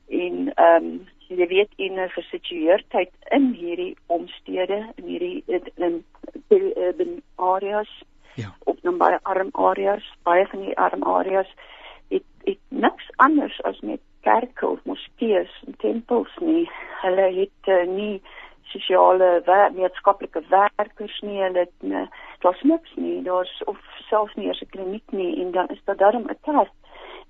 en 0.08 0.52
ehm 0.54 0.84
um, 0.84 1.08
jy 1.32 1.46
weet 1.48 1.70
in 1.76 1.98
'n 2.00 2.08
gesitueerdheid 2.08 3.10
in 3.30 3.52
hierdie 3.52 3.96
omstede 4.06 4.92
in 4.94 5.04
hierdie 5.04 5.42
in, 5.46 5.62
in, 5.74 6.04
in 6.48 6.72
urban 6.76 7.22
areas 7.34 8.02
ja 8.34 8.54
op 8.64 8.82
dan 8.82 8.96
baie 8.96 9.18
arm 9.22 9.48
areas 9.52 10.12
baie 10.22 10.46
van 10.46 10.60
die 10.60 10.76
arm 10.76 11.02
areas 11.02 11.48
het 12.44 12.58
niks 12.68 13.10
anders 13.16 13.62
as 13.68 13.80
net 13.80 14.00
kerke 14.20 14.66
of 14.66 14.84
moskeeë 14.84 15.46
en 15.66 15.76
tempels 15.78 16.34
nie. 16.40 16.68
Hulle 17.02 17.28
het 17.40 17.70
uh, 17.70 17.84
nie 17.86 18.22
sosiale 18.72 19.42
werk, 19.46 19.74
maatskaplike 19.76 20.42
werkers 20.48 21.20
nie. 21.20 21.40
Hulle 21.42 21.66
het 21.66 21.74
nie, 21.80 22.06
daar's 22.44 22.62
niks 22.62 22.94
nie. 22.96 23.22
Daar's 23.22 23.62
of 23.66 23.78
selfs 24.08 24.34
nie 24.34 24.46
eens 24.46 24.62
'n 24.62 24.72
kliniek 24.74 25.10
nie 25.10 25.40
en 25.40 25.50
dan 25.50 25.68
is 25.68 25.82
daar 25.84 25.96
darm 25.96 26.26
'n 26.28 26.38
kerk 26.42 26.72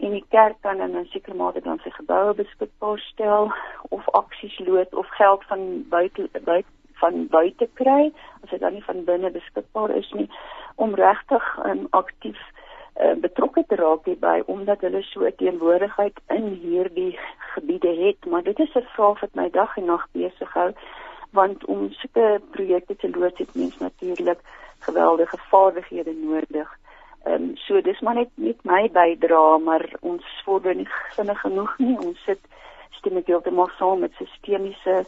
en 0.03 0.11
die 0.11 0.25
kerk 0.29 0.57
kan 0.61 0.81
in 0.81 0.97
'n 0.97 1.07
sekere 1.11 1.37
mate 1.37 1.61
dan 1.61 1.79
sy 1.83 1.91
geboue 1.91 2.35
beskikbaar 2.35 2.99
stel 2.99 3.53
of 3.89 4.09
aksies 4.09 4.59
lood 4.59 4.95
of 4.95 5.09
geld 5.09 5.45
van 5.45 5.85
buite 5.89 6.29
buite 6.45 6.71
van 7.03 7.27
buite 7.27 7.69
kry 7.75 8.13
as 8.43 8.51
dit 8.51 8.61
dan 8.61 8.73
nie 8.73 8.85
van 8.85 9.05
binne 9.05 9.31
beskikbaar 9.31 9.91
is 9.91 10.11
nie 10.13 10.29
om 10.77 10.95
regtig 10.95 11.45
um, 11.65 11.87
aktief 11.91 12.41
uh, 13.01 13.15
betrokke 13.21 13.65
te 13.69 13.77
raak 13.77 14.05
hierby 14.05 14.43
omdat 14.47 14.81
hulle 14.81 15.03
so 15.03 15.25
'n 15.25 15.37
teenwoordigheid 15.37 16.21
in 16.29 16.47
hierdie 16.63 17.19
gebiede 17.55 17.95
het, 18.07 18.27
maar 18.27 18.43
dit 18.43 18.59
is 18.59 18.75
'n 18.75 18.93
vraag 18.95 19.21
wat 19.21 19.35
my 19.35 19.51
dag 19.51 19.77
en 19.77 19.85
nag 19.85 20.09
besig 20.13 20.53
hou 20.53 20.73
want 21.33 21.65
om 21.65 21.91
sulke 21.91 22.41
projekte 22.51 22.97
te 22.97 23.11
loods 23.11 23.39
het 23.39 23.55
mens 23.55 23.79
natuurlik 23.79 24.39
geweldige 24.79 25.39
vaardighede 25.51 26.15
nodig. 26.15 26.79
Ehm 27.25 27.43
um, 27.43 27.57
so 27.57 27.81
dis 27.81 28.01
maar 28.01 28.15
net 28.15 28.29
net 28.35 28.65
my 28.65 28.91
bydra, 28.93 29.59
maar 29.59 29.85
ons 30.01 30.25
vorder 30.45 30.75
nie 30.75 30.89
vinnig 31.17 31.41
genoeg 31.41 31.79
nie. 31.79 31.99
Ons 31.99 32.25
sit 32.25 32.41
stem 32.91 33.17
ek 33.17 33.31
heeltemal 33.31 33.71
saam 33.79 34.03
met 34.05 34.19
sistemiese 34.19 35.05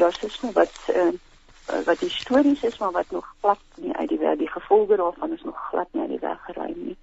rasisme 0.00 0.52
wat 0.52 0.74
ehm 0.94 1.14
uh, 1.14 1.23
wat 1.66 1.98
histories 2.00 2.62
is 2.62 2.78
maar 2.78 2.92
wat 2.92 3.10
nog 3.10 3.34
glad 3.40 3.60
nie 3.76 3.92
uit 3.96 4.08
die 4.08 4.18
weg 4.18 4.38
die 4.38 4.50
gevolge 4.50 4.96
daarvan 4.96 5.32
is 5.32 5.42
nog 5.42 5.68
glad 5.70 5.88
nie 5.92 6.02
uit 6.02 6.10
die 6.10 6.20
weg 6.28 6.38
geruim 6.46 6.78
nie. 6.84 6.96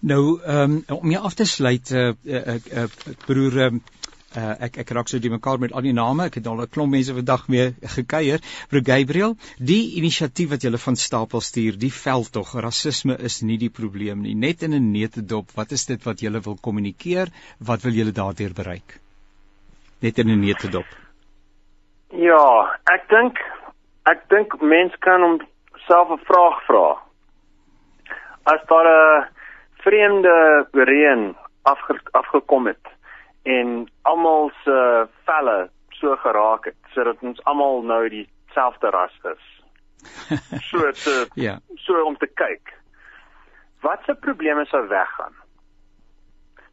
Nou 0.00 0.40
ehm 0.42 0.72
um, 0.88 0.98
om 0.98 1.10
jou 1.10 1.22
af 1.24 1.34
te 1.34 1.44
sluit 1.44 1.90
eh 1.90 2.12
uh, 2.24 2.54
ek 2.54 2.66
uh, 2.72 2.84
broer 3.26 3.58
ehm 3.58 3.80
uh, 4.36 4.54
ek 4.66 4.76
ek 4.76 4.90
raak 4.90 5.08
so 5.08 5.18
die 5.18 5.30
mekaar 5.30 5.58
met 5.58 5.72
al 5.72 5.82
die 5.82 5.92
name. 5.92 6.26
Ek 6.26 6.34
het 6.34 6.46
al 6.46 6.60
'n 6.62 6.68
klomp 6.68 6.90
mense 6.90 7.14
vandag 7.14 7.48
mee 7.48 7.74
gekuier. 7.96 8.40
Broer 8.68 8.84
Gabriel 8.84 9.36
die 9.58 9.96
inisiatief 9.96 10.50
wat 10.50 10.62
julle 10.62 10.78
van 10.78 10.96
stapel 10.96 11.40
stuur 11.40 11.78
die 11.78 11.92
veldtog 11.92 12.54
rasisme 12.54 13.16
is 13.18 13.40
nie 13.42 13.58
die 13.58 13.70
probleem 13.70 14.20
nie. 14.20 14.34
Net 14.34 14.62
in 14.62 14.74
'n 14.74 14.92
neutedop 14.92 15.50
wat 15.54 15.72
is 15.72 15.86
dit 15.86 16.02
wat 16.02 16.20
julle 16.20 16.40
wil 16.40 16.58
kommunikeer? 16.60 17.32
Wat 17.58 17.82
wil 17.82 17.92
julle 17.92 18.12
daardeur 18.12 18.52
bereik? 18.52 19.00
Net 20.00 20.18
in 20.18 20.30
'n 20.30 20.40
neutedop 20.40 21.05
Ja, 22.26 22.74
ek 22.90 23.04
dink 23.12 23.38
ek 24.10 24.22
dink 24.32 24.54
mens 24.62 24.94
kan 25.04 25.22
homself 25.22 26.10
'n 26.10 26.24
vraag 26.28 26.58
vra. 26.66 26.88
As 28.52 28.62
daar 28.70 28.88
'n 28.88 29.26
vreemde 29.84 30.66
reën 30.72 31.36
afge, 31.62 32.00
afgekom 32.10 32.66
het 32.66 32.86
en 33.42 33.88
almal 34.02 34.50
se 34.64 35.08
velle 35.24 35.70
so 35.90 36.16
geraak 36.16 36.64
het 36.64 36.80
sodat 36.94 37.16
ons 37.20 37.44
almal 37.44 37.82
nou 37.82 38.08
dieselfde 38.08 38.90
ras 38.90 39.16
is. 39.34 39.44
So 40.68 40.90
te 40.90 41.28
ja. 41.34 41.58
so 41.74 42.04
om 42.04 42.16
te 42.16 42.26
kyk. 42.26 42.74
Wat 43.80 44.00
se 44.04 44.14
probleme 44.14 44.64
sou 44.64 44.88
weggaan? 44.88 45.34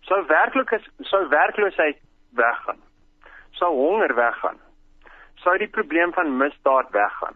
Sou 0.02 0.26
werklik 0.26 0.80
sou 1.00 1.28
werkloosheid 1.28 1.98
weggaan? 2.30 2.82
Sou 3.52 3.72
honger 3.76 4.16
weggaan? 4.16 4.60
Sou 5.44 5.58
die 5.60 5.70
probleem 5.70 6.14
van 6.16 6.38
misdaad 6.38 6.92
weggaan. 6.96 7.36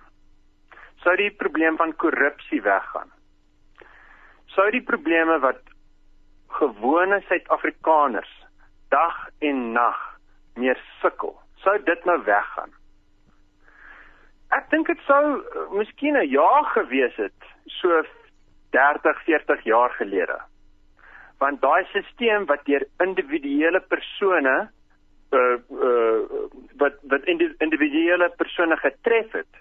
Sou 1.03 1.15
die 1.19 1.31
probleem 1.31 1.77
van 1.77 1.95
korrupsie 1.95 2.61
weggaan. 2.61 3.11
Sou 4.55 4.69
die 4.71 4.83
probleme 4.83 5.39
wat 5.43 5.61
gewone 6.59 7.21
Suid-Afrikaners 7.27 8.33
dag 8.89 9.15
en 9.39 9.71
nag 9.75 9.97
meer 10.55 10.79
sukkel, 11.01 11.35
sou 11.63 11.75
dit 11.85 12.05
nou 12.09 12.17
weggaan. 12.25 12.71
Ek 14.55 14.69
dink 14.71 14.87
dit 14.87 15.01
sou 15.05 15.21
uh, 15.37 15.65
miskien 15.75 16.15
'n 16.15 16.29
jaar 16.31 16.63
gewees 16.73 17.15
het 17.19 17.49
so 17.79 18.01
30, 18.71 19.23
40 19.25 19.63
jaar 19.63 19.91
gelede. 19.99 20.39
Want 21.39 21.61
daai 21.61 21.83
stelsel 21.91 22.47
wat 22.47 22.65
deur 22.65 22.87
individuele 23.03 23.79
persone 23.79 24.69
uh 25.31 25.57
uh 25.69 26.21
wat 26.77 26.93
wat 27.11 27.25
individuele 27.59 28.29
persone 28.37 28.77
getref 28.77 29.31
het. 29.31 29.53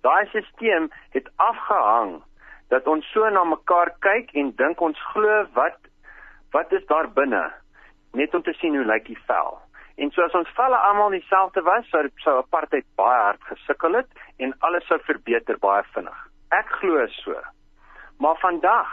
Daai 0.00 0.26
stelsel 0.26 0.88
het 1.10 1.28
afgehang 1.36 2.22
dat 2.68 2.86
ons 2.86 3.06
so 3.12 3.28
na 3.28 3.44
mekaar 3.44 3.94
kyk 3.98 4.32
en 4.34 4.52
dink 4.56 4.80
ons 4.80 5.00
glo 5.12 5.44
wat 5.52 5.78
wat 6.52 6.72
is 6.72 6.86
daar 6.86 7.08
binne 7.12 7.44
net 8.12 8.34
om 8.34 8.42
te 8.42 8.52
sien 8.52 8.76
hoe 8.76 8.84
lyk 8.86 9.06
die 9.06 9.18
vel. 9.26 9.58
En 9.96 10.10
so 10.10 10.22
as 10.22 10.34
ons 10.34 10.50
velle 10.56 10.78
almal 10.88 11.14
dieselfde 11.14 11.62
was, 11.62 11.86
sou 11.90 12.02
sou 12.22 12.38
apartheid 12.38 12.86
baie 12.98 13.20
hard 13.22 13.42
gesukkel 13.50 14.00
het 14.00 14.10
en 14.38 14.54
alles 14.66 14.86
sou 14.90 14.98
verbeter 15.06 15.58
baie 15.62 15.82
vinnig. 15.94 16.16
Ek 16.50 16.70
glo 16.80 17.06
so. 17.22 17.38
Maar 18.18 18.38
vandag 18.42 18.90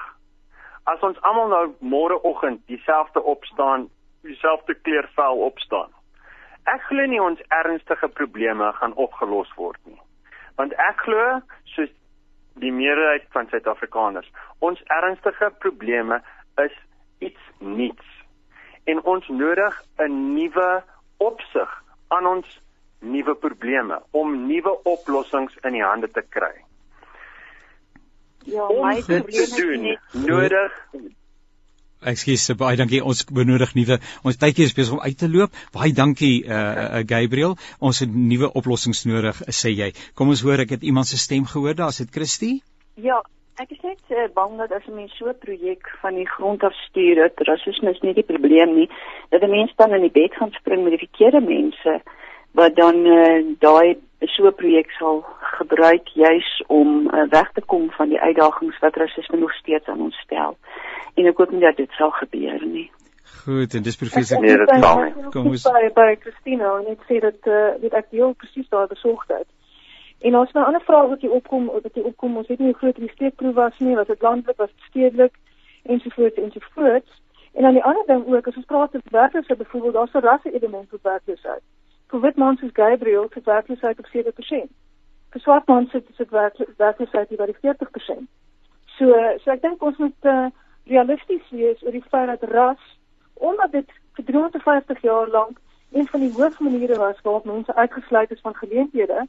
as 0.90 1.02
ons 1.06 1.20
almal 1.22 1.50
nou 1.54 1.66
môreoggend 1.80 2.62
dieselfde 2.70 3.22
opstaan, 3.22 3.90
dieselfde 4.26 4.76
kleurvel 4.86 5.44
opstaan. 5.50 5.90
Ek 6.70 6.82
glo 6.90 7.06
nie 7.06 7.22
ons 7.22 7.42
ernstige 7.50 8.08
probleme 8.08 8.72
gaan 8.78 8.94
opgelos 8.94 9.50
word 9.58 9.80
nie. 9.86 10.00
Want 10.60 10.74
ek 10.78 11.06
glo 11.08 11.42
soos 11.74 11.90
die 12.62 12.72
meerderheid 12.72 13.26
van 13.34 13.48
Suid-Afrikaners, 13.50 14.28
ons 14.60 14.82
ernstige 14.92 15.50
probleme 15.64 16.22
is 16.62 16.74
iets 17.20 17.42
niets. 17.60 18.08
En 18.86 19.02
ons 19.04 19.28
nodig 19.28 19.84
'n 19.98 20.34
nuwe 20.36 20.84
opsig 21.18 21.70
aan 22.08 22.26
ons 22.26 22.62
nuwe 23.00 23.36
probleme 23.36 24.02
om 24.12 24.48
nuwe 24.48 24.74
oplossings 24.84 25.56
in 25.64 25.74
die 25.74 25.84
hande 25.84 26.10
te 26.12 26.22
kry. 26.22 26.54
Ja, 28.46 28.66
om 28.68 28.86
my 28.86 28.96
dit 28.96 29.26
te 29.26 29.42
is 29.42 29.56
doen 29.56 29.82
net 29.82 30.00
nodig 30.26 30.78
Ekskuus, 32.02 32.48
baie 32.58 32.78
dankie. 32.80 33.00
Ons 33.06 33.22
benodig 33.30 33.76
nuwe 33.78 34.00
ons 34.26 34.38
tydjie 34.42 34.66
is 34.66 34.74
besig 34.74 34.96
om 34.96 35.04
uit 35.06 35.18
te 35.18 35.28
loop. 35.30 35.54
Baie 35.76 35.94
dankie 35.94 36.42
uh, 36.48 36.56
uh 36.58 37.02
Gabriel. 37.06 37.54
Ons 37.78 38.02
het 38.02 38.10
nuwe 38.10 38.50
oplossings 38.58 39.04
nodig, 39.06 39.44
sê 39.54 39.70
jy. 39.70 39.92
Kom 40.18 40.34
ons 40.34 40.42
hoor, 40.42 40.64
ek 40.66 40.74
het 40.78 40.88
iemand 40.88 41.12
se 41.12 41.20
stem 41.22 41.46
gehoor 41.46 41.78
daar. 41.78 41.94
Is 41.94 42.02
dit 42.02 42.10
Christy? 42.16 42.52
Ja, 42.98 43.20
ek 43.62 43.76
is 43.78 43.86
net 43.86 44.02
uh, 44.10 44.26
bang 44.34 44.58
dat 44.58 44.74
as 44.74 44.88
'n 44.90 44.98
mens 44.98 45.14
so 45.14 45.30
'n 45.30 45.38
projek 45.46 45.94
van 46.02 46.18
die 46.18 46.26
grond 46.26 46.64
af 46.64 46.74
stuur, 46.90 47.22
dat 47.22 47.46
rasisme 47.48 47.94
is 47.94 48.02
nie 48.02 48.18
die 48.18 48.26
probleem 48.26 48.74
nie, 48.76 48.90
dat 49.30 49.44
'n 49.46 49.54
mens 49.54 49.72
dan 49.78 49.94
in 49.94 50.02
die 50.02 50.18
bed 50.18 50.34
gaan 50.34 50.52
spring 50.58 50.82
met 50.84 50.98
die 50.98 51.06
verkeerde 51.06 51.42
mense 51.46 52.02
wat 52.58 52.76
dan 52.76 53.06
uh, 53.06 53.46
daai 53.60 53.98
so 54.30 54.48
'n 54.48 54.56
projek 54.56 54.92
sal 54.92 55.26
gebruik 55.58 56.08
juis 56.08 56.64
om 56.68 57.10
uh, 57.14 57.30
weg 57.30 57.52
te 57.52 57.62
kom 57.62 57.92
van 57.92 58.10
die 58.10 58.20
uitdagings 58.20 58.80
wat 58.80 58.96
rasisme 58.96 59.38
nog 59.38 59.54
steeds 59.54 59.88
aan 59.88 60.02
ons 60.02 60.18
stel. 60.18 60.58
En 61.14 61.26
ek 61.26 61.38
hoop 61.38 61.52
nie 61.52 61.62
dat 61.62 61.78
dit 61.78 61.92
sal 61.92 62.12
gebeur 62.12 62.66
nie. 62.66 62.92
Goed, 63.44 63.74
en 63.74 63.82
dis 63.82 63.96
professor 63.96 64.40
Nee, 64.40 64.58
dit 64.58 64.70
sal 64.70 65.04
nie. 65.04 65.30
Kom 65.34 65.48
ons 65.48 65.64
by 65.64 65.90
by 65.94 66.16
Christina 66.20 66.78
en 66.78 66.86
net 66.88 67.02
sê 67.10 67.20
dat 67.20 67.40
eh 67.48 67.54
uh, 67.54 67.82
weet 67.82 67.94
ek 67.94 68.12
deel 68.12 68.34
presies 68.34 68.70
daai 68.70 68.88
besorgdheid. 68.88 69.48
En 70.22 70.38
ons 70.38 70.52
nou 70.52 70.64
'n 70.64 70.68
ander 70.68 70.82
vraag 70.82 71.08
wat 71.08 71.22
hier 71.22 71.32
opkom, 71.32 71.66
wat 71.66 71.94
hier 71.94 72.06
opkom, 72.06 72.38
ons 72.38 72.48
weet 72.48 72.60
nie 72.60 72.68
hoe 72.68 72.78
groot 72.78 72.96
die 72.96 73.10
steekproef 73.10 73.54
was 73.54 73.80
nie, 73.80 73.96
was 73.96 74.08
dit 74.08 74.22
landlik, 74.22 74.58
was 74.58 74.70
dit 74.70 74.86
stedelik 74.90 75.34
ensovoorts 75.84 76.38
ensovoorts. 76.38 77.22
En 77.54 77.62
dan 77.62 77.74
die 77.74 77.84
ander 77.84 78.06
ding 78.06 78.28
ook, 78.28 78.48
as 78.48 78.56
ons 78.56 78.66
praat 78.66 78.96
oor 78.96 79.02
werkloosheid 79.12 79.58
byvoorbeeld, 79.58 79.94
daar's 79.94 80.14
'n 80.14 80.28
rasse 80.28 80.54
element 80.54 80.94
op 80.94 81.04
werkloosheid. 81.04 81.64
Vir 82.12 82.20
wit 82.20 82.38
mans 82.38 82.60
soos 82.60 82.74
Gabriel 82.74 83.30
se 83.34 83.42
werkloosheid 83.44 84.00
op 84.00 84.08
7%. 84.12 84.72
Vir 85.32 85.42
swart 85.42 85.68
mans 85.68 85.92
sit 85.92 86.08
dit 86.08 86.30
werkloosheid 86.78 87.30
hier 87.30 87.40
by 87.40 87.48
die 87.52 87.60
40%. 87.62 88.28
So 88.98 89.22
so 89.44 89.52
ek 89.52 89.62
dink 89.62 89.84
ons 89.84 89.98
moet 89.98 90.28
uh, 90.28 90.50
realisties 90.92 91.54
wees 91.56 91.84
oor 91.84 91.96
die 91.96 92.04
feit 92.10 92.28
dat 92.34 92.50
ras 92.52 92.98
omdat 93.42 93.72
dit 93.72 93.94
vir 94.18 94.26
350 94.26 95.02
jaar 95.02 95.30
lank 95.30 95.60
een 95.92 96.08
van 96.08 96.20
die 96.20 96.34
hoofmaniere 96.34 96.98
was 96.98 97.22
waarop 97.22 97.46
mense 97.46 97.76
uitgesluit 97.76 98.32
is 98.32 98.42
van 98.42 98.56
geleenthede, 98.56 99.28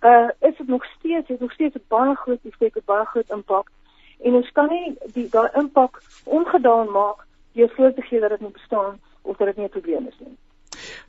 uh 0.00 0.28
is 0.38 0.56
dit 0.56 0.68
nog 0.68 0.84
steeds 0.84 1.28
het 1.28 1.40
nog 1.40 1.52
steeds 1.52 1.74
'n 1.74 1.84
baie 1.88 2.14
groot 2.14 2.44
effek, 2.44 2.76
'n 2.76 2.82
baie 2.84 3.04
groot 3.04 3.30
impak. 3.30 3.70
En 4.20 4.32
ons 4.32 4.52
kan 4.52 4.68
nie 4.68 4.96
die 5.12 5.28
daai 5.28 5.50
impak 5.54 6.02
ongedaan 6.24 6.90
maak 6.90 7.26
deur 7.52 7.70
voor 7.76 7.94
te 7.94 8.02
gee 8.02 8.20
dat 8.20 8.30
dit 8.30 8.40
nie 8.40 8.50
bestaan 8.50 9.00
of 9.22 9.36
dat 9.36 9.46
dit 9.46 9.56
nie 9.56 9.66
'n 9.66 9.76
probleem 9.76 10.06
is 10.06 10.18
nie. 10.18 10.36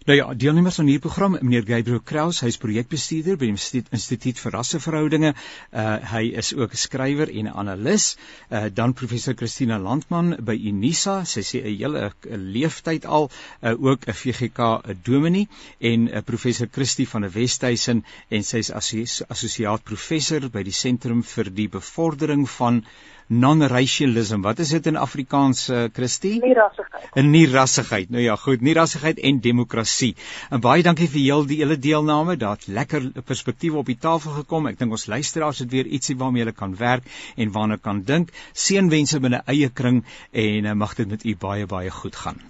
Nou 0.09 0.17
ja, 0.17 0.34
deelnemers 0.34 0.80
aan 0.80 0.88
hierdie 0.89 1.03
program, 1.03 1.36
meneer 1.41 1.65
Gabriel 1.67 2.01
Kraus, 2.01 2.39
hy 2.41 2.49
is 2.49 2.57
projekbestuurder 2.57 3.38
by 3.38 3.49
die 3.49 3.84
Instituut, 3.91 4.39
vir 4.41 4.55
Rasseverhoudinge. 4.55 5.34
Uh 5.71 5.97
hy 6.13 6.23
is 6.41 6.53
ook 6.57 6.73
'n 6.73 6.82
skrywer 6.82 7.30
en 7.30 7.45
'n 7.45 7.53
analis. 7.53 8.17
Uh 8.49 8.69
dan 8.73 8.93
professor 8.93 9.36
Christina 9.36 9.77
Landman 9.77 10.36
by 10.41 10.55
Unisa, 10.55 11.25
sy 11.25 11.41
sê 11.41 11.61
'n 11.61 11.77
hele 11.77 12.11
leeftyd 12.25 13.05
al, 13.05 13.30
uh 13.61 13.75
ook 13.77 14.07
'n 14.07 14.13
VGK 14.13 14.82
dominee 15.03 15.47
en 15.80 16.07
uh, 16.07 16.21
professor 16.21 16.67
Christie 16.71 17.07
van 17.07 17.21
der 17.21 17.32
Westhuizen 17.32 18.03
en 18.30 18.43
sy 18.43 18.57
is 18.57 18.71
assosiaat 18.71 19.84
professor 19.84 20.49
by 20.49 20.63
die 20.63 20.75
Sentrum 20.75 21.23
vir 21.23 21.49
die 21.53 21.69
Bevordering 21.69 22.49
van 22.49 22.84
non-racialism. 23.30 24.41
Wat 24.41 24.59
is 24.59 24.69
dit 24.73 24.88
in 24.89 24.97
Afrikaans, 24.97 25.69
uh, 25.69 25.84
Christie? 25.93 26.39
Nierassigheid. 26.41 27.09
'n 27.15 27.30
Nierassigheid. 27.30 28.09
Nou 28.09 28.23
ja, 28.23 28.36
goed, 28.36 28.61
nierassigheid 28.61 29.19
en 29.19 29.39
demokrasie. 29.39 30.15
En 30.49 30.59
baie 30.59 30.84
dankie 30.84 31.09
vir 31.09 31.21
heel 31.21 31.45
die 31.45 31.61
hele 31.61 31.77
deelname. 31.77 32.38
Daar't 32.38 32.67
lekker 32.67 33.11
perspektiewe 33.21 33.77
op 33.77 33.86
die 33.86 33.97
tafel 33.97 34.32
gekom. 34.41 34.67
Ek 34.67 34.80
dink 34.80 34.91
ons 34.91 35.05
luisteraars 35.05 35.59
het 35.59 35.71
weer 35.71 35.86
ietsie 35.86 36.17
waarmee 36.17 36.43
hulle 36.43 36.57
kan 36.57 36.75
werk 36.75 37.03
en 37.36 37.51
waarna 37.51 37.77
kan 37.77 38.01
dink. 38.01 38.34
Seënwense 38.53 39.19
binne 39.19 39.43
eie 39.45 39.69
kring 39.69 40.05
en 40.32 40.65
uh, 40.65 40.73
mag 40.73 40.95
dit 40.95 41.07
met 41.07 41.25
u 41.25 41.36
baie 41.36 41.65
baie 41.65 41.91
goed 41.91 42.15
gaan. 42.15 42.41